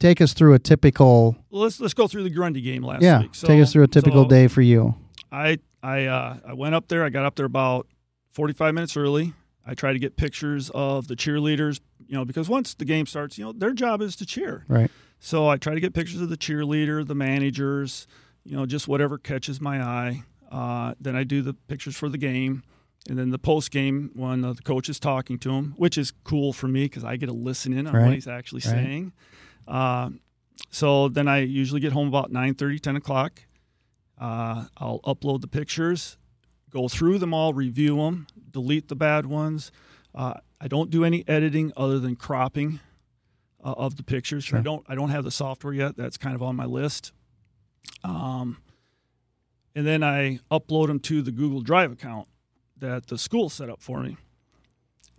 take 0.00 0.20
us 0.20 0.32
through 0.32 0.54
a 0.54 0.58
typical 0.58 1.36
let's 1.52 1.78
let's 1.78 1.94
go 1.94 2.08
through 2.08 2.24
the 2.24 2.30
Grundy 2.30 2.60
game 2.60 2.82
last 2.82 3.02
yeah, 3.02 3.20
week. 3.20 3.36
So, 3.36 3.46
take 3.46 3.62
us 3.62 3.72
through 3.72 3.84
a 3.84 3.88
typical 3.88 4.24
so 4.24 4.28
day 4.28 4.48
for 4.48 4.62
you. 4.62 4.96
I 5.30 5.60
I 5.80 6.06
uh, 6.06 6.38
I 6.48 6.54
went 6.54 6.74
up 6.74 6.88
there. 6.88 7.04
I 7.04 7.08
got 7.08 7.24
up 7.24 7.36
there 7.36 7.46
about 7.46 7.86
forty 8.32 8.52
five 8.52 8.74
minutes 8.74 8.96
early. 8.96 9.32
I 9.64 9.74
tried 9.74 9.92
to 9.92 10.00
get 10.00 10.16
pictures 10.16 10.70
of 10.70 11.06
the 11.06 11.14
cheerleaders, 11.14 11.78
you 12.08 12.16
know, 12.16 12.24
because 12.24 12.48
once 12.48 12.74
the 12.74 12.84
game 12.84 13.06
starts, 13.06 13.38
you 13.38 13.44
know, 13.44 13.52
their 13.52 13.72
job 13.74 14.02
is 14.02 14.16
to 14.16 14.26
cheer. 14.26 14.64
Right. 14.66 14.90
So 15.20 15.48
I 15.48 15.56
try 15.58 15.74
to 15.74 15.80
get 15.80 15.92
pictures 15.94 16.20
of 16.20 16.30
the 16.30 16.36
cheerleader, 16.36 17.06
the 17.06 17.14
managers, 17.14 18.06
you 18.44 18.56
know, 18.56 18.64
just 18.66 18.88
whatever 18.88 19.18
catches 19.18 19.60
my 19.60 19.82
eye. 19.82 20.22
Uh, 20.50 20.94
then 20.98 21.14
I 21.14 21.24
do 21.24 21.42
the 21.42 21.52
pictures 21.52 21.94
for 21.96 22.08
the 22.08 22.16
game, 22.18 22.62
and 23.08 23.18
then 23.18 23.28
the 23.30 23.38
post 23.38 23.70
game 23.70 24.10
when 24.14 24.44
uh, 24.44 24.54
the 24.54 24.62
coach 24.62 24.88
is 24.88 24.98
talking 24.98 25.38
to 25.40 25.50
him, 25.52 25.74
which 25.76 25.96
is 25.98 26.10
cool 26.24 26.52
for 26.54 26.68
me 26.68 26.84
because 26.86 27.04
I 27.04 27.16
get 27.16 27.26
to 27.26 27.32
listen 27.32 27.72
in 27.72 27.86
on 27.86 27.94
Right. 27.94 28.04
what 28.04 28.14
he's 28.14 28.26
actually 28.26 28.62
Right. 28.64 28.72
saying. 28.72 29.12
Uh, 29.68 30.10
so 30.70 31.08
then 31.08 31.28
I 31.28 31.40
usually 31.40 31.80
get 31.80 31.92
home 31.92 32.08
about 32.08 32.32
9 32.32 32.54
30, 32.54 32.78
10 32.78 32.96
o'clock. 32.96 33.42
Uh, 34.18 34.66
I'll 34.78 35.00
upload 35.00 35.40
the 35.42 35.48
pictures, 35.48 36.16
go 36.70 36.88
through 36.88 37.18
them 37.18 37.32
all, 37.34 37.52
review 37.54 37.96
them, 37.96 38.26
delete 38.50 38.88
the 38.88 38.96
bad 38.96 39.26
ones. 39.26 39.70
Uh, 40.14 40.34
I 40.60 40.66
don't 40.68 40.90
do 40.90 41.04
any 41.04 41.24
editing 41.28 41.72
other 41.76 41.98
than 41.98 42.16
cropping 42.16 42.80
uh, 43.64 43.72
of 43.76 43.96
the 43.96 44.02
pictures. 44.02 44.44
Sure. 44.44 44.58
I 44.58 44.62
don't. 44.62 44.84
I 44.88 44.94
don't 44.94 45.10
have 45.10 45.24
the 45.24 45.30
software 45.30 45.72
yet. 45.72 45.96
That's 45.96 46.16
kind 46.16 46.34
of 46.34 46.42
on 46.42 46.56
my 46.56 46.64
list. 46.66 47.12
Um, 48.04 48.58
and 49.74 49.86
then 49.86 50.02
I 50.02 50.40
upload 50.50 50.88
them 50.88 51.00
to 51.00 51.22
the 51.22 51.30
Google 51.32 51.60
Drive 51.60 51.92
account 51.92 52.28
that 52.78 53.06
the 53.06 53.18
school 53.18 53.48
set 53.48 53.68
up 53.70 53.80
for 53.82 54.02
me. 54.02 54.16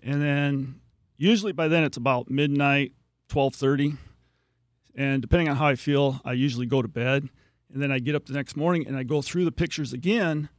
And 0.03 0.21
then 0.21 0.81
usually 1.17 1.51
by 1.51 1.67
then 1.67 1.83
it's 1.83 1.97
about 1.97 2.29
midnight, 2.29 2.93
twelve 3.29 3.55
thirty, 3.55 3.93
and 4.95 5.21
depending 5.21 5.47
on 5.49 5.55
how 5.57 5.67
I 5.67 5.75
feel, 5.75 6.21
I 6.25 6.33
usually 6.33 6.65
go 6.65 6.81
to 6.81 6.87
bed. 6.87 7.29
And 7.73 7.81
then 7.81 7.91
I 7.91 7.99
get 7.99 8.15
up 8.15 8.25
the 8.25 8.33
next 8.33 8.57
morning 8.57 8.85
and 8.85 8.97
I 8.97 9.03
go 9.03 9.21
through 9.21 9.45
the 9.45 9.51
pictures 9.51 9.93
again 9.93 10.49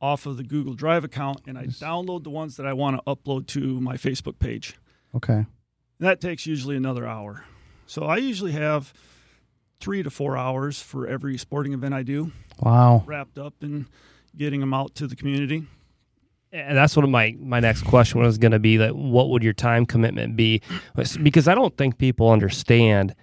off 0.00 0.26
of 0.26 0.36
the 0.36 0.42
Google 0.42 0.74
Drive 0.74 1.04
account 1.04 1.40
and 1.46 1.56
I 1.56 1.62
Yes. 1.62 1.78
download 1.78 2.24
the 2.24 2.30
ones 2.30 2.56
that 2.56 2.66
I 2.66 2.72
want 2.72 2.96
to 2.96 3.02
upload 3.04 3.46
to 3.48 3.80
my 3.80 3.96
Facebook 3.96 4.38
page. 4.40 4.74
Okay. 5.14 5.46
And 5.98 6.06
that 6.08 6.20
takes 6.20 6.46
usually 6.46 6.76
another 6.76 7.06
hour. 7.06 7.44
So 7.86 8.04
I 8.04 8.16
usually 8.18 8.52
have 8.52 8.92
three 9.80 10.02
to 10.02 10.10
four 10.10 10.36
hours 10.36 10.80
for 10.80 11.06
every 11.06 11.38
sporting 11.38 11.72
event 11.72 11.94
I 11.94 12.02
do, 12.02 12.32
Wow. 12.60 13.02
wrapped 13.06 13.38
up 13.38 13.54
and 13.60 13.86
getting 14.36 14.60
them 14.60 14.74
out 14.74 14.94
to 14.96 15.06
the 15.06 15.16
community. 15.16 15.66
And 16.52 16.76
that's 16.76 16.96
what 16.96 17.06
my 17.08 17.36
my 17.38 17.60
next 17.60 17.82
question 17.82 18.20
was 18.20 18.38
going 18.38 18.52
to 18.52 18.58
be 18.58 18.76
that 18.78 18.96
what 18.96 19.28
would 19.30 19.42
your 19.42 19.52
time 19.52 19.84
commitment 19.84 20.36
be 20.36 20.62
because 21.22 21.48
I 21.48 21.54
don't 21.54 21.76
think 21.76 21.98
people 21.98 22.30
understand 22.30 23.14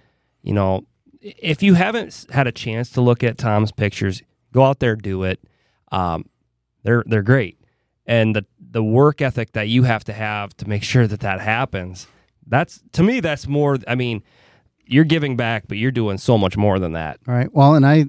you 0.42 0.52
know 0.52 0.86
if 1.20 1.62
you 1.62 1.74
haven't 1.74 2.26
had 2.30 2.46
a 2.46 2.52
chance 2.52 2.90
to 2.90 3.00
look 3.00 3.24
at 3.24 3.38
Tom's 3.38 3.72
pictures 3.72 4.22
go 4.52 4.62
out 4.62 4.78
there 4.78 4.94
do 4.94 5.24
it 5.24 5.40
um, 5.90 6.26
they're 6.84 7.02
they're 7.06 7.22
great 7.22 7.58
and 8.06 8.36
the 8.36 8.44
the 8.60 8.84
work 8.84 9.20
ethic 9.22 9.52
that 9.52 9.68
you 9.68 9.82
have 9.84 10.04
to 10.04 10.12
have 10.12 10.54
to 10.58 10.68
make 10.68 10.84
sure 10.84 11.06
that 11.08 11.20
that 11.20 11.40
happens 11.40 12.06
that's 12.46 12.80
to 12.92 13.02
me 13.02 13.20
that's 13.20 13.46
more 13.46 13.78
I 13.88 13.94
mean 13.94 14.22
you're 14.86 15.04
giving 15.04 15.36
back 15.36 15.64
but 15.68 15.78
you're 15.78 15.90
doing 15.90 16.18
so 16.18 16.36
much 16.36 16.56
more 16.56 16.78
than 16.78 16.92
that 16.92 17.18
All 17.26 17.34
right. 17.34 17.52
Well, 17.52 17.74
and 17.74 17.86
I, 17.86 18.04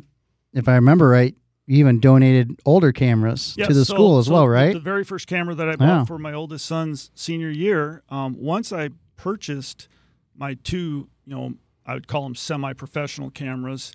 if 0.54 0.68
I 0.68 0.76
remember 0.76 1.08
right, 1.10 1.34
you 1.68 1.78
even 1.78 2.00
donated 2.00 2.52
older 2.66 2.92
cameras 2.92 3.56
Yeah, 3.58 3.68
to 3.68 3.74
the 3.74 3.86
so- 3.86 3.94
school 3.94 4.18
as 4.20 4.26
so 4.28 4.34
well, 4.34 4.48
right? 4.48 4.74
The 4.74 4.80
very 4.80 5.04
first 5.04 5.28
camera 5.28 5.56
that 5.56 5.68
I 5.70 5.76
bought 5.78 5.86
Yeah. 5.88 6.06
for 6.06 6.18
my 6.20 6.34
oldest 6.34 6.66
son's 6.66 7.12
senior 7.16 7.50
year, 7.50 8.04
um, 8.10 8.36
once 8.38 8.72
I 8.74 8.90
purchased 9.16 9.88
my 10.36 10.56
two, 10.56 11.08
you 11.26 11.36
know, 11.36 11.54
I 11.86 11.94
would 11.94 12.08
call 12.08 12.24
them 12.24 12.36
semi-professional 12.36 13.30
cameras. 13.32 13.94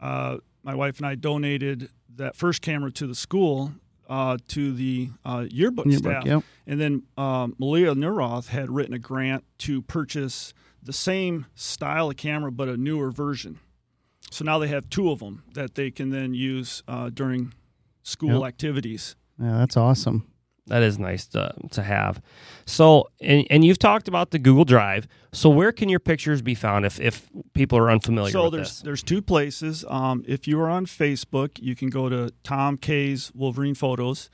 Uh, 0.00 0.38
my 0.62 0.74
wife 0.74 0.98
and 0.98 1.06
I 1.06 1.14
donated 1.14 1.90
that 2.16 2.34
first 2.34 2.60
camera 2.60 2.90
to 2.92 3.06
the 3.06 3.14
school. 3.14 3.72
Uh, 4.08 4.38
to 4.48 4.72
the 4.72 5.10
uh, 5.24 5.46
yearbook, 5.50 5.86
Yearbook, 5.86 6.12
staff. 6.12 6.24
yep. 6.26 6.42
And 6.66 6.80
then 6.80 7.02
um, 7.16 7.54
Malia 7.58 7.94
Neuroth 7.94 8.48
had 8.48 8.70
written 8.70 8.94
a 8.94 8.98
grant 8.98 9.44
to 9.58 9.82
purchase 9.82 10.52
the 10.82 10.92
same 10.92 11.46
style 11.54 12.10
of 12.10 12.16
camera 12.16 12.52
but 12.52 12.68
a 12.68 12.76
newer 12.76 13.10
version. 13.10 13.58
So 14.30 14.44
now 14.44 14.58
they 14.58 14.68
have 14.68 14.88
two 14.90 15.10
of 15.10 15.20
them 15.20 15.42
that 15.54 15.74
they 15.74 15.90
can 15.90 16.10
then 16.10 16.34
use 16.34 16.82
uh, 16.88 17.10
during 17.10 17.52
school 18.02 18.40
Yep. 18.40 18.48
activities. 18.48 19.16
Yeah, 19.40 19.58
that's 19.58 19.76
awesome. 19.76 20.26
That 20.68 20.82
is 20.82 20.98
nice 20.98 21.26
to, 21.28 21.54
to 21.70 21.82
have. 21.82 22.20
So, 22.64 23.08
and, 23.20 23.46
and 23.50 23.64
you've 23.64 23.78
talked 23.78 24.08
about 24.08 24.32
the 24.32 24.38
Google 24.40 24.64
Drive. 24.64 25.06
So, 25.32 25.48
where 25.48 25.70
can 25.70 25.88
your 25.88 26.00
pictures 26.00 26.42
be 26.42 26.54
found 26.56 26.84
if, 26.84 26.98
if 26.98 27.30
people 27.54 27.78
are 27.78 27.90
unfamiliar 27.90 28.32
So 28.32 28.44
with 28.44 28.54
there's 28.54 28.68
this? 28.70 28.80
there's 28.80 29.02
two 29.02 29.22
places. 29.22 29.84
Um, 29.88 30.24
if 30.26 30.48
you 30.48 30.58
are 30.60 30.68
on 30.68 30.86
Facebook, 30.86 31.58
you 31.60 31.76
can 31.76 31.88
go 31.88 32.08
to 32.08 32.32
Tom 32.42 32.78
K's 32.78 33.30
Wolverine 33.34 33.76
Photos, 33.76 34.28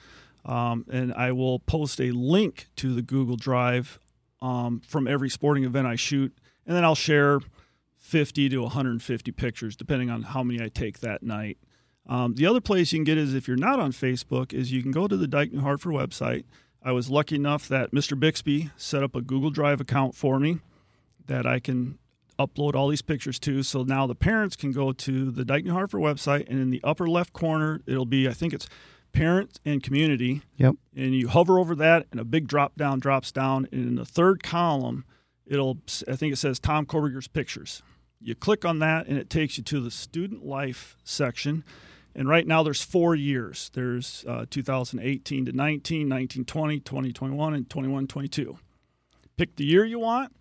um, 0.46 0.86
and 0.90 1.12
I 1.12 1.32
will 1.32 1.58
post 1.58 2.00
a 2.00 2.12
link 2.12 2.68
to 2.76 2.94
the 2.94 3.02
Google 3.02 3.36
Drive 3.36 3.98
um, 4.40 4.80
from 4.86 5.06
every 5.06 5.28
sporting 5.28 5.64
event 5.64 5.86
I 5.86 5.96
shoot, 5.96 6.34
and 6.66 6.74
then 6.74 6.84
I'll 6.84 6.94
share 6.94 7.40
50 7.98 8.48
to 8.48 8.58
150 8.62 9.32
pictures 9.32 9.76
depending 9.76 10.10
on 10.10 10.22
how 10.22 10.42
many 10.42 10.64
I 10.64 10.68
take 10.68 11.00
that 11.00 11.22
night. 11.22 11.58
Um, 12.06 12.34
the 12.34 12.46
other 12.46 12.60
place 12.60 12.92
you 12.92 12.98
can 12.98 13.04
get 13.04 13.18
is 13.18 13.34
if 13.34 13.46
you're 13.46 13.56
not 13.56 13.78
on 13.78 13.92
Facebook 13.92 14.52
is 14.52 14.72
you 14.72 14.82
can 14.82 14.90
go 14.90 15.06
to 15.06 15.16
the 15.16 15.28
Dike 15.28 15.52
New 15.52 15.60
Hartford 15.60 15.92
website. 15.92 16.44
I 16.82 16.92
was 16.92 17.08
lucky 17.10 17.36
enough 17.36 17.68
that 17.68 17.92
Mr. 17.92 18.18
Bixby 18.18 18.70
set 18.76 19.02
up 19.04 19.14
a 19.14 19.20
Google 19.22 19.50
Drive 19.50 19.80
account 19.80 20.16
for 20.16 20.40
me 20.40 20.58
that 21.26 21.46
I 21.46 21.60
can 21.60 21.98
upload 22.38 22.74
all 22.74 22.88
these 22.88 23.02
pictures 23.02 23.38
to. 23.40 23.62
So 23.62 23.84
now 23.84 24.06
the 24.08 24.16
parents 24.16 24.56
can 24.56 24.72
go 24.72 24.92
to 24.92 25.30
the 25.30 25.44
Dike 25.44 25.64
New 25.64 25.72
Hartford 25.72 26.00
website, 26.00 26.48
and 26.48 26.60
in 26.60 26.70
the 26.70 26.80
upper 26.82 27.08
left 27.08 27.32
corner, 27.32 27.80
it'll 27.86 28.04
be 28.06 28.26
I 28.28 28.32
think 28.32 28.52
it's 28.52 28.68
parents 29.12 29.60
and 29.64 29.82
community, 29.82 30.40
Yep. 30.56 30.74
and 30.96 31.14
you 31.14 31.28
hover 31.28 31.58
over 31.58 31.74
that, 31.76 32.06
and 32.10 32.18
a 32.18 32.24
big 32.24 32.48
drop 32.48 32.76
down 32.76 32.98
drops 32.98 33.30
down, 33.30 33.68
and 33.70 33.86
in 33.86 33.94
the 33.96 34.06
third 34.06 34.42
column, 34.42 35.04
it'll 35.46 35.78
I 36.08 36.16
think 36.16 36.32
it 36.32 36.36
says 36.36 36.58
Tom 36.58 36.84
Korbiger's 36.86 37.28
pictures. 37.28 37.82
You 38.20 38.34
click 38.34 38.64
on 38.64 38.78
that, 38.80 39.06
and 39.06 39.18
it 39.18 39.30
takes 39.30 39.56
you 39.58 39.64
to 39.64 39.80
the 39.80 39.90
student 39.90 40.44
life 40.44 40.96
section. 41.04 41.62
And 42.14 42.28
right 42.28 42.46
now, 42.46 42.62
there's 42.62 42.82
four 42.82 43.14
years. 43.14 43.70
There's 43.74 44.24
uh, 44.28 44.44
2018 44.50 45.46
to 45.46 45.52
19, 45.52 46.08
19, 46.08 46.44
20, 46.44 46.80
20, 46.80 47.12
21, 47.12 47.54
and 47.54 47.70
21, 47.70 48.06
22. 48.06 48.58
Pick 49.38 49.56
the 49.56 49.64
year 49.64 49.84
you 49.84 49.98
want, 49.98 50.32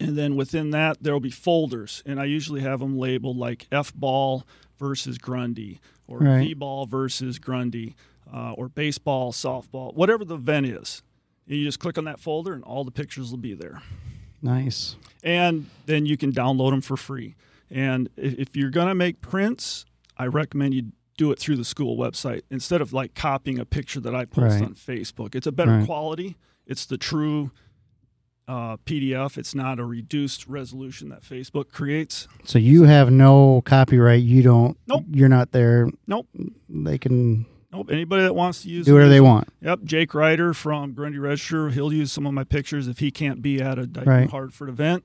and 0.00 0.16
then 0.16 0.34
within 0.36 0.70
that 0.70 1.02
there 1.02 1.12
will 1.12 1.20
be 1.20 1.30
folders 1.30 2.02
and 2.06 2.20
i 2.20 2.24
usually 2.24 2.60
have 2.60 2.78
them 2.80 2.96
labeled 2.98 3.36
like 3.36 3.66
f 3.72 3.92
ball 3.94 4.44
versus 4.78 5.18
grundy 5.18 5.80
or 6.06 6.18
Right. 6.20 6.38
v 6.48 6.54
ball 6.54 6.86
versus 6.86 7.38
grundy 7.40 7.96
uh, 8.32 8.52
or 8.52 8.68
baseball 8.68 9.32
softball 9.32 9.92
whatever 9.94 10.24
the 10.24 10.36
event 10.36 10.66
is 10.66 11.02
and 11.48 11.56
you 11.58 11.64
just 11.64 11.80
click 11.80 11.98
on 11.98 12.04
that 12.04 12.20
folder 12.20 12.52
and 12.54 12.62
all 12.62 12.84
the 12.84 12.90
pictures 12.92 13.30
will 13.32 13.38
be 13.38 13.54
there 13.54 13.82
Nice. 14.40 14.94
and 15.24 15.66
then 15.86 16.06
you 16.06 16.16
can 16.16 16.32
download 16.32 16.70
them 16.70 16.80
for 16.80 16.96
free 16.96 17.34
and 17.70 18.08
if 18.16 18.54
you're 18.56 18.70
going 18.70 18.88
to 18.88 18.94
make 18.94 19.20
prints 19.20 19.84
i 20.18 20.26
recommend 20.26 20.74
you 20.74 20.92
do 21.16 21.32
it 21.32 21.38
through 21.38 21.56
the 21.56 21.64
school 21.64 21.96
website 21.96 22.42
instead 22.50 22.80
of 22.80 22.92
like 22.92 23.14
copying 23.14 23.58
a 23.58 23.64
picture 23.64 24.00
that 24.00 24.14
i 24.14 24.24
post 24.24 24.54
Right. 24.60 24.62
on 24.62 24.74
facebook 24.74 25.34
it's 25.34 25.46
a 25.46 25.52
better 25.52 25.78
Right. 25.78 25.86
quality 25.86 26.36
it's 26.66 26.86
the 26.86 26.98
true 26.98 27.50
uh, 28.46 28.78
pdf 28.78 29.36
it's 29.36 29.54
not 29.54 29.78
a 29.78 29.84
reduced 29.84 30.46
resolution 30.46 31.10
that 31.10 31.22
facebook 31.22 31.70
creates 31.70 32.26
So 32.44 32.58
you 32.58 32.84
have 32.84 33.10
no 33.10 33.60
copyright. 33.66 34.22
You 34.22 34.42
don't. 34.42 34.78
Nope. 34.86 35.04
You're 35.10 35.28
not 35.28 35.52
there. 35.52 35.90
Nope. 36.06 36.28
They 36.68 36.96
can 36.96 37.44
nope 37.70 37.90
anybody 37.92 38.22
that 38.22 38.34
wants 38.34 38.62
to 38.62 38.70
use 38.70 38.86
do 38.86 38.94
whatever 38.94 39.10
they 39.10 39.20
want. 39.20 39.48
Yep, 39.60 39.80
Jake 39.84 40.14
Ryder 40.14 40.54
from 40.54 40.94
Grundy 40.94 41.18
Register. 41.18 41.68
He'll 41.68 41.92
use 41.92 42.10
some 42.10 42.26
of 42.26 42.32
my 42.32 42.44
pictures 42.44 42.88
if 42.88 43.00
he 43.00 43.10
can't 43.10 43.42
be 43.42 43.60
at 43.60 43.78
a 43.78 43.86
Dike 43.86 44.06
Right. 44.06 44.30
Hartford 44.30 44.70
event. 44.70 45.04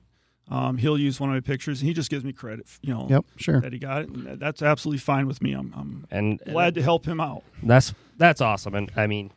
Um, 0.50 0.78
he'll 0.78 0.98
use 0.98 1.20
one 1.20 1.30
of 1.30 1.34
my 1.36 1.40
pictures, 1.40 1.80
and 1.80 1.88
he 1.88 1.94
just 1.94 2.10
gives 2.10 2.24
me 2.24 2.34
credit. 2.34 2.68
You 2.82 2.94
know, 2.94 3.08
Yep. 3.10 3.26
Sure. 3.38 3.62
that 3.62 3.72
he 3.74 3.80
got 3.80 4.04
it, 4.04 4.10
and 4.10 4.40
that's 4.40 4.62
absolutely 4.62 5.00
fine 5.00 5.26
with 5.28 5.42
me. 5.42 5.54
I'm, 5.54 5.74
I'm 5.76 6.06
and 6.12 6.40
glad 6.40 6.76
to 6.76 6.82
help 6.84 7.06
him 7.06 7.20
out. 7.20 7.44
That's 7.64 7.94
that's 8.18 8.42
awesome. 8.42 8.76
And 8.76 8.92
I 8.96 9.08
mean, 9.08 9.32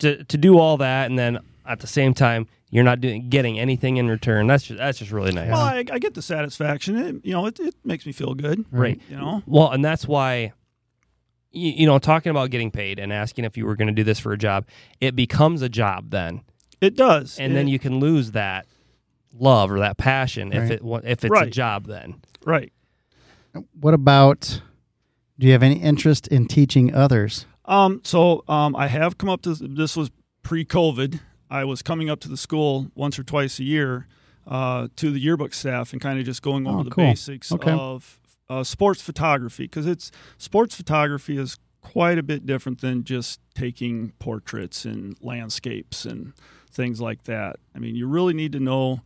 to 0.00 0.24
to 0.24 0.36
do 0.36 0.58
all 0.58 0.76
that 0.78 1.08
and 1.08 1.18
then 1.18 1.38
at 1.64 1.80
the 1.80 1.86
same 1.86 2.12
time 2.14 2.46
you're 2.70 2.84
not 2.84 3.00
doing 3.00 3.28
getting 3.28 3.58
anything 3.58 3.96
in 3.96 4.08
return. 4.08 4.46
That's 4.48 4.64
just 4.64 4.78
that's 4.78 4.98
just 4.98 5.12
really 5.12 5.32
nice. 5.32 5.48
Well, 5.50 5.60
I, 5.60 5.84
I 5.90 5.98
get 6.00 6.14
the 6.14 6.22
satisfaction. 6.22 6.96
It, 6.96 7.24
you 7.24 7.32
know, 7.32 7.46
it, 7.46 7.58
it 7.60 7.74
makes 7.84 8.04
me 8.04 8.12
feel 8.12 8.34
good. 8.34 8.64
Right. 8.72 9.00
You 9.08 9.16
know, 9.16 9.42
Well, 9.46 9.70
and 9.70 9.84
that's 9.84 10.06
why, 10.06 10.52
you, 11.52 11.70
you 11.70 11.86
know, 11.86 11.98
talking 12.00 12.30
about 12.30 12.50
getting 12.50 12.70
paid 12.72 12.98
and 12.98 13.12
asking 13.12 13.44
if 13.44 13.56
you 13.56 13.64
were 13.64 13.76
going 13.76 13.86
to 13.88 13.94
do 13.94 14.02
this 14.02 14.18
for 14.18 14.32
a 14.32 14.38
job, 14.38 14.66
it 15.00 15.14
becomes 15.14 15.62
a 15.62 15.68
job 15.68 16.10
then, 16.10 16.42
it 16.80 16.96
does. 16.96 17.38
and 17.38 17.54
then 17.56 17.68
you 17.68 17.78
can 17.78 18.00
lose 18.00 18.32
that 18.32 18.66
love 19.38 19.70
or 19.70 19.78
that 19.80 19.96
passion 19.98 20.52
if 20.52 20.70
it 20.70 20.80
if 21.04 21.24
it's 21.24 21.40
a 21.40 21.46
job 21.46 21.86
then. 21.86 22.16
right. 22.44 22.72
What 23.80 23.94
about? 23.94 24.60
Do 25.38 25.46
you 25.46 25.52
have 25.52 25.62
any 25.62 25.76
interest 25.80 26.26
in 26.28 26.46
teaching 26.46 26.94
others? 26.94 27.46
Um, 27.66 28.00
so 28.04 28.44
um, 28.48 28.74
I 28.76 28.86
have 28.88 29.18
come 29.18 29.28
up 29.28 29.42
to 29.42 29.54
this 29.54 29.96
was 29.96 30.10
pre-COVID. 30.42 31.20
I 31.50 31.64
was 31.64 31.82
coming 31.82 32.08
up 32.10 32.20
to 32.20 32.28
the 32.28 32.36
school 32.36 32.90
once 32.94 33.18
or 33.18 33.22
twice 33.22 33.58
a 33.58 33.64
year 33.64 34.06
uh, 34.46 34.88
to 34.96 35.10
the 35.10 35.18
yearbook 35.20 35.52
staff 35.54 35.92
and 35.92 36.00
kind 36.00 36.18
of 36.18 36.24
just 36.24 36.42
going 36.42 36.66
over 36.66 36.80
Oh, 36.80 36.82
the 36.84 36.90
cool. 36.90 37.04
basics 37.04 37.52
Okay. 37.52 37.70
of 37.72 38.18
uh, 38.48 38.62
sports 38.64 39.02
photography 39.02 39.64
because 39.64 39.86
it's 39.86 40.10
sports 40.38 40.74
photography 40.74 41.36
is 41.38 41.58
quite 41.82 42.18
a 42.18 42.22
bit 42.22 42.46
different 42.46 42.80
than 42.80 43.04
just 43.04 43.40
taking 43.54 44.12
portraits 44.18 44.84
and 44.84 45.16
landscapes 45.20 46.04
and 46.04 46.32
things 46.70 47.00
like 47.00 47.24
that. 47.24 47.56
I 47.74 47.78
mean, 47.78 47.94
you 47.94 48.06
really 48.06 48.34
need 48.34 48.52
to 48.52 48.60
know 48.60 49.00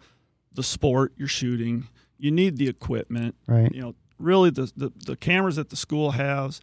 the 0.52 0.62
sport 0.62 1.12
you're 1.16 1.28
shooting. 1.28 1.88
You 2.18 2.30
need 2.30 2.56
the 2.58 2.68
equipment 2.68 3.34
Right. 3.46 3.72
you 3.74 3.80
know, 3.80 3.94
really 4.18 4.50
the, 4.50 4.70
the, 4.76 4.92
the 5.06 5.16
cameras 5.16 5.56
that 5.56 5.70
the 5.70 5.76
school 5.76 6.12
has 6.12 6.60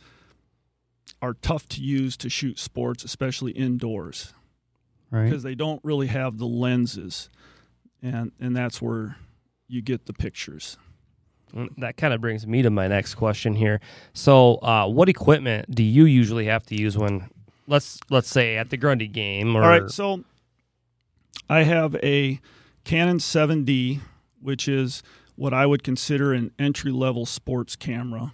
are 1.21 1.33
tough 1.33 1.67
to 1.69 1.81
use 1.81 2.15
to 2.17 2.29
shoot 2.29 2.59
sports, 2.59 3.03
especially 3.03 3.51
indoors, 3.53 4.33
Right. 5.09 5.25
because 5.25 5.41
they 5.43 5.55
don't 5.55 5.79
really 5.83 6.07
have 6.07 6.37
the 6.37 6.45
lenses, 6.45 7.29
and 8.03 8.31
and 8.39 8.55
that's 8.55 8.81
where 8.81 9.15
you 9.67 9.81
get 9.81 10.05
the 10.05 10.13
pictures. 10.13 10.77
Mm, 11.55 11.69
That 11.77 11.95
kind 11.97 12.13
of 12.13 12.19
brings 12.21 12.45
me 12.45 12.61
to 12.61 12.69
my 12.69 12.87
next 12.89 13.15
question 13.15 13.55
here. 13.55 13.79
So, 14.13 14.55
uh, 14.57 14.85
what 14.87 15.07
equipment 15.09 15.73
do 15.73 15.81
you 15.81 16.03
usually 16.05 16.45
have 16.45 16.65
to 16.67 16.75
use 16.75 16.97
when, 16.97 17.29
let's 17.67 17.99
let's 18.09 18.27
say, 18.29 18.57
at 18.57 18.69
the 18.69 18.75
Grundy 18.77 19.07
game? 19.07 19.55
Or 19.55 19.63
All 19.63 19.69
right, 19.69 19.89
so 19.89 20.23
I 21.49 21.63
have 21.63 21.95
a 22.03 22.39
Canon 22.87 23.17
7D, 23.17 23.99
which 24.41 24.69
is 24.69 25.03
what 25.35 25.53
I 25.53 25.65
would 25.65 25.83
consider 25.83 26.31
an 26.31 26.51
entry 26.57 26.93
level 26.93 27.25
sports 27.25 27.75
camera. 27.75 28.31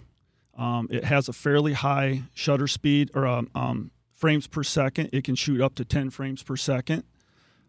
Um, 0.56 0.86
it 0.92 1.02
has 1.02 1.28
a 1.28 1.32
fairly 1.32 1.72
high 1.72 2.22
shutter 2.34 2.68
speed 2.68 3.10
or 3.14 3.26
um, 3.26 3.50
um, 3.56 3.90
frames 4.12 4.46
per 4.46 4.62
second. 4.62 5.10
It 5.12 5.24
can 5.24 5.34
shoot 5.34 5.60
up 5.60 5.74
to 5.74 5.84
10 5.84 6.10
frames 6.10 6.44
per 6.44 6.56
second, 6.56 7.02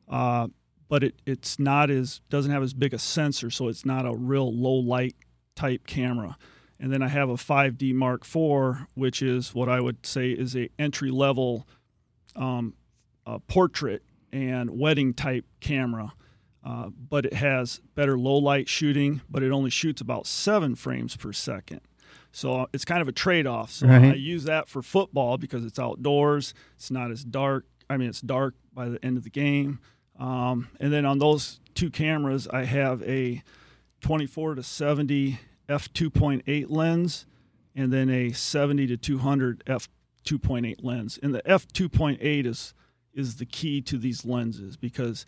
uh, 0.08 0.50
but 0.88 1.04
it, 1.04 1.16
it's 1.26 1.58
not 1.58 1.90
as 1.90 2.22
doesn't 2.30 2.52
have 2.52 2.62
as 2.62 2.76
big 2.76 2.94
a 2.94 3.00
sensor, 3.00 3.50
so 3.50 3.68
it's 3.68 3.84
not 3.84 4.06
a 4.06 4.16
real 4.16 4.56
low 4.56 4.76
light 4.76 5.16
type 5.56 5.88
camera. 5.88 6.38
And 6.80 6.94
then 6.94 7.02
I 7.02 7.08
have 7.08 7.30
a 7.30 7.34
5D 7.34 7.96
Mark 7.96 8.24
IV, 8.24 8.86
which 8.94 9.24
is 9.24 9.56
what 9.56 9.70
I 9.70 9.82
would 9.82 10.06
say 10.06 10.30
is 10.30 10.56
a 10.56 10.70
entry 10.78 11.10
level 11.10 11.68
um, 12.36 12.76
uh, 13.26 13.40
portrait 13.48 14.04
and 14.32 14.70
wedding 14.70 15.16
type 15.16 15.46
camera. 15.62 16.14
Uh, 16.66 16.90
but 16.90 17.26
it 17.26 17.34
has 17.34 17.80
better 17.94 18.18
low 18.18 18.38
light 18.38 18.68
shooting, 18.68 19.22
but 19.30 19.44
it 19.44 19.52
only 19.52 19.70
shoots 19.70 20.02
about 20.02 20.26
seven 20.26 20.74
frames 20.76 21.16
per 21.16 21.32
second. 21.32 21.82
So 22.32 22.62
uh, 22.62 22.66
it's 22.74 22.84
kind 22.84 23.02
of 23.02 23.08
a 23.08 23.12
trade 23.12 23.46
off. 23.46 23.72
So 23.72 23.88
Right. 23.88 24.12
I 24.12 24.16
use 24.16 24.46
that 24.46 24.68
for 24.68 24.82
football 24.82 25.38
because 25.38 25.64
it's 25.64 25.78
outdoors. 25.78 26.54
It's 26.76 26.90
not 26.90 27.12
as 27.12 27.24
dark. 27.24 27.66
I 27.90 27.98
mean, 27.98 28.10
it's 28.10 28.20
dark 28.20 28.56
by 28.74 28.90
the 28.90 29.06
end 29.06 29.16
of 29.18 29.24
the 29.24 29.30
game. 29.30 29.80
Um, 30.20 30.70
and 30.80 30.92
then 30.92 31.06
on 31.06 31.20
those 31.20 31.60
two 31.76 31.92
cameras, 31.92 32.48
I 32.48 32.64
have 32.64 33.04
a 33.04 33.44
24 34.02 34.56
to 34.56 34.64
70 34.64 35.40
f 35.70 35.92
2.8 35.94 36.66
lens, 36.70 37.26
and 37.76 37.92
then 37.94 38.10
a 38.10 38.32
70 38.32 38.88
to 38.88 38.98
200 38.98 39.64
f 39.68 39.88
2.8 40.26 40.84
lens. 40.84 41.20
And 41.22 41.34
the 41.34 41.48
f 41.50 41.68
2.8 41.68 42.46
is 42.46 42.74
is 43.14 43.38
the 43.38 43.46
key 43.46 43.82
to 43.82 43.98
these 43.98 44.26
lenses 44.26 44.76
because 44.76 45.26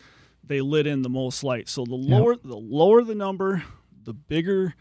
they 0.48 0.60
let 0.60 0.86
in 0.86 1.02
the 1.02 1.08
most 1.08 1.44
light. 1.44 1.68
So 1.68 1.84
the 1.84 1.94
lower 1.94 2.36
the 2.36 2.56
lower 2.56 3.02
the 3.02 3.14
number, 3.14 3.62
the 4.04 4.14
bigger 4.14 4.74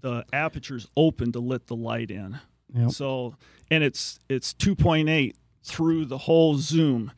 the 0.00 0.24
aperture's 0.32 0.88
open 0.96 1.30
to 1.32 1.40
let 1.40 1.66
the 1.68 1.76
light 1.76 2.10
in. 2.10 2.38
Yep. 2.74 2.90
So 2.90 3.36
and 3.70 3.84
it's 3.84 4.18
it's 4.28 4.52
2.8 4.54 5.34
through 5.62 6.06
the 6.06 6.18
whole 6.18 6.56
zoom 6.56 7.12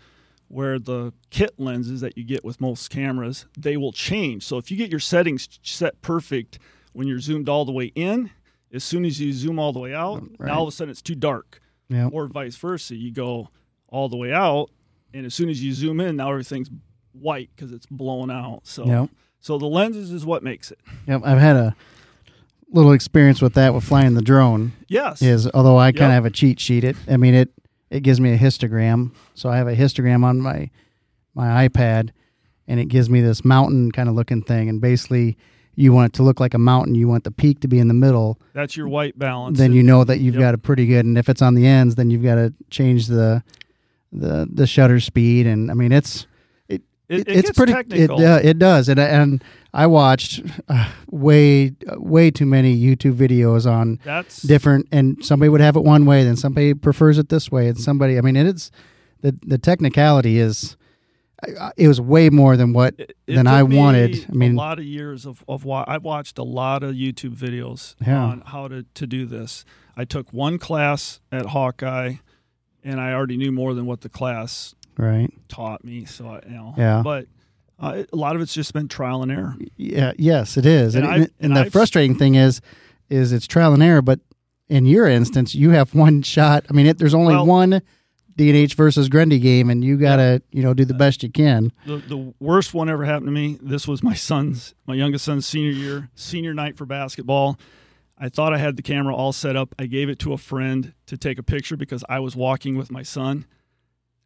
where 0.48 0.78
the 0.78 1.12
kit 1.30 1.54
lenses 1.58 2.00
that 2.02 2.16
you 2.18 2.22
get 2.24 2.44
with 2.44 2.60
most 2.60 2.90
cameras, 2.90 3.46
they 3.58 3.76
will 3.76 3.92
change. 3.92 4.44
So 4.44 4.58
if 4.58 4.70
you 4.70 4.76
get 4.76 4.90
your 4.90 5.00
settings 5.00 5.48
set 5.62 6.00
perfect 6.02 6.58
when 6.92 7.08
you're 7.08 7.18
zoomed 7.18 7.48
all 7.48 7.64
the 7.64 7.72
way 7.72 7.86
in, 7.94 8.30
as 8.72 8.84
soon 8.84 9.04
as 9.04 9.18
you 9.20 9.32
zoom 9.32 9.58
all 9.58 9.72
the 9.72 9.80
way 9.80 9.94
out, 9.94 10.22
Right. 10.38 10.48
now 10.48 10.56
all 10.58 10.62
of 10.64 10.68
a 10.68 10.72
sudden 10.72 10.90
it's 10.92 11.02
too 11.02 11.14
dark. 11.14 11.60
Yeah. 11.88 12.08
Or 12.12 12.26
vice 12.28 12.56
versa, 12.56 12.94
you 12.94 13.10
go 13.12 13.48
all 13.88 14.08
the 14.08 14.16
way 14.16 14.32
out, 14.32 14.70
and 15.12 15.24
as 15.26 15.34
soon 15.34 15.48
as 15.48 15.62
you 15.62 15.72
zoom 15.72 16.00
in, 16.00 16.16
now 16.16 16.30
everything's 16.30 16.70
white 17.14 17.50
because 17.54 17.72
it's 17.72 17.86
blown 17.86 18.30
out. 18.30 18.60
So 18.64 18.84
Yep. 18.86 19.10
so 19.40 19.58
the 19.58 19.66
lenses 19.66 20.10
is 20.10 20.24
what 20.26 20.42
makes 20.42 20.70
it. 20.70 20.78
Yep. 21.06 21.22
I've 21.24 21.38
had 21.38 21.56
a 21.56 21.74
little 22.72 22.92
experience 22.92 23.40
with 23.40 23.54
that 23.54 23.74
with 23.74 23.84
flying 23.84 24.14
the 24.14 24.22
drone. 24.22 24.72
Yes. 24.88 25.22
Is 25.22 25.48
although 25.54 25.78
I 25.78 25.92
kind 25.92 26.00
Yep. 26.02 26.08
of 26.08 26.12
have 26.14 26.24
a 26.26 26.30
cheat 26.30 26.60
sheet. 26.60 26.84
It. 26.84 26.96
I 27.08 27.16
mean 27.16 27.34
it. 27.34 27.50
It 27.90 28.02
gives 28.02 28.20
me 28.20 28.32
a 28.32 28.38
histogram. 28.38 29.12
So 29.34 29.48
I 29.48 29.56
have 29.56 29.68
a 29.68 29.76
histogram 29.76 30.24
on 30.24 30.40
my 30.40 30.70
my 31.34 31.68
iPad, 31.68 32.10
and 32.66 32.78
it 32.80 32.86
gives 32.86 33.08
me 33.10 33.20
this 33.20 33.44
mountain 33.44 33.92
kind 33.92 34.08
of 34.08 34.14
looking 34.14 34.42
thing. 34.42 34.68
And 34.68 34.80
basically, 34.80 35.36
you 35.76 35.92
want 35.92 36.12
it 36.12 36.16
to 36.16 36.22
look 36.22 36.38
like 36.40 36.54
a 36.54 36.58
mountain. 36.58 36.94
You 36.94 37.08
want 37.08 37.24
the 37.24 37.30
peak 37.32 37.60
to 37.60 37.68
be 37.68 37.78
in 37.80 37.88
the 37.88 37.94
middle. 37.94 38.40
That's 38.52 38.76
your 38.76 38.88
white 38.88 39.18
balance. 39.18 39.58
then 39.58 39.72
you 39.72 39.82
know 39.82 40.04
that 40.04 40.18
you've 40.20 40.34
Yep. 40.36 40.40
got 40.40 40.54
a 40.54 40.58
pretty 40.58 40.86
good. 40.86 41.04
And 41.04 41.18
if 41.18 41.28
it's 41.28 41.42
on 41.42 41.54
the 41.54 41.66
ends, 41.66 41.94
then 41.96 42.10
you've 42.10 42.22
got 42.22 42.36
to 42.36 42.52
change 42.70 43.06
the 43.08 43.42
the 44.12 44.48
the 44.52 44.66
shutter 44.66 44.98
speed. 45.00 45.46
And 45.46 45.70
I 45.70 45.74
mean, 45.74 45.92
it's 45.92 46.26
It, 47.08 47.20
it- 47.20 47.28
it 47.28 47.36
it's 47.44 47.52
pretty. 47.52 47.72
technical. 47.72 48.20
It, 48.20 48.24
uh, 48.26 48.40
it 48.42 48.58
does, 48.58 48.88
and 48.88 48.98
and 48.98 49.44
I 49.74 49.86
watched 49.86 50.42
uh, 50.68 50.90
way 51.10 51.72
way 51.96 52.30
too 52.30 52.46
many 52.46 52.74
YouTube 52.80 53.14
videos 53.14 53.70
on 53.70 53.98
That's 54.04 54.40
different, 54.42 54.88
and 54.90 55.22
somebody 55.24 55.48
would 55.50 55.60
have 55.60 55.76
it 55.76 55.84
one 55.84 56.06
way, 56.06 56.24
then 56.24 56.36
somebody 56.36 56.72
prefers 56.74 57.18
it 57.18 57.28
this 57.28 57.50
way, 57.50 57.68
and 57.68 57.78
somebody. 57.78 58.16
I 58.18 58.20
mean, 58.22 58.36
it 58.36 58.46
is 58.46 58.70
the 59.20 59.36
the 59.46 59.58
technicality 59.58 60.38
is. 60.38 60.76
It 61.76 61.88
was 61.88 62.00
way 62.00 62.30
more 62.30 62.56
than 62.56 62.72
what 62.72 62.94
it- 62.98 63.16
than 63.26 63.46
I 63.46 63.62
wanted. 63.64 64.24
I 64.30 64.32
mean, 64.32 64.52
a 64.54 64.56
lot 64.56 64.78
of 64.78 64.86
years 64.86 65.26
of 65.26 65.44
of 65.46 65.66
wa- 65.66 65.84
I 65.86 65.98
watched 65.98 66.38
a 66.38 66.42
lot 66.42 66.82
of 66.82 66.94
YouTube 66.94 67.36
videos 67.36 67.96
Yeah. 68.06 68.18
on 68.24 68.42
how 68.46 68.68
to 68.68 68.84
to 68.94 69.06
do 69.06 69.26
this. 69.26 69.66
I 69.94 70.06
took 70.06 70.32
one 70.32 70.56
class 70.58 71.20
at 71.30 71.46
Hawkeye, 71.46 72.14
and 72.82 72.98
I 72.98 73.12
already 73.12 73.36
knew 73.36 73.52
more 73.52 73.74
than 73.74 73.84
what 73.84 74.00
the 74.00 74.08
class 74.08 74.74
right? 74.98 75.30
taught 75.48 75.84
me. 75.84 76.04
So 76.04 76.28
I, 76.28 76.40
you 76.46 76.54
know, 76.54 76.74
Yeah. 76.76 77.02
But 77.04 77.26
uh, 77.78 78.04
a 78.12 78.16
lot 78.16 78.36
of 78.36 78.42
it's 78.42 78.54
just 78.54 78.72
been 78.72 78.88
trial 78.88 79.22
and 79.22 79.32
error. 79.32 79.56
Yeah, 79.76 80.12
yes, 80.18 80.56
it 80.56 80.66
is. 80.66 80.94
And 80.94 81.04
And, 81.06 81.14
and, 81.14 81.30
and 81.40 81.56
the 81.56 81.60
I've- 81.62 81.70
frustrating 81.70 82.16
thing 82.16 82.34
is, 82.36 82.60
is 83.10 83.32
it's 83.32 83.46
trial 83.46 83.74
and 83.74 83.82
error. 83.82 84.02
But 84.02 84.20
in 84.68 84.86
your 84.86 85.06
instance, 85.08 85.54
you 85.54 85.70
have 85.70 85.94
one 85.94 86.22
shot. 86.22 86.64
I 86.70 86.72
mean, 86.72 86.86
it, 86.86 86.98
there's 86.98 87.14
only 87.14 87.34
Well- 87.34 87.46
one 87.46 87.82
D&H 88.36 88.74
versus 88.74 89.08
Grundy 89.08 89.38
game, 89.38 89.70
and 89.70 89.84
you 89.84 89.96
gotta, 89.96 90.42
you 90.50 90.60
know, 90.62 90.74
do 90.74 90.84
the 90.84 90.94
best 90.94 91.22
you 91.22 91.30
can. 91.30 91.70
The, 91.86 91.98
the 91.98 92.34
worst 92.40 92.74
one 92.74 92.88
ever 92.88 93.04
happened 93.04 93.28
to 93.28 93.32
me. 93.32 93.58
This 93.62 93.86
was 93.86 94.02
my 94.02 94.14
son's, 94.14 94.74
my 94.86 94.94
youngest 94.94 95.24
son's 95.24 95.46
senior 95.46 95.70
year, 95.70 96.08
senior 96.16 96.52
night 96.52 96.76
for 96.76 96.84
basketball. 96.84 97.58
I 98.18 98.28
thought 98.28 98.52
I 98.52 98.58
had 98.58 98.74
the 98.76 98.82
camera 98.82 99.14
all 99.14 99.32
set 99.32 99.54
up. 99.54 99.72
I 99.78 99.86
gave 99.86 100.08
it 100.08 100.18
to 100.20 100.32
a 100.32 100.38
friend 100.38 100.94
to 101.06 101.16
take 101.16 101.38
a 101.38 101.44
picture 101.44 101.76
because 101.76 102.02
I 102.08 102.18
was 102.18 102.34
walking 102.34 102.76
with 102.76 102.90
my 102.90 103.02
son, 103.04 103.46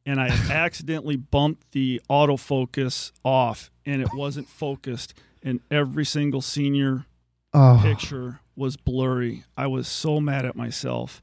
and 0.09 0.18
I 0.20 0.28
accidentally 0.50 1.16
bumped 1.16 1.72
the 1.72 2.00
autofocus 2.11 3.12
off, 3.24 3.70
and 3.84 4.00
it 4.00 4.09
wasn't 4.14 4.48
focused. 4.48 5.12
And 5.42 5.61
every 5.70 6.04
single 6.04 6.40
senior 6.42 7.04
Oh, 7.54 7.80
picture 7.82 8.40
was 8.56 8.76
blurry. 8.76 9.44
I 9.56 9.66
was 9.68 9.88
so 9.88 10.20
mad 10.20 10.44
at 10.44 10.54
myself. 10.56 11.20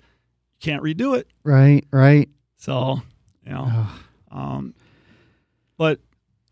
Can't 0.59 0.81
redo 0.81 1.15
it. 1.17 1.27
right, 1.43 1.86
right. 1.91 2.29
So, 2.57 3.01
you 3.45 3.51
know. 3.51 3.67
Oh, 3.69 3.99
Um, 4.31 4.73
but 5.77 5.99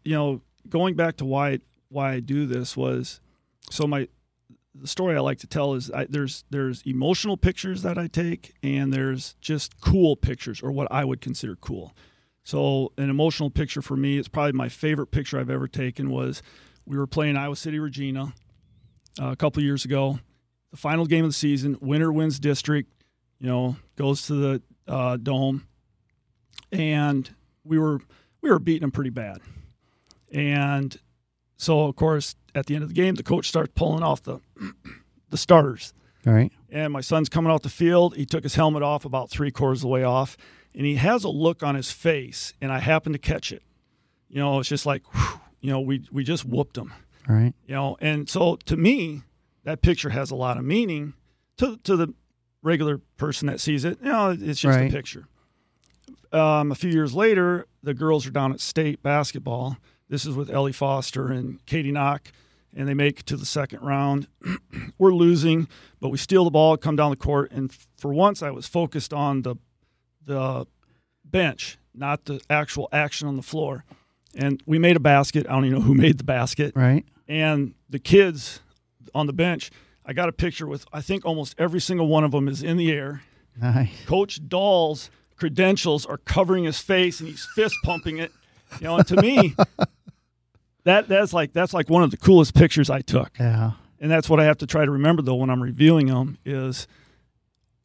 you 0.03 0.13
know, 0.13 0.41
going 0.69 0.95
back 0.95 1.17
to 1.17 1.25
why 1.25 1.59
why 1.89 2.13
I 2.13 2.19
do 2.19 2.45
this 2.45 2.75
was 2.77 3.19
so 3.69 3.88
my 3.88 4.07
the 4.75 4.88
story 4.88 5.15
I 5.15 5.19
like 5.21 5.39
to 5.39 5.47
tell 5.47 5.73
is 5.75 5.89
I, 5.91 6.05
there's 6.05 6.43
there's 6.49 6.81
emotional 6.86 7.38
pictures 7.38 7.81
that 7.84 7.97
I 7.97 8.07
take 8.07 8.53
and 8.61 8.91
there's 8.91 9.36
just 9.39 9.79
cool 9.81 10.15
pictures 10.15 10.61
or 10.61 10.71
what 10.71 10.88
I 10.91 11.05
would 11.05 11.21
consider 11.21 11.55
cool. 11.55 11.93
So 12.43 12.91
an 12.97 13.09
emotional 13.09 13.49
picture 13.49 13.81
for 13.81 13.95
me, 13.95 14.17
it's 14.17 14.27
probably 14.27 14.51
my 14.51 14.69
favorite 14.69 15.07
picture 15.07 15.39
I've 15.39 15.49
ever 15.49 15.67
taken 15.67 16.09
was 16.09 16.41
we 16.85 16.97
were 16.97 17.07
playing 17.07 17.37
Iowa 17.37 17.55
City 17.55 17.79
Regina 17.79 18.33
uh, 19.21 19.31
a 19.31 19.35
couple 19.35 19.63
years 19.63 19.85
ago. 19.85 20.19
The 20.71 20.77
final 20.77 21.05
game 21.05 21.23
of 21.23 21.29
the 21.29 21.35
season, 21.35 21.77
winner 21.81 22.11
wins 22.11 22.39
district, 22.39 22.91
you 23.39 23.47
know, 23.47 23.77
goes 23.95 24.27
to 24.27 24.33
the 24.33 24.61
uh, 24.87 25.17
dome, 25.17 25.67
and 26.71 27.29
we 27.63 27.77
were 27.77 28.01
we 28.41 28.49
were 28.49 28.59
beating 28.59 28.81
them 28.81 28.91
pretty 28.91 29.11
bad. 29.11 29.39
And 30.31 30.97
so, 31.57 31.81
of 31.81 31.95
course, 31.95 32.35
at 32.55 32.65
the 32.65 32.75
end 32.75 32.83
of 32.83 32.89
the 32.89 32.95
game, 32.95 33.15
the 33.15 33.23
coach 33.23 33.47
starts 33.47 33.71
pulling 33.75 34.03
off 34.03 34.23
the 34.23 34.39
the 35.29 35.37
starters. 35.37 35.93
all 36.25 36.33
right. 36.33 36.51
And 36.69 36.91
my 36.91 37.01
son's 37.01 37.29
coming 37.29 37.51
off 37.51 37.61
the 37.61 37.69
field. 37.69 38.15
He 38.15 38.25
took 38.25 38.43
his 38.43 38.55
helmet 38.55 38.81
off 38.81 39.05
about 39.05 39.29
three 39.29 39.51
quarters 39.51 39.79
of 39.79 39.83
the 39.83 39.87
way 39.89 40.03
off, 40.03 40.37
and 40.76 40.86
he 40.86 40.95
has 40.95 41.24
a 41.24 41.30
look 41.30 41.63
on 41.63 41.76
his 41.76 41.91
face, 41.91 42.53
and 42.61 42.71
I 42.71 42.80
happen 42.80 43.13
to 43.13 43.19
catch 43.19 43.51
it. 43.51 43.63
You 44.30 44.38
know, 44.39 44.59
it's 44.59 44.69
just 44.69 44.86
like, 44.86 45.03
whew, 45.13 45.39
you 45.61 45.71
know, 45.71 45.80
we 45.80 46.05
we 46.11 46.24
just 46.24 46.45
whooped 46.45 46.76
them. 46.76 46.93
All 47.30 47.36
right. 47.36 47.53
You 47.67 47.76
know, 47.76 47.97
and 48.01 48.30
so 48.30 48.55
to 48.65 48.76
me, 48.76 49.21
that 49.63 49.82
picture 49.82 50.09
has 50.09 50.32
a 50.32 50.36
lot 50.36 50.57
of 50.57 50.63
meaning. 50.65 51.13
To 51.57 51.78
to 51.84 51.95
the 51.95 52.13
regular 52.63 52.99
person 53.17 53.47
that 53.47 53.59
sees 53.59 53.86
it, 53.86 53.99
you 54.01 54.09
know, 54.11 54.32
it's 54.32 54.59
just 54.59 54.78
Right. 54.78 54.89
a 54.89 54.91
picture. 54.93 55.28
Um, 56.32 56.71
a 56.71 56.76
few 56.76 56.89
years 56.91 57.13
later, 57.13 57.67
the 57.84 57.93
girls 57.93 58.26
are 58.26 58.32
down 58.32 58.51
at 58.53 58.59
state 58.59 59.03
basketball. 59.03 59.78
This 60.09 60.26
is 60.26 60.36
with 60.36 60.49
Ellie 60.49 60.71
Foster 60.71 61.28
and 61.32 61.63
Katie 61.67 61.91
Knock, 61.91 62.32
and 62.76 62.88
they 62.88 62.93
make 62.95 63.19
it 63.19 63.26
to 63.28 63.38
the 63.38 63.45
second 63.45 63.82
round. 63.82 64.28
We're 64.97 65.13
losing, 65.13 65.67
but 65.99 66.09
we 66.09 66.17
steal 66.17 66.43
the 66.43 66.51
ball, 66.51 66.76
come 66.78 66.95
down 66.95 67.11
the 67.11 67.15
court, 67.17 67.51
and 67.51 67.71
for 67.97 68.11
once, 68.13 68.41
I 68.41 68.49
was 68.49 68.67
focused 68.67 69.13
on 69.13 69.43
the 69.43 69.55
the 70.26 70.65
bench, 71.26 71.78
not 71.93 72.26
the 72.26 72.41
actual 72.49 72.89
action 72.91 73.28
on 73.28 73.36
the 73.36 73.41
floor. 73.43 73.84
And 74.36 74.61
we 74.65 74.80
made 74.80 74.95
a 74.95 74.99
basket. 74.99 75.45
I 75.47 75.51
don't 75.53 75.65
even 75.65 75.80
know 75.80 75.86
who 75.86 75.93
made 75.93 76.17
the 76.17 76.24
basket 76.24 76.74
Right. 76.76 77.05
and 77.28 77.74
the 77.89 77.99
kids 77.99 78.59
on 79.15 79.28
the 79.28 79.34
bench 79.34 79.69
i 80.05 80.11
got 80.13 80.28
a 80.28 80.32
picture 80.32 80.65
with 80.65 80.86
i 80.91 80.99
think 81.01 81.24
almost 81.26 81.53
every 81.59 81.80
single 81.80 82.07
one 82.07 82.24
of 82.24 82.32
them 82.32 82.47
is 82.47 82.63
in 82.63 82.78
the 82.78 82.91
air 82.91 83.21
Nice. 83.61 83.89
coach 84.07 84.39
dahl's 84.47 85.11
credentials 85.36 86.05
are 86.05 86.17
covering 86.17 86.63
his 86.63 86.80
face 86.80 87.19
and 87.19 87.30
he's 87.30 87.45
fist 87.53 87.76
pumping 87.84 88.17
it 88.17 88.32
you 88.80 88.86
know 88.86 88.95
and 88.97 89.07
to 89.07 89.21
me 89.21 89.55
that 90.84 91.07
that's 91.07 91.32
like 91.34 91.53
that's 91.53 91.74
like 91.74 91.89
one 91.89 92.01
of 92.03 92.11
the 92.11 92.17
coolest 92.17 92.53
pictures 92.55 92.89
i 92.89 93.01
took 93.01 93.32
Yeah. 93.39 93.71
and 93.99 94.09
that's 94.09 94.30
what 94.30 94.39
i 94.39 94.45
have 94.45 94.57
to 94.59 94.67
try 94.67 94.84
to 94.86 94.91
remember 94.91 95.21
though 95.21 95.36
when 95.36 95.49
i'm 95.49 95.61
reviewing 95.61 96.07
them 96.07 96.38
is 96.45 96.88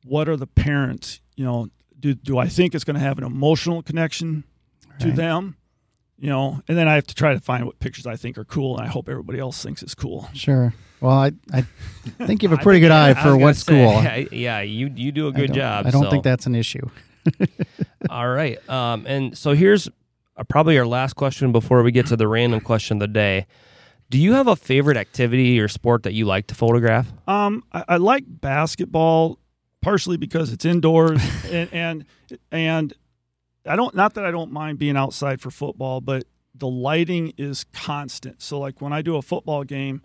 what 0.05 0.29
are 0.29 0.37
the 0.37 0.47
parents 0.47 1.21
you 1.37 1.45
know 1.45 1.69
do, 1.99 2.15
do 2.15 2.39
i 2.39 2.47
think 2.49 2.75
it's 2.75 2.85
going 2.85 2.95
to 2.95 3.01
have 3.01 3.19
an 3.19 3.25
emotional 3.25 3.83
connection 3.83 4.45
to 5.01 5.13
them 5.13 5.57
you 6.19 6.29
know 6.29 6.61
and 6.69 6.77
then 6.79 6.89
i 6.89 6.95
have 6.95 7.07
to 7.07 7.15
try 7.15 7.33
to 7.35 7.41
find 7.41 7.65
what 7.67 7.79
pictures 7.79 8.07
i 8.07 8.17
think 8.17 8.37
are 8.39 8.45
cool 8.45 8.77
and 8.79 8.87
i 8.87 8.91
hope 8.91 9.09
everybody 9.09 9.39
else 9.39 9.63
thinks 9.63 9.83
it's 9.83 9.95
cool 9.95 10.29
Sure. 10.35 10.73
Well, 11.01 11.13
I 11.17 11.31
I 11.53 11.61
think 12.27 12.43
you 12.43 12.49
have 12.49 12.59
a 12.59 12.63
pretty 12.69 12.81
good 12.81 12.91
eye 12.91 13.15
for 13.15 13.37
what's 13.37 13.61
say, 13.65 13.73
cool. 13.73 13.89
I- 13.97 14.27
yeah, 14.33 14.63
you 14.63 14.91
you 14.97 15.13
do 15.13 15.29
a 15.29 15.33
good 15.33 15.47
don't- 15.49 15.55
job. 15.57 15.87
I 15.87 15.91
don't 15.91 16.03
so. 16.03 16.11
think 16.11 16.25
that's 16.25 16.47
an 16.47 16.57
issue. 16.57 16.91
All 18.11 18.29
right. 18.29 18.59
Um, 18.69 19.07
and 19.07 19.39
so 19.39 19.53
here's 19.55 19.89
uh, 20.37 20.43
probably 20.49 20.77
our 20.77 20.87
last 20.87 21.15
question 21.15 21.53
before 21.53 21.85
we 21.85 21.93
get 21.93 22.07
to 22.07 22.17
the 22.17 22.27
random 22.27 22.59
question 22.61 22.97
of 22.97 23.01
the 23.01 23.07
day. 23.09 23.47
Do 24.11 24.19
you 24.19 24.33
have 24.33 24.47
a 24.49 24.57
favorite 24.57 24.97
activity 24.97 25.61
or 25.61 25.69
sport 25.69 26.03
that 26.03 26.15
you 26.15 26.25
like 26.25 26.47
to 26.49 26.55
photograph? 26.57 27.07
Um, 27.29 27.63
I, 27.73 27.85
I 27.91 27.97
like 27.99 28.25
basketball 28.27 29.39
partially 29.81 30.17
because 30.17 30.53
it's 30.53 30.65
indoors 30.65 31.21
and, 31.51 31.69
and 31.73 32.05
and 32.51 32.93
I 33.67 33.77
don't 33.77 33.95
not 33.95 34.15
that 34.15 34.25
I 34.25 34.31
don't 34.31 34.53
mind 34.53 34.79
being 34.79 34.97
outside 34.97 35.41
for 35.41 35.51
football, 35.51 36.01
but 36.01 36.25
the 36.55 36.69
lighting 36.69 37.33
is 37.37 37.65
constant. 37.73 38.43
So 38.43 38.59
like 38.59 38.81
when 38.81 38.93
I 38.93 39.03
do 39.03 39.17
a 39.17 39.23
football 39.23 39.63
game, 39.65 40.03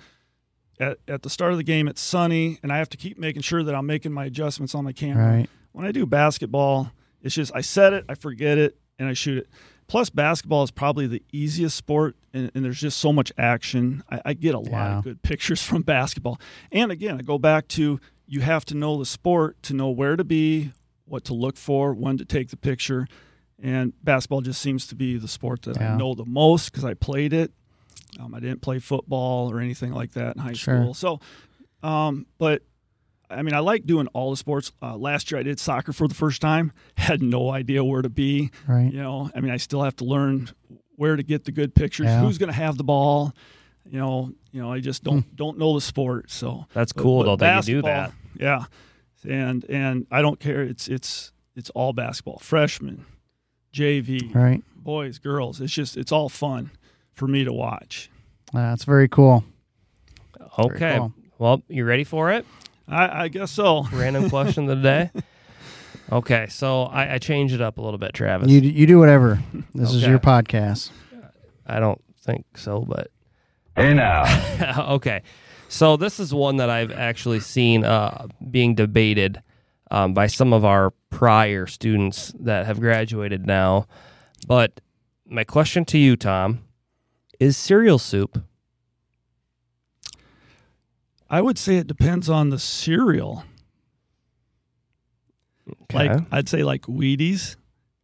at, 0.79 0.97
at 1.07 1.21
the 1.23 1.29
start 1.29 1.51
of 1.51 1.57
the 1.57 1.63
game 1.63 1.87
it's 1.87 2.01
sunny 2.01 2.59
and 2.63 2.71
I 2.71 2.77
have 2.77 2.89
to 2.89 2.97
keep 2.97 3.17
making 3.17 3.41
sure 3.43 3.63
that 3.63 3.73
I'm 3.75 3.85
making 3.85 4.11
my 4.11 4.25
adjustments 4.25 4.75
on 4.75 4.83
my 4.83 4.91
camera. 4.91 5.37
Right. 5.37 5.49
When 5.71 5.85
I 5.85 5.91
do 5.91 6.05
basketball, 6.05 6.91
it's 7.21 7.33
just 7.35 7.51
I 7.55 7.61
set 7.61 7.93
it, 7.93 8.05
I 8.09 8.15
forget 8.15 8.57
it, 8.57 8.77
and 8.99 9.07
I 9.07 9.13
shoot 9.13 9.37
it. 9.39 9.47
Plus, 9.87 10.09
basketball 10.09 10.63
is 10.63 10.71
probably 10.71 11.07
the 11.07 11.21
easiest 11.31 11.75
sport, 11.75 12.15
and, 12.33 12.49
and 12.55 12.63
there's 12.63 12.79
just 12.79 12.97
so 12.99 13.11
much 13.11 13.31
action. 13.37 14.01
I, 14.09 14.21
I 14.25 14.33
get 14.33 14.55
a 14.55 14.59
lot 14.59 14.69
Yeah. 14.71 14.97
of 14.99 15.03
good 15.03 15.21
pictures 15.23 15.61
from 15.63 15.81
basketball. 15.81 16.39
And 16.71 16.91
again, 16.91 17.17
I 17.19 17.21
go 17.21 17.37
back 17.37 17.67
to 17.69 17.99
you 18.25 18.41
have 18.41 18.65
to 18.65 18.75
know 18.75 18.97
the 18.97 19.05
sport 19.05 19.61
to 19.63 19.73
know 19.73 19.89
where 19.89 20.15
to 20.15 20.23
be, 20.23 20.71
what 21.05 21.23
to 21.25 21.33
look 21.33 21.57
for, 21.57 21.93
when 21.93 22.17
to 22.17 22.25
take 22.25 22.49
the 22.49 22.57
picture. 22.57 23.07
And 23.61 23.93
basketball 24.03 24.41
just 24.41 24.61
seems 24.61 24.87
to 24.87 24.95
be 24.95 25.17
the 25.17 25.27
sport 25.27 25.61
that 25.63 25.77
Yeah. 25.77 25.93
I 25.93 25.97
know 25.97 26.13
the 26.15 26.25
most 26.25 26.71
because 26.71 26.83
I 26.85 26.93
played 26.93 27.33
it. 27.33 27.51
Um, 28.19 28.33
I 28.35 28.39
didn't 28.39 28.61
play 28.61 28.79
football 28.79 29.51
or 29.51 29.59
anything 29.59 29.91
like 29.93 30.11
that 30.13 30.35
in 30.35 30.41
high 30.41 30.53
Sure. 30.53 30.81
school. 30.81 30.93
So, 30.93 31.19
um, 31.81 32.25
but 32.37 32.63
I 33.29 33.41
mean, 33.41 33.53
I 33.55 33.59
like 33.59 33.85
doing 33.85 34.07
all 34.07 34.29
the 34.31 34.37
sports. 34.37 34.71
Uh, 34.81 34.95
last 34.95 35.31
year, 35.31 35.39
I 35.39 35.43
did 35.43 35.59
soccer 35.59 35.91
for 35.93 36.07
the 36.07 36.13
first 36.13 36.39
time. 36.41 36.71
Had 36.97 37.21
no 37.21 37.49
idea 37.49 37.83
where 37.83 38.01
to 38.01 38.09
be. 38.09 38.51
Right. 38.67 38.91
You 38.91 39.01
know, 39.01 39.31
I 39.35 39.39
mean, 39.41 39.51
I 39.51 39.57
still 39.57 39.81
have 39.83 39.95
to 39.97 40.05
learn 40.05 40.49
where 40.95 41.15
to 41.15 41.23
get 41.23 41.45
the 41.45 41.51
good 41.51 41.73
pictures. 41.73 42.05
Yeah. 42.05 42.21
Who's 42.21 42.37
going 42.37 42.51
to 42.51 42.55
have 42.55 42.77
the 42.77 42.83
ball? 42.83 43.33
You 43.85 43.99
know, 43.99 44.31
you 44.51 44.61
know, 44.61 44.71
I 44.71 44.79
just 44.79 45.03
hmm. 45.03 45.09
don't 45.09 45.35
don't 45.35 45.57
know 45.57 45.73
the 45.75 45.81
sport. 45.81 46.31
So 46.31 46.65
That's 46.73 46.93
cool 46.93 47.19
but 47.19 47.25
though 47.25 47.35
that 47.37 47.67
you 47.67 47.75
do 47.75 47.81
that. 47.83 48.11
Yeah, 48.39 48.65
and 49.27 49.63
and 49.65 50.07
I 50.11 50.21
don't 50.21 50.39
care. 50.39 50.61
It's 50.61 50.87
it's 50.87 51.31
it's 51.55 51.69
all 51.71 51.93
basketball. 51.93 52.39
Freshmen, 52.39 53.05
JV, 53.73 54.33
Right. 54.33 54.63
boys, 54.75 55.19
girls. 55.19 55.61
It's 55.61 55.73
just 55.73 55.97
it's 55.97 56.11
all 56.11 56.29
fun 56.29 56.71
for 57.13 57.27
me 57.27 57.43
to 57.43 57.53
watch. 57.53 58.09
That's 58.53 58.83
very 58.83 59.07
cool. 59.07 59.43
Okay. 60.57 60.97
cool. 60.97 61.13
Well, 61.39 61.63
you 61.67 61.83
ready 61.83 62.03
for 62.03 62.31
it? 62.31 62.45
I, 62.87 63.23
I 63.23 63.27
guess 63.27 63.51
so. 63.51 63.83
Random 63.93 64.29
question 64.29 64.69
of 64.69 64.81
the 64.81 64.83
day. 64.83 65.11
Okay, 66.11 66.47
so 66.49 66.83
I, 66.83 67.15
I 67.15 67.17
changed 67.17 67.55
it 67.55 67.61
up 67.61 67.77
a 67.77 67.81
little 67.81 67.97
bit, 67.97 68.13
Travis. 68.13 68.49
You 68.49 68.59
you 68.59 68.85
do 68.85 68.99
whatever. 68.99 69.41
This 69.73 69.93
is 69.93 70.05
your 70.05 70.19
podcast. 70.19 70.91
I 71.65 71.79
don't 71.79 72.01
think 72.21 72.45
so, 72.57 72.81
but 72.81 73.09
Hey 73.75 73.93
now. 73.93 74.23
okay. 74.93 75.23
So 75.67 75.97
this 75.97 76.19
is 76.19 76.33
one 76.33 76.57
that 76.57 76.69
I've 76.69 76.91
actually 76.91 77.39
seen 77.39 77.83
uh, 77.83 78.27
being 78.51 78.75
debated 78.75 79.41
um, 79.89 80.13
by 80.13 80.27
some 80.27 80.53
of 80.53 80.63
our 80.63 80.91
prior 81.09 81.65
students 81.65 82.33
that 82.39 82.67
have 82.67 82.79
graduated 82.79 83.47
now. 83.47 83.87
But 84.47 84.81
my 85.25 85.43
question 85.43 85.85
to 85.85 85.97
you, 85.97 86.15
Tom, 86.15 86.63
is 87.39 87.57
cereal 87.57 87.97
soup? 87.97 88.43
I 91.29 91.41
would 91.41 91.57
say 91.57 91.77
it 91.77 91.87
depends 91.87 92.29
on 92.29 92.49
the 92.51 92.59
cereal. 92.59 93.43
Like 95.91 96.11
I'd 96.31 96.47
say 96.49 96.63
like 96.63 96.83
Wheaties, 96.83 97.55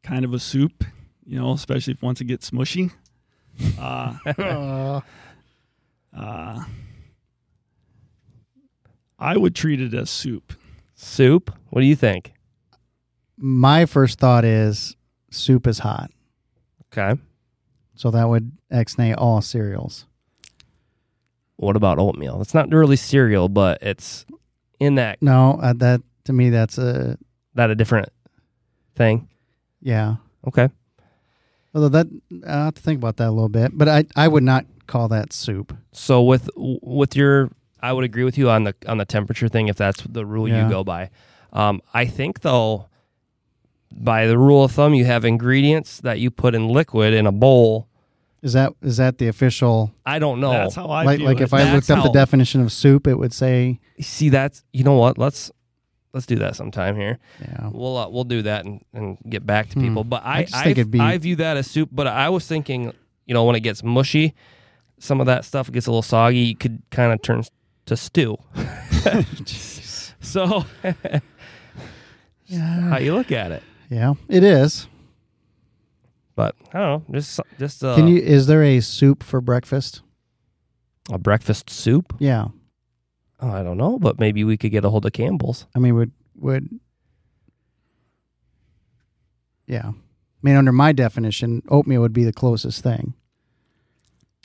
kind 0.02 0.26
of 0.26 0.34
a 0.34 0.40
soup, 0.40 0.84
you 1.26 1.40
know, 1.40 1.52
especially 1.52 1.94
if 1.94 2.02
once 2.02 2.22
it 2.22 2.26
gets 2.26 2.52
mushy. 2.52 2.90
Uh, 3.80 5.02
Uh, 6.16 6.64
I 9.18 9.38
would 9.38 9.56
treat 9.56 9.82
it 9.82 9.94
as 9.94 10.10
soup. 10.10 10.54
soup. 10.96 11.52
What 11.70 11.82
do 11.82 11.88
you 11.88 11.96
think? 11.96 12.34
my 13.42 13.86
first 13.86 14.20
thought 14.20 14.44
is 14.44 14.98
soup 15.32 15.66
is 15.66 15.80
hot, 15.80 16.12
Okay. 16.92 17.18
so 17.96 18.12
that 18.12 18.28
would 18.28 18.52
ex-nay 18.70 19.14
all 19.14 19.40
cereals. 19.42 20.06
What 21.56 21.78
about 21.78 22.00
oatmeal? 22.00 22.42
It's 22.42 22.54
not 22.54 22.70
really 22.70 22.98
cereal, 22.98 23.48
but 23.48 23.82
it's 23.82 24.26
in 24.78 24.96
that 24.96 25.22
No, 25.22 25.58
uh, 25.62 25.72
that 25.78 26.02
to 26.26 26.34
me 26.34 26.50
that's 26.50 26.78
a 26.78 27.18
that 27.56 27.70
a 27.70 27.76
different 27.76 28.10
thing. 28.96 29.30
yeah. 29.82 30.16
Okay. 30.46 30.68
Although 31.74 31.90
that 31.90 32.08
I 32.46 32.66
have 32.66 32.74
to 32.76 32.82
think 32.82 32.98
about 32.98 33.16
that 33.18 33.30
a 33.30 33.32
little 33.32 33.48
bit, 33.48 33.72
but 33.78 33.88
I 33.88 34.04
I 34.18 34.28
would 34.28 34.44
not 34.44 34.66
call 34.90 35.08
that 35.10 35.32
soup. 35.32 35.76
So 35.94 36.22
with 36.22 36.50
with 36.56 37.16
your, 37.16 37.50
I 37.82 37.94
would 37.94 38.04
agree 38.04 38.24
with 38.26 38.38
you 38.38 38.50
on 38.50 38.64
the 38.66 38.74
on 38.88 38.98
the 38.98 39.06
temperature 39.06 39.48
thing 39.48 39.68
if 39.70 39.78
that's 39.78 40.02
the 40.04 40.26
rule 40.26 40.48
Yeah. 40.50 40.64
you 40.66 40.70
go 40.70 40.84
by. 40.84 41.10
Um, 41.54 41.82
I 41.94 42.06
think 42.06 42.42
though, 42.42 42.88
by 43.92 44.28
the 44.28 44.38
rule 44.38 44.64
of 44.64 44.72
thumb, 44.72 44.94
you 44.94 45.06
have 45.06 45.26
ingredients 45.26 46.00
that 46.02 46.20
you 46.20 46.30
put 46.32 46.54
in 46.56 46.68
liquid 46.68 47.14
in 47.14 47.26
a 47.26 47.32
bowl. 47.32 47.88
Is 48.42 48.54
that 48.54 48.74
is 48.82 48.98
that 48.98 49.18
the 49.18 49.28
official? 49.28 49.92
I 50.06 50.20
don't 50.20 50.40
know. 50.40 50.52
That's 50.52 50.76
how 50.76 50.88
I 50.88 51.04
like 51.04 51.18
view 51.18 51.28
like 51.28 51.42
it. 51.42 51.44
if 51.44 51.54
I 51.54 51.74
looked 51.74 51.90
up 51.92 52.00
how- 52.00 52.04
the 52.04 52.12
definition 52.14 52.62
of 52.62 52.72
soup, 52.72 53.08
it 53.08 53.16
would 53.16 53.34
say 53.34 53.80
See, 54.00 54.30
that's 54.30 54.64
you 54.72 54.84
know 54.86 54.96
what? 54.96 55.18
Let's 55.18 55.52
let's 56.14 56.26
do 56.26 56.36
that 56.38 56.56
sometime 56.56 56.96
here. 56.96 57.20
yeah. 57.42 57.70
We'll 57.72 57.98
uh, 57.98 58.08
we'll 58.10 58.24
do 58.24 58.42
that 58.44 58.64
and, 58.66 58.82
and 58.94 59.18
get 59.28 59.46
back 59.46 59.68
to 59.70 59.74
Hmm. 59.74 59.82
people. 59.88 60.04
But 60.06 60.24
I 60.26 60.40
I 60.40 60.44
think 60.46 60.66
I, 60.68 60.70
it'd 60.82 60.92
be- 60.92 61.00
I 61.02 61.18
view 61.18 61.36
that 61.38 61.58
as 61.58 61.68
soup. 61.70 61.90
But 61.92 62.08
I 62.08 62.30
was 62.30 62.48
thinking, 62.48 62.94
you 63.26 63.34
know, 63.34 63.44
when 63.44 63.56
it 63.58 63.60
gets 63.62 63.84
mushy, 63.84 64.34
some 65.00 65.20
of 65.20 65.26
that 65.26 65.46
stuff 65.46 65.72
gets 65.72 65.88
a 65.88 65.92
little 65.92 66.02
soggy. 66.02 66.40
you 66.40 66.56
could 66.56 66.82
kind 66.92 67.12
of 67.14 67.22
turn 67.22 67.44
to 67.86 67.98
stew. 67.98 68.38
so 70.20 70.66
Yeah, 72.46 72.80
how 72.90 72.98
you 72.98 73.14
look 73.16 73.32
at 73.32 73.52
it? 73.52 73.64
yeah, 73.90 74.14
it 74.28 74.44
is. 74.44 74.88
But 76.36 76.56
I 76.74 76.80
don't 76.80 77.10
know, 77.10 77.14
just 77.20 77.40
just 77.58 77.84
uh, 77.84 77.96
Can 77.96 78.08
you? 78.08 78.22
Is 78.22 78.48
there 78.48 78.64
a 78.64 78.80
soup 78.80 79.24
for 79.24 79.42
breakfast? 79.42 80.02
a 81.12 81.18
breakfast 81.18 81.70
soup? 81.72 82.14
Yeah, 82.20 82.50
Oh, 83.42 83.50
I 83.50 83.64
don't 83.64 83.78
know, 83.78 83.98
but 83.98 84.20
maybe 84.20 84.44
we 84.44 84.58
could 84.58 84.70
get 84.72 84.86
a 84.86 84.90
hold 84.90 85.06
of 85.06 85.14
Campbell's. 85.14 85.66
I 85.76 85.80
mean, 85.80 85.96
would 85.96 86.12
would 86.36 86.70
yeah. 89.68 89.88
I 89.90 90.42
mean, 90.42 90.56
under 90.56 90.72
my 90.72 90.92
definition, 90.94 91.62
oatmeal 91.70 92.02
would 92.02 92.14
be 92.14 92.24
the 92.24 92.32
closest 92.34 92.82
thing. 92.84 93.14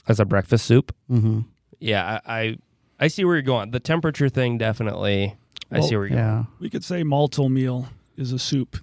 As 0.07 0.19
a 0.19 0.25
breakfast 0.25 0.65
soup. 0.65 0.93
Mm-hmm. 1.09 1.41
Yeah, 1.79 2.19
I, 2.25 2.39
I 2.41 2.57
I 2.99 3.07
see 3.09 3.25
where 3.25 3.35
you're 3.35 3.41
going. 3.41 3.71
The 3.71 3.79
temperature 3.79 4.29
thing 4.29 4.57
definitely. 4.57 5.35
I 5.71 5.79
Well, 5.79 5.87
see 5.87 5.95
where 5.95 6.05
you're 6.07 6.17
going. 6.17 6.27
Yeah, 6.27 6.43
we 6.59 6.69
could 6.69 6.83
say 6.83 7.03
malto 7.03 7.49
meal 7.49 7.87
is 8.17 8.31
a 8.31 8.39
soup. 8.39 8.77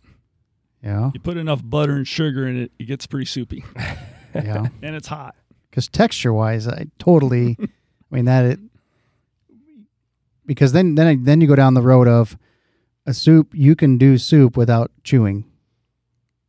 yeah, 0.82 1.10
You 1.14 1.20
put 1.20 1.36
enough 1.36 1.60
butter 1.64 1.92
and 1.96 2.06
sugar 2.08 2.46
in 2.46 2.62
it, 2.64 2.72
it 2.78 2.84
gets 2.84 3.06
pretty 3.06 3.24
soupy, 3.26 3.64
yeah. 4.34 4.66
and 4.82 4.94
it's 4.96 5.08
hot. 5.08 5.34
Because 5.70 5.88
texture 5.88 6.32
wise, 6.32 6.68
I 6.68 6.86
totally. 6.98 7.56
I 7.62 8.14
mean 8.14 8.26
that 8.26 8.44
it. 8.44 8.58
Because 10.44 10.72
then, 10.72 10.96
then, 10.96 11.06
I, 11.06 11.16
then 11.18 11.40
you 11.40 11.46
go 11.46 11.54
down 11.54 11.74
the 11.74 11.82
road 11.82 12.08
of 12.08 12.36
a 13.06 13.14
soup. 13.14 13.52
You 13.54 13.76
can 13.76 13.96
do 13.96 14.18
soup 14.18 14.56
without 14.56 14.90
chewing, 15.04 15.44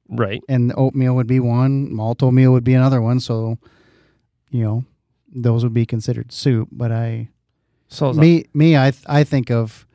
Right. 0.09 0.41
and 0.49 0.73
oatmeal 0.75 1.15
would 1.15 1.27
be 1.27 1.39
one. 1.39 1.93
Malto 1.93 2.31
meal 2.31 2.51
would 2.51 2.63
be 2.63 2.73
another 2.73 3.01
one. 3.01 3.19
So, 3.19 3.59
you 4.53 4.63
know, 4.63 4.85
those 5.33 5.63
would 5.63 5.73
be 5.73 5.85
considered 5.85 6.31
soup. 6.31 6.69
But 6.71 6.91
I, 6.91 7.29
So 7.87 8.13
me, 8.13 8.45
me, 8.53 8.77
I, 8.77 8.91
th- 8.91 9.03
I 9.07 9.23
think 9.23 9.49
of 9.49 9.85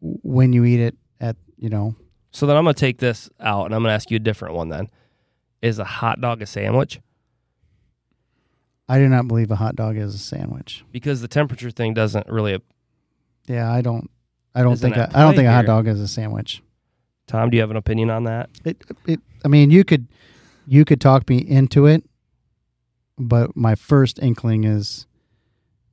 when 0.00 0.52
you 0.52 0.64
eat 0.64 0.80
it 0.80 0.96
at, 1.20 1.36
you 1.56 1.70
know, 1.70 1.94
so 2.32 2.46
then 2.46 2.56
I'm 2.56 2.64
gonna 2.64 2.74
take 2.74 2.98
this 2.98 3.28
out 3.40 3.66
and 3.66 3.74
I'm 3.74 3.82
gonna 3.82 3.94
ask 3.94 4.10
you 4.10 4.16
a 4.16 4.20
different 4.20 4.54
one. 4.54 4.68
Then 4.68 4.88
is 5.62 5.78
a 5.78 5.84
hot 5.84 6.20
dog 6.20 6.42
a 6.42 6.46
sandwich? 6.46 7.00
I 8.88 8.98
do 8.98 9.08
not 9.08 9.28
believe 9.28 9.50
a 9.50 9.56
hot 9.56 9.76
dog 9.76 9.96
is 9.96 10.14
a 10.14 10.18
sandwich. 10.18 10.84
Because 10.90 11.20
the 11.20 11.28
temperature 11.28 11.70
thing 11.70 11.94
doesn't 11.94 12.28
really. 12.28 12.60
Yeah, 13.46 13.72
I 13.72 13.82
don't. 13.82 14.10
I 14.54 14.62
don't 14.62 14.76
think. 14.76 14.96
A, 14.96 15.08
I 15.14 15.22
don't 15.22 15.34
think 15.34 15.46
a 15.48 15.52
hot 15.52 15.66
dog 15.66 15.86
is 15.86 16.00
a 16.00 16.08
sandwich. 16.08 16.62
Tom, 17.26 17.50
do 17.50 17.56
you 17.56 17.60
have 17.60 17.70
an 17.70 17.76
opinion 17.76 18.10
on 18.10 18.24
that? 18.24 18.50
It, 18.64 18.82
it. 19.06 19.20
I 19.44 19.48
mean, 19.48 19.70
you 19.70 19.84
could, 19.84 20.08
you 20.66 20.84
could 20.84 21.00
talk 21.00 21.28
me 21.28 21.38
into 21.38 21.86
it, 21.86 22.04
but 23.20 23.56
my 23.56 23.74
first 23.74 24.18
inkling 24.20 24.64
is 24.64 25.06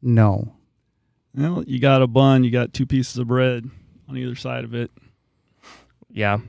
no. 0.01 0.53
Well, 1.35 1.63
you 1.67 1.79
got 1.79 2.01
a 2.01 2.07
bun, 2.07 2.43
you 2.43 2.49
got 2.51 2.73
two 2.73 2.85
pieces 2.85 3.17
of 3.17 3.27
bread 3.27 3.69
on 4.09 4.17
either 4.17 4.35
side 4.35 4.63
of 4.63 4.73
it. 4.73 4.89
Yeah. 6.09 6.39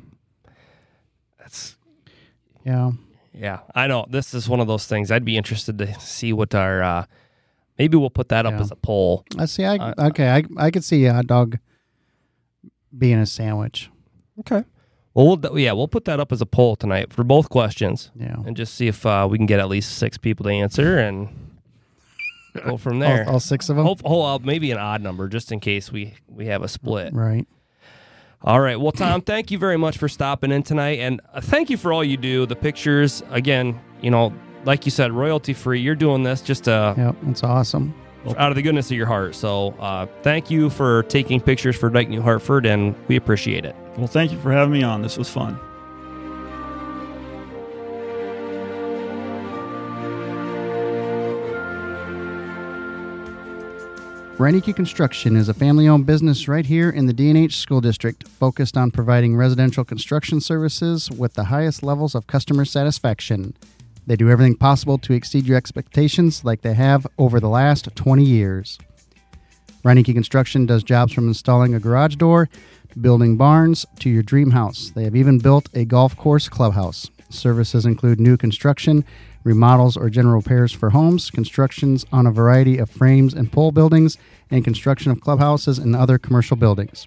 That's 1.39 1.77
Yeah, 2.65 2.93
yeah. 3.35 3.61
I 3.75 3.87
know 3.87 4.07
this 4.09 4.33
is 4.35 4.49
one 4.49 4.61
of 4.61 4.67
those 4.67 4.87
things. 4.87 5.11
I'd 5.11 5.25
be 5.25 5.37
interested 5.37 5.79
to 5.79 5.99
see 6.01 6.33
what 6.33 6.55
our. 6.55 6.83
uh 6.83 7.05
Maybe 7.79 7.97
we'll 7.97 8.11
put 8.11 8.29
that 8.31 8.45
up 8.45 8.55
Yeah. 8.55 8.61
as 8.61 8.71
a 8.73 8.77
poll. 8.77 9.25
I 9.39 9.45
see. 9.45 9.65
I 9.65 9.77
Uh, 9.77 10.09
okay. 10.09 10.31
I 10.31 10.43
I 10.57 10.71
could 10.71 10.83
see 10.85 11.05
a 11.07 11.13
hot 11.15 11.27
dog 11.29 11.59
being 12.97 13.19
a 13.19 13.27
sandwich. 13.27 13.89
Okay. 14.41 14.65
Well, 15.19 15.37
we'll 15.37 15.59
yeah, 15.59 15.73
we'll 15.73 15.89
put 15.89 16.05
that 16.05 16.21
up 16.21 16.31
as 16.31 16.41
a 16.41 16.47
poll 16.47 16.77
tonight 16.77 17.13
for 17.13 17.25
both 17.25 17.49
questions, 17.51 18.13
Yeah. 18.15 18.37
and 18.47 18.57
just 18.57 18.75
see 18.77 18.87
if 18.87 19.05
uh, 19.05 19.27
we 19.29 19.37
can 19.37 19.47
get 19.47 19.59
at 19.59 19.69
least 19.69 19.99
six 19.99 20.17
people 20.17 20.45
to 20.45 20.51
answer, 20.51 20.97
and 20.97 21.29
go 22.65 22.77
from 22.77 23.01
there. 23.01 23.25
All, 23.27 23.33
all 23.35 23.41
six 23.41 23.69
of 23.69 23.75
them. 23.75 23.85
Hope, 23.85 24.01
oh, 24.05 24.23
uh, 24.23 24.39
maybe 24.41 24.71
an 24.71 24.79
odd 24.79 25.03
number 25.03 25.27
just 25.27 25.51
in 25.51 25.59
case 25.59 25.91
we 25.91 26.15
we 26.29 26.47
have 26.47 26.63
a 26.63 26.69
split. 26.69 27.13
Right. 27.13 27.49
All 28.43 28.61
right. 28.61 28.79
Well, 28.79 28.93
Tom, 28.93 29.21
thank 29.21 29.51
you 29.51 29.59
very 29.59 29.77
much 29.77 29.99
for 29.99 30.09
stopping 30.09 30.53
in 30.53 30.63
tonight, 30.63 31.01
and 31.01 31.21
uh, 31.35 31.41
thank 31.41 31.69
you 31.69 31.77
for 31.77 31.93
all 31.93 32.05
you 32.05 32.17
do. 32.17 32.47
The 32.47 32.55
pictures, 32.55 33.25
again, 33.31 33.81
you 34.01 34.13
know, 34.13 34.33
like 34.65 34.85
you 34.85 34.93
said, 34.93 35.11
royalty 35.11 35.53
free. 35.53 35.81
You're 35.81 35.97
doing 35.97 36.23
this 36.23 36.43
just 36.43 36.69
uh, 36.69 36.95
Yep. 36.97 37.17
That's 37.25 37.43
awesome. 37.43 37.93
Out 38.27 38.51
of 38.51 38.57
the 38.57 38.63
goodness 38.63 38.91
of 38.91 38.97
your 38.97 39.07
heart. 39.07 39.35
So, 39.35 39.75
uh, 39.79 40.07
thank 40.23 40.51
you 40.51 40.71
for 40.71 41.05
taking 41.05 41.41
pictures 41.41 41.77
for 41.77 41.89
Dike 41.89 42.09
New 42.09 42.21
Hartford, 42.21 42.67
and 42.67 42.95
we 43.07 43.17
appreciate 43.17 43.65
it. 43.65 43.75
Well, 43.97 44.07
thank 44.07 44.33
you 44.33 44.39
for 44.39 44.53
having 44.53 44.73
me 44.73 44.83
on. 44.83 45.03
This 45.03 45.17
was 45.17 45.31
fun. 45.31 45.59
Reineke 54.39 54.77
Construction 54.77 55.35
is 55.35 55.49
a 55.49 55.55
family 55.55 55.89
owned 55.89 56.07
business 56.07 56.47
right 56.47 56.65
here 56.65 56.91
in 56.91 57.07
the 57.07 57.13
DNH 57.13 57.55
School 57.55 57.81
District 57.81 58.29
focused 58.29 58.77
on 58.77 58.93
providing 58.93 59.35
residential 59.35 59.85
construction 59.85 60.41
services 60.41 61.11
with 61.11 61.35
the 61.35 61.47
highest 61.47 61.83
levels 61.83 62.15
of 62.15 62.29
customer 62.29 62.65
satisfaction. 62.65 63.55
They 64.09 64.17
do 64.17 64.31
everything 64.31 64.57
possible 64.57 64.97
to 64.97 65.13
exceed 65.13 65.45
your 65.45 65.59
expectations 65.59 66.43
like 66.43 66.63
they 66.63 66.73
have 66.73 67.07
over 67.19 67.39
the 67.39 67.49
last 67.51 67.95
20 67.95 68.25
years. 68.25 68.79
Reineke 69.85 70.15
Construction 70.15 70.65
does 70.65 70.83
jobs 70.83 71.13
from 71.13 71.29
installing 71.29 71.75
a 71.75 71.79
garage 71.79 72.17
door 72.17 72.49
to 72.91 72.99
building 72.99 73.37
barns 73.37 73.85
to 73.99 74.09
your 74.09 74.23
dream 74.23 74.53
house. 74.53 74.93
They 74.95 75.05
have 75.05 75.15
even 75.15 75.41
built 75.41 75.69
a 75.75 75.85
golf 75.85 76.17
course 76.17 76.49
clubhouse. 76.49 77.11
Services 77.29 77.85
include 77.85 78.19
new 78.19 78.39
construction, 78.39 79.05
remodels, 79.45 79.95
or 79.95 80.09
general 80.09 80.37
repairs 80.37 80.73
for 80.73 80.89
homes, 80.89 81.31
constructions 81.31 82.07
on 82.11 82.27
a 82.27 82.33
variety 82.33 82.79
of 82.79 82.89
frames 82.89 83.35
and 83.35 83.53
pole 83.53 83.73
buildings, 83.73 84.17
and 84.51 84.65
construction 84.65 85.13
of 85.13 85.21
clubhouses 85.21 85.79
and 85.79 85.95
other 85.95 86.17
commercial 86.17 86.57
buildings. 86.57 87.07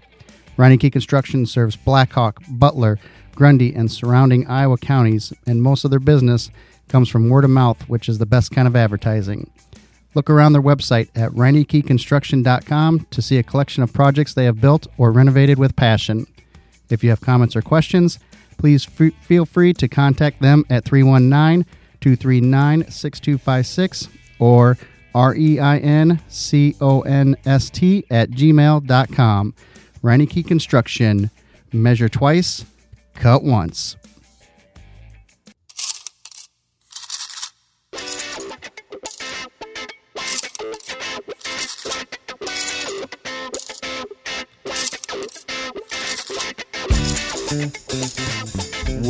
Reineke 0.55 0.91
Construction 0.91 1.47
serves 1.47 1.75
Blackhawk, 1.75 2.43
Butler, 2.47 2.99
Grundy, 3.33 3.73
and 3.73 3.91
surrounding 3.91 4.45
Iowa 4.45 4.77
counties, 4.77 5.33
and 5.47 5.63
most 5.63 5.83
of 5.83 5.89
their 5.89 5.99
business 5.99 6.51
comes 6.91 7.09
from 7.09 7.29
word 7.29 7.43
of 7.43 7.49
mouth, 7.49 7.81
which 7.89 8.07
is 8.09 8.17
the 8.17 8.25
best 8.25 8.51
kind 8.51 8.67
of 8.67 8.75
advertising. 8.75 9.49
Look 10.13 10.29
around 10.29 10.53
their 10.53 10.61
website 10.61 11.09
at 11.15 11.31
ReinekeConstruction.com 11.31 13.07
to 13.11 13.21
see 13.21 13.37
a 13.37 13.43
collection 13.43 13.81
of 13.81 13.93
projects 13.93 14.33
they 14.33 14.45
have 14.45 14.59
built 14.59 14.87
or 14.97 15.11
renovated 15.11 15.57
with 15.57 15.75
passion. 15.75 16.27
If 16.89 17.03
you 17.03 17.09
have 17.09 17.21
comments 17.21 17.55
or 17.55 17.61
questions, 17.61 18.19
please 18.57 18.87
f- 18.99 19.13
feel 19.21 19.45
free 19.45 19.73
to 19.73 19.87
contact 19.87 20.41
them 20.41 20.65
at 20.69 20.83
319 20.83 21.65
239 22.01 22.91
6256 22.91 24.09
or 24.39 24.77
R 25.15 25.35
E 25.35 25.59
I 25.59 25.77
N 25.77 26.19
C 26.27 26.75
O 26.81 27.01
N 27.01 27.37
S 27.45 27.69
T 27.69 28.05
at 28.09 28.31
gmail.com. 28.31 29.53
Reineke 30.03 30.45
Construction. 30.45 31.29
Measure 31.73 32.09
twice, 32.09 32.65
cut 33.13 33.43
once. 33.43 33.95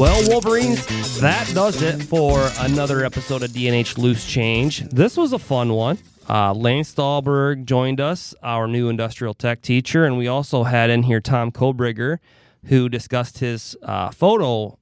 Well, 0.02 0.28
Wolverines, 0.32 0.84
that 1.20 1.47
does 1.54 1.84
it 1.84 2.02
for 2.02 2.49
another 2.58 3.06
episode 3.06 3.43
of 3.43 3.52
DNH 3.52 3.99
Loose 3.99 4.26
Change. 4.26 4.80
This 4.89 5.16
was 5.16 5.32
a 5.32 5.38
fun 5.38 5.74
one. 5.74 5.99
Uh, 6.28 6.54
Lane 6.54 6.84
Stahlberg 6.84 7.66
joined 7.66 8.02
us, 8.02 8.34
our 8.41 8.66
new 8.66 8.89
industrial 8.89 9.36
tech 9.36 9.62
teacher, 9.62 10.04
and 10.04 10.18
we 10.18 10.28
also 10.28 10.64
had 10.64 10.89
in 10.89 11.04
here 11.04 11.22
Tom 11.22 11.52
Kobrigger, 11.52 12.18
who 12.66 12.89
discussed 12.89 13.38
his 13.38 13.78
uh, 13.84 14.10
photo. 14.10 14.80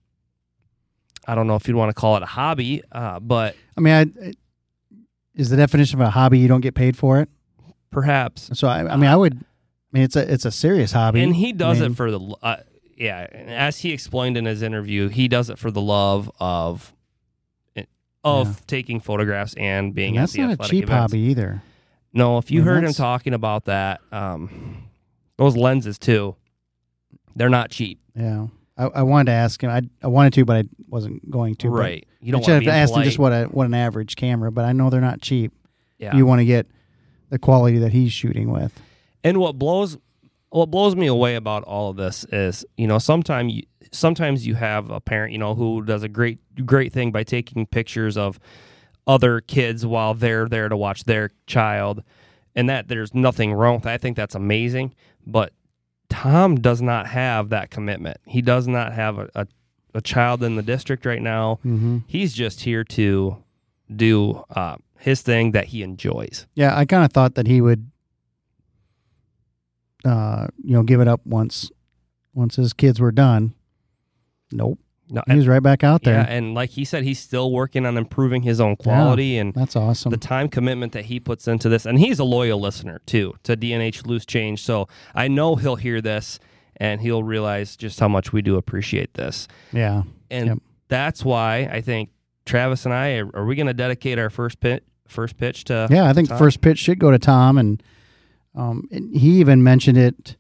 I 1.28 1.36
don't 1.36 1.48
know 1.48 1.58
if 1.58 1.68
you'd 1.68 1.76
want 1.76 1.90
to 1.90 2.00
call 2.00 2.16
it 2.16 2.24
a 2.24 2.28
hobby, 2.28 2.82
uh, 2.94 3.20
but 3.20 3.58
I 3.76 3.82
mean, 3.82 3.94
I, 3.94 4.34
is 5.36 5.50
the 5.50 5.58
definition 5.58 6.00
of 6.00 6.08
a 6.08 6.12
hobby 6.12 6.40
you 6.40 6.48
don't 6.48 6.62
get 6.62 6.76
paid 6.76 6.96
for 6.96 7.20
it? 7.20 7.28
perhaps. 7.92 8.58
So 8.58 8.70
I, 8.70 8.90
I 8.90 8.96
mean, 8.96 9.10
I 9.10 9.18
would. 9.18 9.34
I 9.34 9.92
mean, 9.92 10.04
it's 10.04 10.16
a 10.16 10.32
it's 10.32 10.46
a 10.46 10.52
serious 10.52 10.92
hobby, 10.92 11.22
And 11.24 11.36
he 11.36 11.52
does 11.52 11.80
I 11.80 11.82
mean, 11.82 11.92
it 11.92 11.96
for 11.96 12.10
the 12.10 12.20
uh, 12.42 12.58
yeah. 13.00 13.26
As 13.32 13.80
he 13.80 13.92
explained 13.92 14.38
in 14.38 14.46
his 14.46 14.62
interview, 14.62 15.08
he 15.08 15.28
does 15.28 15.50
it 15.50 15.58
for 15.58 15.72
the 15.72 15.82
love 15.82 16.30
of 16.40 16.94
of 18.24 18.48
Yeah. 18.48 18.54
taking 18.68 19.00
photographs 19.00 19.54
and 19.56 19.96
being 19.96 20.10
and 20.10 20.18
at 20.18 20.22
that's 20.24 20.34
the 20.34 20.42
not 20.42 20.52
a 20.66 20.70
cheap 20.70 20.84
events. 20.84 21.14
hobby 21.14 21.20
either. 21.20 21.62
No, 22.12 22.38
if 22.38 22.52
you 22.52 22.60
And 22.60 22.68
heard 22.68 22.84
him 22.84 22.92
talking 22.94 23.34
about 23.34 23.66
that, 23.66 24.02
um, 24.12 24.84
those 25.38 25.56
lenses 25.56 25.98
too, 25.98 26.36
they're 27.36 27.50
not 27.50 27.70
cheap. 27.72 28.00
Yeah, 28.16 28.48
I, 28.78 28.86
I 28.88 29.02
wanted 29.04 29.28
to 29.28 29.32
ask 29.32 29.64
him. 29.64 29.70
I 29.70 29.82
I 30.04 30.08
wanted 30.08 30.34
to, 30.34 30.44
but 30.46 30.58
I 30.58 30.64
wasn't 30.90 31.30
going 31.32 31.56
to. 31.56 31.70
right. 31.70 32.06
You 32.22 32.30
I 32.30 32.32
don't 32.32 32.44
should 32.44 32.52
want 32.52 32.64
have 32.66 32.74
to 32.74 32.78
asked 32.78 32.96
him 32.96 33.04
just 33.04 33.20
what 33.20 33.32
a 33.32 33.46
what 33.46 33.66
an 33.66 33.74
average 33.74 34.18
camera, 34.18 34.52
but 34.52 34.66
I 34.66 34.74
know 34.74 34.90
they're 34.90 35.00
not 35.00 35.22
cheap. 35.22 35.54
Yeah. 35.98 36.14
You 36.18 36.26
want 36.26 36.40
to 36.40 36.46
get 36.46 36.68
the 37.30 37.40
quality 37.40 37.78
that 37.78 37.94
he's 37.94 38.12
shooting 38.12 38.52
with. 38.52 38.78
And 39.24 39.38
what 39.38 39.58
blows 39.58 39.98
what 40.50 40.72
blows 40.72 40.96
me 40.96 41.08
away 41.08 41.36
about 41.36 41.64
all 41.64 41.90
of 41.90 41.98
this 41.98 42.26
is, 42.32 42.66
you 42.78 42.88
know, 42.88 43.00
sometimes 43.00 43.54
you, 43.54 43.64
sometimes 43.92 44.48
you 44.48 44.56
have 44.56 44.90
a 44.90 45.00
parent, 45.00 45.32
you 45.32 45.38
know, 45.38 45.56
who 45.56 45.84
does 45.84 46.04
a 46.04 46.10
great 46.10 46.40
great 46.66 46.92
thing 46.92 47.12
by 47.12 47.24
taking 47.24 47.66
pictures 47.66 48.18
of 48.18 48.40
other 49.08 49.42
kids 49.42 49.86
while 49.86 50.14
they're 50.14 50.48
there 50.48 50.70
to 50.70 50.78
watch 50.78 51.06
their 51.06 51.32
child, 51.48 52.04
and 52.56 52.70
that 52.70 52.88
there's 52.88 53.14
nothing 53.14 53.54
wrong 53.54 53.76
with 53.76 53.84
that. 53.84 53.94
I 53.94 53.98
think 53.98 54.18
that's 54.18 54.36
amazing, 54.36 54.94
but 55.26 55.54
Tom 56.10 56.56
does 56.56 56.82
not 56.82 57.08
have 57.08 57.50
that 57.50 57.70
commitment. 57.70 58.18
He 58.26 58.42
does 58.42 58.68
not 58.68 58.94
have 58.94 59.20
a, 59.20 59.30
a, 59.36 59.48
a 59.96 60.02
child 60.02 60.44
in 60.44 60.56
the 60.56 60.64
district 60.64 61.06
right 61.06 61.22
now. 61.22 61.60
Mm-hmm. 61.66 62.00
He's 62.08 62.34
just 62.34 62.62
here 62.62 62.84
to 62.84 63.38
do 63.96 64.44
uh, 64.50 64.78
his 64.98 65.22
thing 65.22 65.52
that 65.52 65.66
he 65.66 65.82
enjoys. 65.82 66.48
Yeah, 66.56 66.76
I 66.78 66.86
kind 66.86 67.06
of 67.06 67.12
thought 67.12 67.36
that 67.36 67.48
he 67.48 67.62
would, 67.62 67.90
uh, 70.06 70.48
you 70.64 70.74
know, 70.74 70.84
give 70.84 71.02
it 71.02 71.08
up 71.08 71.22
once 71.26 71.72
once 72.34 72.56
his 72.56 72.74
kids 72.74 73.00
were 73.00 73.12
done. 73.12 73.54
Nope, 74.52 74.80
No, 75.10 75.22
he 75.28 75.36
was 75.36 75.48
right 75.48 75.62
back 75.62 75.84
out 75.84 76.04
there. 76.04 76.16
Yeah, 76.16 76.26
and 76.28 76.54
like 76.56 76.72
he 76.72 76.86
said, 76.86 77.04
he's 77.04 77.20
still 77.20 77.52
working 77.52 77.86
on 77.86 77.98
improving 77.98 78.42
his 78.44 78.60
own 78.62 78.76
quality 78.76 79.38
and 79.38 79.54
That's 79.54 79.76
awesome. 79.76 80.10
the 80.12 80.18
time 80.18 80.48
commitment 80.50 80.94
that 80.94 81.06
he 81.06 81.20
puts 81.20 81.48
into 81.48 81.70
this. 81.70 81.86
And 81.86 82.00
he's 82.00 82.18
a 82.20 82.24
loyal 82.24 82.60
listener 82.60 83.02
too 83.06 83.34
to 83.44 83.56
DNH 83.58 84.08
Loose 84.08 84.26
Change. 84.26 84.64
So 84.64 84.88
I 85.14 85.28
know 85.28 85.56
he'll 85.56 85.76
hear 85.76 86.02
this 86.02 86.40
and 86.78 87.02
he'll 87.02 87.24
realize 87.24 87.76
just 87.76 88.00
how 88.00 88.08
much 88.08 88.32
we 88.34 88.42
do 88.42 88.56
appreciate 88.56 89.14
this. 89.16 89.48
yeah, 89.74 90.04
And 90.32 90.48
Yep. 90.48 90.58
that's 90.88 91.26
why 91.26 91.70
I 91.72 91.82
think 91.82 92.10
Travis 92.46 92.86
and 92.86 92.94
I 92.94 93.18
are, 93.18 93.30
are 93.36 93.46
we 93.46 93.56
going 93.56 93.68
to 93.68 93.74
dedicate 93.74 94.18
our 94.18 94.30
first 94.30 94.60
pitch 94.60 94.84
first 95.08 95.38
pitch 95.38 95.64
to 95.66 95.88
yeah. 95.92 96.08
I 96.08 96.14
think 96.14 96.30
first 96.30 96.62
pitch 96.62 96.78
should 96.78 97.00
go 97.00 97.10
to 97.12 97.18
Tom, 97.20 97.58
and 97.58 97.82
um, 98.56 98.88
and 98.92 99.16
he 99.16 99.40
even 99.40 99.64
mentioned 99.64 99.98
it 99.98 100.36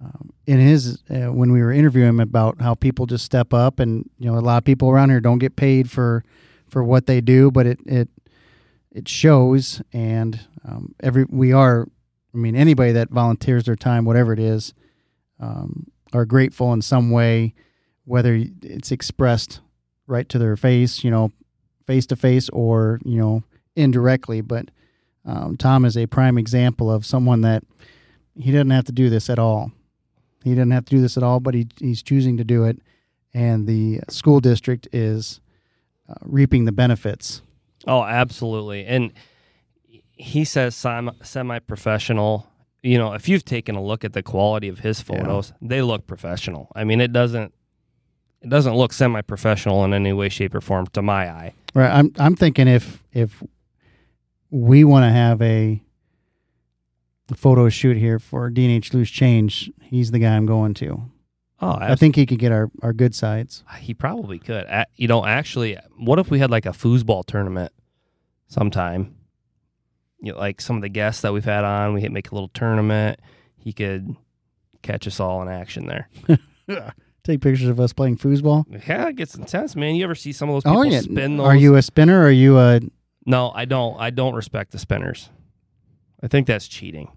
um, 0.00 0.32
in 0.46 0.58
his 0.58 1.02
uh, 1.10 1.32
when 1.32 1.52
we 1.52 1.62
were 1.62 1.72
interviewing 1.72 2.08
him 2.08 2.20
about 2.20 2.60
how 2.60 2.74
people 2.74 3.06
just 3.06 3.24
step 3.24 3.54
up, 3.54 3.78
and 3.78 4.08
you 4.18 4.30
know, 4.30 4.38
a 4.38 4.40
lot 4.40 4.58
of 4.58 4.64
people 4.64 4.90
around 4.90 5.10
here 5.10 5.20
don't 5.20 5.38
get 5.38 5.56
paid 5.56 5.90
for 5.90 6.24
for 6.68 6.82
what 6.82 7.06
they 7.06 7.20
do, 7.20 7.50
but 7.50 7.66
it 7.66 7.78
it 7.86 8.08
it 8.90 9.08
shows, 9.08 9.82
and 9.92 10.40
um, 10.64 10.94
every 11.00 11.24
we 11.28 11.52
are. 11.52 11.86
I 12.34 12.38
mean, 12.38 12.56
anybody 12.56 12.92
that 12.92 13.10
volunteers 13.10 13.64
their 13.64 13.76
time, 13.76 14.06
whatever 14.06 14.32
it 14.32 14.38
is, 14.38 14.72
um, 15.38 15.88
are 16.14 16.24
grateful 16.24 16.72
in 16.72 16.80
some 16.80 17.10
way, 17.10 17.54
whether 18.06 18.42
it's 18.62 18.90
expressed 18.90 19.60
right 20.06 20.26
to 20.30 20.38
their 20.38 20.56
face, 20.56 21.04
you 21.04 21.10
know, 21.10 21.30
face 21.86 22.06
to 22.06 22.16
face, 22.16 22.48
or 22.48 23.00
you 23.04 23.18
know, 23.18 23.44
indirectly. 23.76 24.40
But 24.40 24.70
um, 25.24 25.56
Tom 25.56 25.84
is 25.84 25.96
a 25.96 26.06
prime 26.06 26.38
example 26.38 26.90
of 26.90 27.04
someone 27.06 27.42
that 27.42 27.62
he 28.36 28.50
doesn't 28.50 28.70
have 28.70 28.84
to 28.86 28.92
do 28.92 29.08
this 29.10 29.28
at 29.30 29.38
all. 29.38 29.70
He 30.44 30.54
doesn't 30.54 30.70
have 30.72 30.84
to 30.86 30.90
do 30.96 31.00
this 31.00 31.16
at 31.16 31.22
all, 31.22 31.38
but 31.40 31.54
he, 31.54 31.68
he's 31.78 32.02
choosing 32.02 32.36
to 32.38 32.44
do 32.44 32.64
it, 32.64 32.78
and 33.32 33.66
the 33.68 34.00
school 34.08 34.40
district 34.40 34.88
is 34.92 35.40
uh, 36.08 36.14
reaping 36.22 36.64
the 36.64 36.72
benefits. 36.72 37.42
Oh, 37.86 38.02
absolutely. 38.02 38.84
And 38.86 39.12
he 40.12 40.44
says 40.44 40.74
semi 40.74 41.58
professional. 41.60 42.46
You 42.82 42.98
know, 42.98 43.12
if 43.12 43.28
you've 43.28 43.44
taken 43.44 43.76
a 43.76 43.82
look 43.82 44.04
at 44.04 44.12
the 44.12 44.22
quality 44.22 44.66
of 44.68 44.80
his 44.80 44.98
Yeah. 44.98 45.18
photos, 45.18 45.52
they 45.62 45.82
look 45.82 46.06
professional. 46.06 46.68
I 46.74 46.82
mean, 46.84 47.00
it 47.00 47.12
doesn't 47.12 47.52
it 48.40 48.48
doesn't 48.48 48.74
look 48.74 48.92
semi 48.92 49.20
professional 49.22 49.84
in 49.84 49.94
any 49.94 50.12
way, 50.12 50.28
shape, 50.28 50.54
or 50.54 50.60
form 50.60 50.86
to 50.88 51.02
my 51.02 51.28
eye. 51.30 51.52
Right. 51.74 51.90
I'm 51.90 52.12
I'm 52.18 52.34
thinking 52.34 52.66
if 52.66 53.02
if 53.12 53.42
we 54.52 54.84
want 54.84 55.04
to 55.04 55.10
have 55.10 55.40
a 55.40 55.82
photo 57.34 57.70
shoot 57.70 57.96
here 57.96 58.18
for 58.18 58.50
DNH 58.50 58.92
Loose 58.92 59.10
Change, 59.10 59.72
he's 59.80 60.10
the 60.10 60.18
guy 60.18 60.36
I'm 60.36 60.44
going 60.44 60.74
to. 60.74 61.10
Oh, 61.60 61.78
I 61.80 61.94
think 61.94 62.16
he 62.16 62.26
could 62.26 62.38
get 62.38 62.52
our, 62.52 62.70
our 62.82 62.92
good 62.92 63.14
sides. 63.14 63.64
Uh, 63.70 63.76
he 63.76 63.94
probably 63.94 64.38
could. 64.38 64.66
You 64.96 65.08
know, 65.08 65.24
actually, 65.24 65.78
what 65.96 66.18
if 66.18 66.30
we 66.30 66.38
had 66.38 66.50
like 66.50 66.66
a 66.66 66.70
foosball 66.70 67.24
tournament 67.24 67.72
sometime? 68.48 69.14
You 70.20 70.32
know, 70.32 70.38
like 70.38 70.60
some 70.60 70.76
of 70.76 70.82
the 70.82 70.88
guests 70.88 71.22
that 71.22 71.32
we've 71.32 71.44
had 71.44 71.64
on, 71.64 71.94
we 71.94 72.00
hit 72.00 72.12
make 72.12 72.30
a 72.30 72.34
little 72.34 72.48
tournament. 72.48 73.20
He 73.56 73.72
could 73.72 74.16
catch 74.82 75.06
us 75.06 75.18
all 75.18 75.40
in 75.40 75.48
action 75.48 75.86
there. 75.86 76.10
Take 77.24 77.40
pictures 77.40 77.68
of 77.68 77.78
us 77.78 77.92
playing 77.92 78.18
foosball. 78.18 78.64
Yeah, 78.86 79.08
it 79.08 79.16
gets 79.16 79.36
intense, 79.36 79.76
man. 79.76 79.94
You 79.94 80.04
ever 80.04 80.16
see 80.16 80.32
some 80.32 80.50
of 80.50 80.56
those 80.56 80.62
oh, 80.66 80.70
people 80.70 80.80
Oh 80.80 80.84
yeah. 80.84 81.00
spin 81.00 81.36
those? 81.36 81.46
Are 81.46 81.54
you 81.54 81.76
a 81.76 81.82
spinner 81.82 82.20
or 82.20 82.26
are 82.26 82.30
you 82.30 82.58
a 82.58 82.80
No, 83.24 83.52
I 83.54 83.64
don't. 83.64 83.98
I 84.00 84.10
don't 84.10 84.34
respect 84.34 84.72
the 84.72 84.78
spinners. 84.78 85.30
I 86.22 86.28
think 86.28 86.46
that's 86.46 86.68
cheating. 86.68 87.10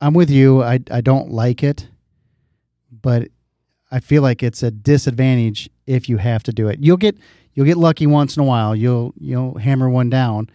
I'm 0.00 0.14
with 0.14 0.30
you. 0.30 0.62
I 0.62 0.80
I 0.90 1.00
don't 1.00 1.30
like 1.30 1.62
it, 1.62 1.88
but 2.90 3.28
I 3.90 4.00
feel 4.00 4.22
like 4.22 4.42
it's 4.42 4.62
a 4.62 4.70
disadvantage 4.70 5.70
if 5.86 6.08
you 6.08 6.16
have 6.16 6.42
to 6.44 6.52
do 6.52 6.68
it. 6.68 6.80
You'll 6.80 6.96
get 6.96 7.16
you'll 7.54 7.66
get 7.66 7.76
lucky 7.76 8.06
once 8.06 8.36
in 8.36 8.42
a 8.42 8.46
while. 8.46 8.74
You'll 8.74 9.14
you'll 9.18 9.58
hammer 9.58 9.88
one 9.88 10.10
down, 10.10 10.50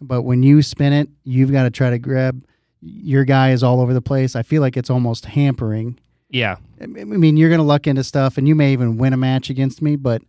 but 0.00 0.22
when 0.22 0.42
you 0.42 0.62
spin 0.62 0.92
it, 0.92 1.08
you've 1.24 1.52
got 1.52 1.64
to 1.64 1.70
try 1.70 1.90
to 1.90 1.98
grab. 1.98 2.44
Your 2.80 3.24
guy 3.24 3.50
is 3.50 3.62
all 3.62 3.80
over 3.80 3.92
the 3.92 4.02
place. 4.02 4.36
I 4.36 4.42
feel 4.42 4.62
like 4.62 4.76
it's 4.76 4.90
almost 4.90 5.26
hampering. 5.26 5.98
Yeah, 6.30 6.56
I 6.80 6.86
mean, 6.86 7.36
you're 7.36 7.48
going 7.48 7.60
to 7.60 7.64
luck 7.64 7.86
into 7.86 8.02
stuff, 8.04 8.36
and 8.36 8.48
you 8.48 8.54
may 8.54 8.72
even 8.72 8.96
win 8.96 9.12
a 9.12 9.16
match 9.16 9.48
against 9.48 9.80
me. 9.80 9.96
But 9.96 10.22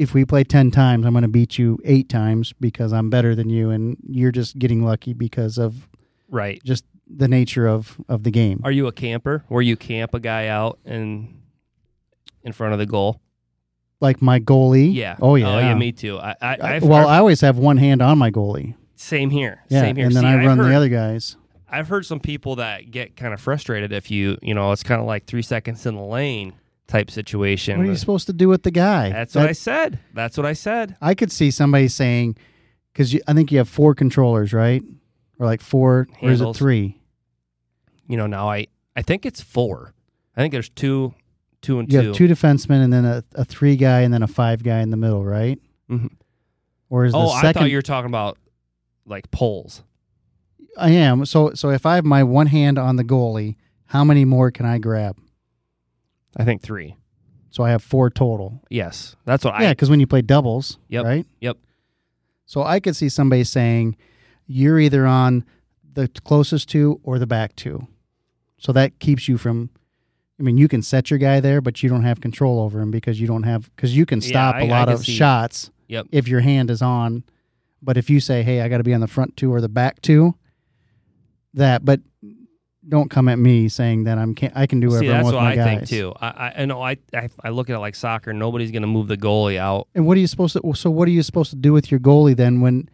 if 0.00 0.14
we 0.14 0.24
play 0.24 0.44
ten 0.44 0.70
times, 0.70 1.04
I'm 1.04 1.12
going 1.12 1.22
to 1.22 1.28
beat 1.28 1.58
you 1.58 1.78
eight 1.84 2.08
times 2.08 2.54
because 2.58 2.92
I'm 2.92 3.10
better 3.10 3.34
than 3.34 3.50
you, 3.50 3.68
and 3.70 3.98
you're 4.08 4.32
just 4.32 4.58
getting 4.58 4.82
lucky 4.82 5.12
because 5.12 5.58
of 5.58 5.88
right. 6.30 6.60
just 6.64 6.84
the 7.06 7.28
nature 7.28 7.68
of 7.68 8.00
of 8.08 8.22
the 8.22 8.30
game. 8.30 8.60
Are 8.64 8.72
you 8.72 8.86
a 8.86 8.92
camper? 8.92 9.44
Where 9.48 9.60
you 9.62 9.76
camp 9.76 10.14
a 10.14 10.20
guy 10.20 10.46
out 10.46 10.78
and 10.86 11.42
in 12.42 12.52
front 12.52 12.72
of 12.72 12.78
the 12.78 12.86
goal? 12.86 13.20
like 14.00 14.22
my 14.22 14.40
goalie. 14.40 14.94
Yeah. 14.94 15.16
Oh 15.20 15.34
yeah. 15.34 15.48
Oh 15.54 15.58
yeah. 15.58 15.74
Me 15.74 15.92
too. 15.92 16.18
I. 16.18 16.30
I, 16.30 16.36
I- 16.40 16.74
I've, 16.76 16.82
well, 16.82 17.00
I've- 17.00 17.08
I 17.10 17.18
always 17.18 17.42
have 17.42 17.58
one 17.58 17.76
hand 17.76 18.00
on 18.00 18.16
my 18.16 18.30
goalie. 18.30 18.74
same 18.96 19.28
here. 19.28 19.62
Yeah, 19.68 19.82
Same 19.82 19.96
here. 19.96 20.06
and 20.06 20.16
then 20.16 20.22
See, 20.22 20.28
I 20.28 20.36
run 20.46 20.56
heard, 20.56 20.70
the 20.70 20.74
other 20.74 20.88
guys. 20.88 21.36
I've 21.68 21.88
heard 21.88 22.06
some 22.06 22.18
people 22.20 22.56
that 22.56 22.90
get 22.90 23.16
kind 23.16 23.34
of 23.34 23.40
frustrated 23.40 23.92
if 23.92 24.10
you, 24.10 24.38
you 24.40 24.54
know, 24.54 24.72
it's 24.72 24.82
kind 24.82 25.00
of 25.00 25.06
like 25.06 25.26
three 25.26 25.42
seconds 25.42 25.84
in 25.84 25.94
the 25.94 26.02
lane 26.02 26.54
type 26.90 27.10
situation. 27.10 27.78
What 27.78 27.86
are 27.86 27.90
you 27.90 27.96
supposed 27.96 28.26
to 28.26 28.32
do 28.32 28.48
with 28.48 28.62
the 28.64 28.70
guy? 28.70 29.10
That's 29.10 29.32
That- 29.34 29.40
what 29.40 29.48
I 29.48 29.52
said. 29.52 29.98
That's 30.12 30.36
what 30.36 30.44
I 30.46 30.52
said. 30.52 30.96
I 31.00 31.14
could 31.14 31.30
see 31.32 31.50
somebody 31.50 31.88
saying, 31.88 32.36
because 32.92 33.16
I 33.28 33.32
think 33.32 33.50
you 33.52 33.58
have 33.58 33.68
four 33.68 33.94
controllers, 33.94 34.52
right? 34.52 34.82
Or 35.38 35.46
like 35.46 35.60
four, 35.62 36.06
or 36.20 36.30
is 36.30 36.40
it 36.40 36.54
three? 36.56 36.98
You 38.08 38.16
know, 38.16 38.26
now 38.26 38.50
I, 38.50 38.66
I 38.96 39.02
think 39.02 39.24
it's 39.24 39.40
four. 39.40 39.94
I 40.36 40.40
think 40.40 40.52
there's 40.52 40.68
two, 40.68 41.14
two 41.62 41.78
and 41.78 41.90
You 41.92 42.00
two. 42.00 42.06
have 42.08 42.16
two 42.16 42.28
defensemen 42.28 42.82
and 42.82 42.92
then 42.92 43.04
a, 43.04 43.24
a 43.34 43.44
three 43.44 43.76
guy 43.76 44.00
and 44.00 44.12
then 44.12 44.22
a 44.22 44.28
five 44.28 44.62
guy 44.62 44.80
in 44.80 44.90
the 44.90 44.96
middle, 44.96 45.24
right? 45.24 45.58
Mhm. 45.88 46.10
Or 46.88 47.04
is 47.04 47.12
the 47.12 47.18
Oh, 47.18 47.28
I 47.28 47.42
second? 47.42 47.62
thought 47.62 47.70
you 47.70 47.76
were 47.78 47.82
talking 47.82 48.08
about 48.10 48.36
like 49.06 49.30
poles. 49.30 49.82
I 50.76 50.90
am. 50.90 51.24
So 51.24 51.52
so 51.54 51.70
if 51.70 51.86
I 51.86 51.94
have 51.94 52.04
my 52.04 52.22
one 52.24 52.46
hand 52.48 52.78
on 52.78 52.96
the 52.96 53.04
goalie, 53.04 53.56
how 53.86 54.02
many 54.04 54.24
more 54.24 54.50
can 54.50 54.66
I 54.66 54.78
grab? 54.78 55.16
I 56.36 56.44
think 56.44 56.62
three. 56.62 56.96
So 57.50 57.64
I 57.64 57.70
have 57.70 57.82
four 57.82 58.10
total. 58.10 58.62
Yes, 58.70 59.16
that's 59.24 59.44
what 59.44 59.54
I. 59.54 59.62
yeah, 59.62 59.70
because 59.72 59.90
when 59.90 59.98
you 60.00 60.06
play 60.06 60.22
doubles, 60.22 60.78
Yep, 60.88 61.04
right? 61.04 61.26
yep. 61.40 61.56
So 62.46 62.62
I 62.62 62.78
could 62.80 62.94
see 62.96 63.08
somebody 63.08 63.44
saying, 63.44 63.96
you're 64.46 64.78
either 64.78 65.06
on 65.06 65.44
the 65.92 66.08
closest 66.24 66.68
two 66.68 67.00
or 67.02 67.18
the 67.18 67.26
back 67.26 67.54
two. 67.56 67.86
So 68.58 68.72
that 68.72 68.98
keeps 69.00 69.26
you 69.28 69.36
from. 69.38 69.70
I 70.38 70.42
mean, 70.42 70.56
you 70.58 70.68
can 70.68 70.80
set 70.82 71.10
your 71.10 71.18
guy 71.18 71.40
there, 71.40 71.60
but 71.60 71.82
you 71.82 71.88
don't 71.88 72.02
have 72.04 72.20
control 72.20 72.60
over 72.60 72.80
him 72.80 72.90
because 72.90 73.20
you 73.20 73.26
don't 73.26 73.42
have 73.42 73.68
because 73.76 73.96
you 73.96 74.06
can 74.06 74.20
Yeah, 74.20 74.28
stop 74.28 74.54
I- 74.56 74.60
a 74.62 74.66
lot 74.68 74.88
of 74.88 75.04
see- 75.04 75.12
shots 75.12 75.70
Yep. 75.88 76.06
if 76.12 76.28
your 76.28 76.40
hand 76.40 76.70
is 76.70 76.80
on. 76.82 77.24
But 77.82 77.96
if 77.96 78.08
you 78.10 78.20
say, 78.20 78.42
"Hey, 78.42 78.60
I 78.60 78.68
got 78.68 78.78
to 78.78 78.84
be 78.84 78.94
on 78.94 79.00
the 79.00 79.06
front 79.08 79.36
two 79.36 79.52
or 79.52 79.60
the 79.60 79.68
back 79.68 80.00
two, 80.02 80.34
that 81.54 81.84
but 81.84 82.00
don't 82.88 83.10
come 83.10 83.28
at 83.28 83.38
me 83.38 83.68
saying 83.68 84.04
that 84.04 84.16
I'm 84.18 84.34
can 84.34 84.52
I 84.54 84.66
can 84.66 84.80
do 84.80 84.90
See, 84.90 84.96
everyone 84.96 85.16
that's 85.16 85.26
with 85.26 85.34
what 85.34 85.44
I 85.44 85.56
guys. 85.56 85.64
think 85.66 85.88
too. 85.88 86.12
I, 86.20 86.26
I, 86.28 86.54
I 86.62 86.64
know. 86.64 86.82
I, 86.82 86.96
I, 87.14 87.28
I 87.44 87.48
look 87.50 87.68
at 87.68 87.76
it 87.76 87.78
like 87.80 87.94
soccer. 87.94 88.32
Nobody's 88.32 88.70
going 88.70 88.82
to 88.82 88.88
move 88.88 89.08
the 89.08 89.16
goalie 89.18 89.58
out. 89.58 89.88
And 89.94 90.06
what 90.06 90.16
are 90.16 90.20
you 90.20 90.26
supposed 90.26 90.54
to? 90.54 90.72
So 90.74 90.90
what 90.90 91.06
are 91.06 91.10
you 91.10 91.22
supposed 91.22 91.50
to 91.50 91.56
do 91.56 91.72
with 91.72 91.90
your 91.90 92.00
goalie 92.00 92.36
then 92.36 92.60
when 92.60 92.88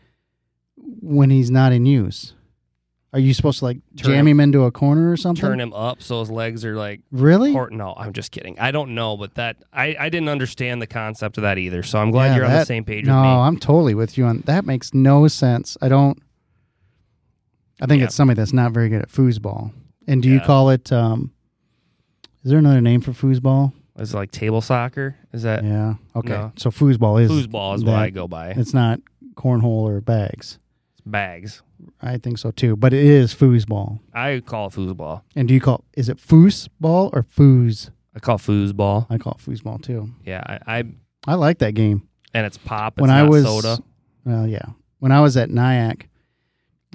when 0.77 1.31
he's 1.31 1.51
not 1.51 1.73
in 1.73 1.87
use? 1.87 2.33
Are 3.13 3.21
you 3.21 3.33
supposed 3.33 3.61
to 3.61 3.65
like 3.67 3.79
Turn 3.97 4.11
jam 4.13 4.19
him- 4.27 4.27
him 4.27 4.41
into 4.41 4.65
a 4.65 4.71
corner 4.73 5.11
or 5.11 5.17
something? 5.17 5.41
Turn 5.41 5.61
him 5.61 5.73
up 5.73 6.03
so 6.03 6.21
his 6.21 6.31
legs 6.31 6.65
are 6.67 6.77
like. 6.77 7.01
Really? 7.11 7.55
Or, 7.55 7.71
no, 7.71 7.95
I'm 7.97 8.13
just 8.13 8.31
kidding. 8.31 8.59
I 8.59 8.73
don't 8.73 8.95
know, 8.95 9.17
but 9.17 9.37
that 9.37 9.57
I, 9.73 9.97
I 9.99 10.09
didn't 10.11 10.29
understand 10.29 10.83
the 10.83 10.87
concept 10.87 11.39
of 11.39 11.43
that 11.43 11.57
either. 11.57 11.83
So 11.83 11.99
I'm 11.99 12.11
glad 12.11 12.27
Yeah, 12.33 12.37
you're 12.37 12.45
on 12.47 12.53
the 12.53 12.67
same 12.67 12.85
page 12.85 13.07
no, 13.07 13.15
with 13.15 13.23
me. 13.25 13.29
I'm 13.31 13.57
totally 13.59 13.95
with 13.95 14.19
you 14.19 14.27
on 14.27 14.43
that. 14.47 14.67
Makes 14.67 14.93
no 14.93 15.29
sense. 15.29 15.79
I 15.81 15.89
don't. 15.89 16.21
I 17.81 17.87
think 17.87 18.01
Yeah. 18.01 18.07
it's 18.07 18.15
somebody 18.15 18.39
that's 18.39 18.53
not 18.53 18.73
very 18.73 18.89
good 18.89 19.03
at 19.03 19.09
foosball. 19.11 19.73
And 20.07 20.23
do 20.23 20.29
you 20.31 20.41
call 20.41 20.71
it? 20.71 20.93
um 20.93 21.31
Is 22.45 22.51
there 22.51 22.59
another 22.59 22.81
name 22.81 23.01
for 23.01 23.13
foosball? 23.13 23.73
Is 23.99 24.13
it 24.15 24.17
like 24.17 24.31
table 24.31 24.61
soccer? 24.61 25.17
Is 25.33 25.43
that 25.43 25.65
Yeah. 25.65 25.95
Okay. 26.15 26.29
No. 26.31 26.53
So 26.57 26.71
foosball 26.71 27.21
is 27.23 27.31
foosball? 27.31 27.75
Is 27.77 27.85
what 27.85 27.95
I 27.97 28.11
go 28.11 28.29
by. 28.29 28.51
It's 28.51 28.73
not 28.75 29.01
cornhole 29.35 29.83
or 29.85 30.01
bags. 30.01 30.59
It's 30.93 31.01
bags. 31.07 31.63
I 32.01 32.19
think 32.19 32.39
so 32.39 32.51
too. 32.51 32.77
But 32.77 32.93
it 32.95 33.05
is 33.05 33.35
foosball. 33.35 33.99
I 34.15 34.41
call 34.45 34.69
it 34.69 34.73
foosball. 34.75 35.23
And 35.35 35.49
do 35.49 35.55
you 35.55 35.61
call 35.61 35.85
is 35.97 36.09
it 36.09 36.19
foosball 36.19 37.11
or 37.13 37.23
foos? 37.25 37.91
I 38.15 38.19
call 38.21 38.37
it 38.37 38.43
foosball. 38.43 39.07
I 39.11 39.19
call 39.19 39.37
it 39.39 39.45
foosball 39.45 39.83
too. 39.83 40.11
Yeah, 40.25 40.43
I, 40.47 40.79
I 40.79 40.85
I 41.27 41.35
like 41.35 41.59
that 41.59 41.75
game. 41.75 42.03
and 42.33 42.47
it's 42.47 42.57
pop. 42.59 42.95
It's 42.95 43.01
when 43.03 43.11
I 43.11 43.25
was 43.25 43.45
soda. 43.45 43.83
well, 44.25 44.47
yeah. 44.47 44.65
When 45.01 45.11
I 45.13 45.21
was 45.21 45.37
at 45.37 45.51
Nyack, 45.51 46.09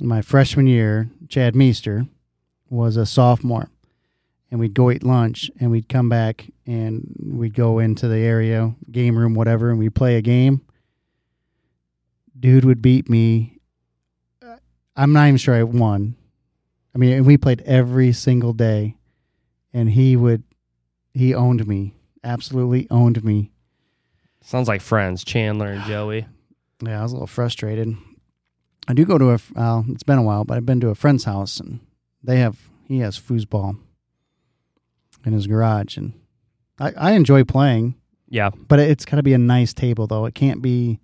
my 0.08 0.22
freshman 0.22 0.68
year, 0.68 1.10
Chad 1.30 1.56
Meester 1.56 2.08
was 2.70 2.98
a 2.98 3.06
sophomore, 3.06 3.70
and 4.50 4.60
we'd 4.60 4.74
go 4.74 4.92
eat 4.92 5.04
lunch, 5.04 5.52
and 5.60 5.72
we'd 5.72 5.90
come 5.90 6.10
back, 6.10 6.48
and 6.66 7.14
we'd 7.20 7.54
go 7.54 7.80
into 7.80 8.08
the 8.08 8.20
area 8.20 8.74
game 8.92 9.18
room, 9.18 9.34
whatever, 9.34 9.70
and 9.70 9.80
we'd 9.80 9.96
play 9.96 10.18
a 10.18 10.22
game. 10.22 10.62
Dude 12.40 12.66
would 12.66 12.82
beat 12.82 13.10
me. 13.10 13.60
Uh, 14.42 14.58
I'm 14.96 15.14
not 15.14 15.28
even 15.28 15.38
sure 15.38 15.54
I 15.54 15.64
won. 15.64 16.16
I 16.96 16.98
mean, 16.98 17.14
and 17.14 17.26
we 17.26 17.38
played 17.38 17.62
every 17.62 18.12
single 18.12 18.54
day, 18.54 18.96
and 19.74 19.90
he 19.90 20.16
would, 20.16 20.44
he 21.14 21.34
owned 21.36 21.66
me, 21.68 21.94
absolutely 22.24 22.88
owned 22.90 23.24
me. 23.24 23.52
Sounds 24.42 24.68
like 24.68 24.82
friends, 24.82 25.24
Chandler 25.24 25.68
and 25.68 25.84
Joey. 25.88 26.26
Yeah, 26.84 27.00
I 27.00 27.04
was 27.04 27.12
a 27.12 27.16
little 27.16 27.28
frustrated. 27.28 27.96
I 28.92 28.94
do 28.94 29.06
go 29.06 29.18
to 29.18 29.32
a. 29.32 29.40
Well, 29.56 29.86
it's 29.90 30.04
been 30.04 30.18
a 30.18 30.22
while, 30.22 30.44
but 30.44 30.58
I've 30.58 30.66
been 30.66 30.82
to 30.82 30.90
a 30.90 30.96
friend's 30.96 31.24
house, 31.24 31.60
and 31.62 31.80
they 32.22 32.40
have. 32.40 32.60
He 32.88 33.00
has 33.00 33.18
foosball 33.18 33.78
in 35.26 35.32
his 35.32 35.48
garage, 35.48 35.96
and 35.96 36.12
I, 36.78 36.92
I 36.98 37.12
enjoy 37.14 37.46
playing. 37.46 37.96
Yeah, 38.28 38.50
But 38.68 38.80
it's 38.80 39.04
got 39.06 39.18
to 39.18 39.24
be 39.24 39.34
a 39.34 39.38
nice 39.38 39.74
table, 39.74 40.08
though. 40.08 40.26
It 40.26 40.36
can't 40.36 40.62
be 40.62 41.00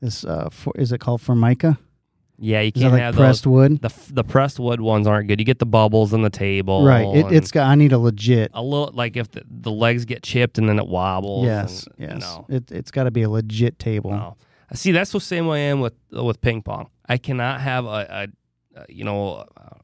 this. 0.00 0.24
Uh, 0.24 0.48
for, 0.50 0.72
is 0.76 0.90
it 0.92 0.98
called 1.00 1.20
Formica? 1.22 1.78
yeah. 2.38 2.60
You 2.62 2.72
can't 2.72 2.92
like 2.92 3.02
have 3.02 3.14
pressed 3.14 3.44
those. 3.44 3.50
wood? 3.52 3.80
The 3.82 3.92
the 4.10 4.24
pressed 4.24 4.58
wood 4.58 4.80
ones 4.82 5.06
aren't 5.06 5.28
good. 5.28 5.38
You 5.40 5.44
get 5.46 5.58
the 5.58 5.66
bubbles 5.66 6.12
in 6.12 6.20
the 6.22 6.30
table. 6.30 6.84
right. 6.84 7.06
It, 7.16 7.32
it's 7.32 7.50
got. 7.50 7.66
I 7.66 7.74
need 7.76 7.92
a 7.92 7.98
legit. 7.98 8.50
a 8.52 8.62
little 8.62 8.90
like 8.94 9.16
if 9.16 9.30
the, 9.30 9.42
the 9.50 9.70
legs 9.70 10.04
get 10.04 10.22
chipped 10.22 10.58
and 10.58 10.68
then 10.68 10.78
it 10.78 10.86
wobbles. 10.86 11.46
Yes. 11.46 11.86
and- 11.98 12.10
Yes. 12.10 12.20
No. 12.20 12.46
It, 12.48 12.70
it's 12.70 12.90
got 12.90 13.04
to 13.04 13.10
be 13.10 13.22
a 13.22 13.30
legit 13.30 13.78
table. 13.78 14.10
No. 14.10 14.36
See, 14.74 14.92
that's 14.92 15.12
the 15.12 15.20
same 15.20 15.46
way 15.46 15.66
I 15.68 15.70
am 15.70 15.80
with 15.80 15.94
with 16.10 16.40
ping 16.42 16.62
pong. 16.62 16.88
I 17.08 17.18
cannot 17.18 17.60
have 17.60 17.84
a, 17.84 18.28
a, 18.76 18.80
a 18.80 18.84
you 18.88 19.04
know 19.04 19.44
a, 19.56 19.76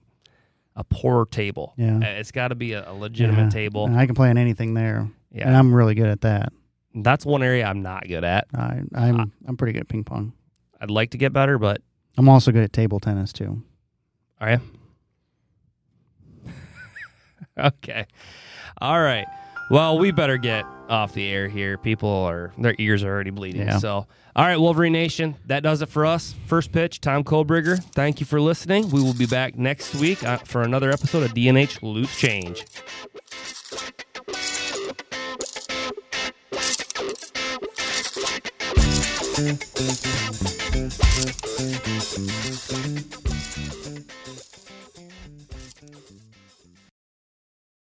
a 0.77 0.85
poor 0.85 1.27
table. 1.27 1.75
Yeah. 1.77 2.01
It's 2.01 2.31
got 2.31 2.49
to 2.49 2.55
be 2.55 2.73
a, 2.73 2.93
legitimate 2.93 3.45
Yeah. 3.45 3.49
table. 3.51 3.87
And 3.87 3.99
I 3.99 4.07
can 4.07 4.15
play 4.15 4.31
on 4.31 4.39
anything 4.39 4.75
there, 4.75 5.09
Yeah, 5.33 5.47
and 5.49 5.57
I'm 5.57 5.75
really 5.75 5.95
good 5.95 6.07
at 6.09 6.21
that. 6.23 6.53
that's 6.95 7.27
one 7.27 7.43
area 7.43 7.67
I'm 7.67 7.83
not 7.83 8.07
good 8.09 8.25
at. 8.25 8.47
I, 8.55 8.83
I'm 8.95 9.33
I'm 9.47 9.57
pretty 9.57 9.73
good 9.73 9.81
at 9.83 9.89
ping 9.89 10.05
pong. 10.05 10.33
I'd 10.81 10.91
like 10.91 11.11
to 11.11 11.19
get 11.19 11.33
better, 11.33 11.59
but 11.59 11.83
I'm 12.17 12.29
also 12.29 12.53
good 12.53 12.63
at 12.63 12.73
table 12.73 13.01
tennis 13.01 13.33
too. 13.33 13.63
are 14.41 14.53
you? 14.53 14.61
okay, 17.59 18.07
all 18.81 19.01
right. 19.01 19.27
Well, 19.71 19.99
we 19.99 20.13
better 20.13 20.39
get 20.39 20.65
off 20.89 21.13
the 21.13 21.27
air 21.29 21.49
here. 21.49 21.79
People 21.79 22.11
are 22.11 22.53
their 22.59 22.75
ears 22.79 23.03
are 23.03 23.09
already 23.09 23.31
bleeding. 23.31 23.63
Yeah. 23.63 23.79
So, 23.79 24.07
all 24.37 24.45
right, 24.45 24.59
Wolverine 24.59 24.93
Nation, 24.93 25.37
that 25.47 25.63
does 25.63 25.83
it 25.83 25.89
for 25.89 26.07
us. 26.07 26.35
First 26.47 26.73
pitch, 26.73 27.01
Tom 27.01 27.25
Kohlbrigger. 27.25 27.83
Thank 27.95 28.21
you 28.21 28.27
for 28.27 28.41
listening. 28.41 28.91
We 28.91 29.03
will 29.03 29.15
be 29.15 29.27
back 29.27 29.57
next 29.57 29.95
week 29.95 30.23
uh, 30.25 30.39
for 30.39 30.63
another 30.63 30.91
episode 30.91 31.23
of 31.23 31.35
DNH 31.35 31.83
Loose 31.83 32.17
Change. 32.17 32.65
Thank 42.69 43.28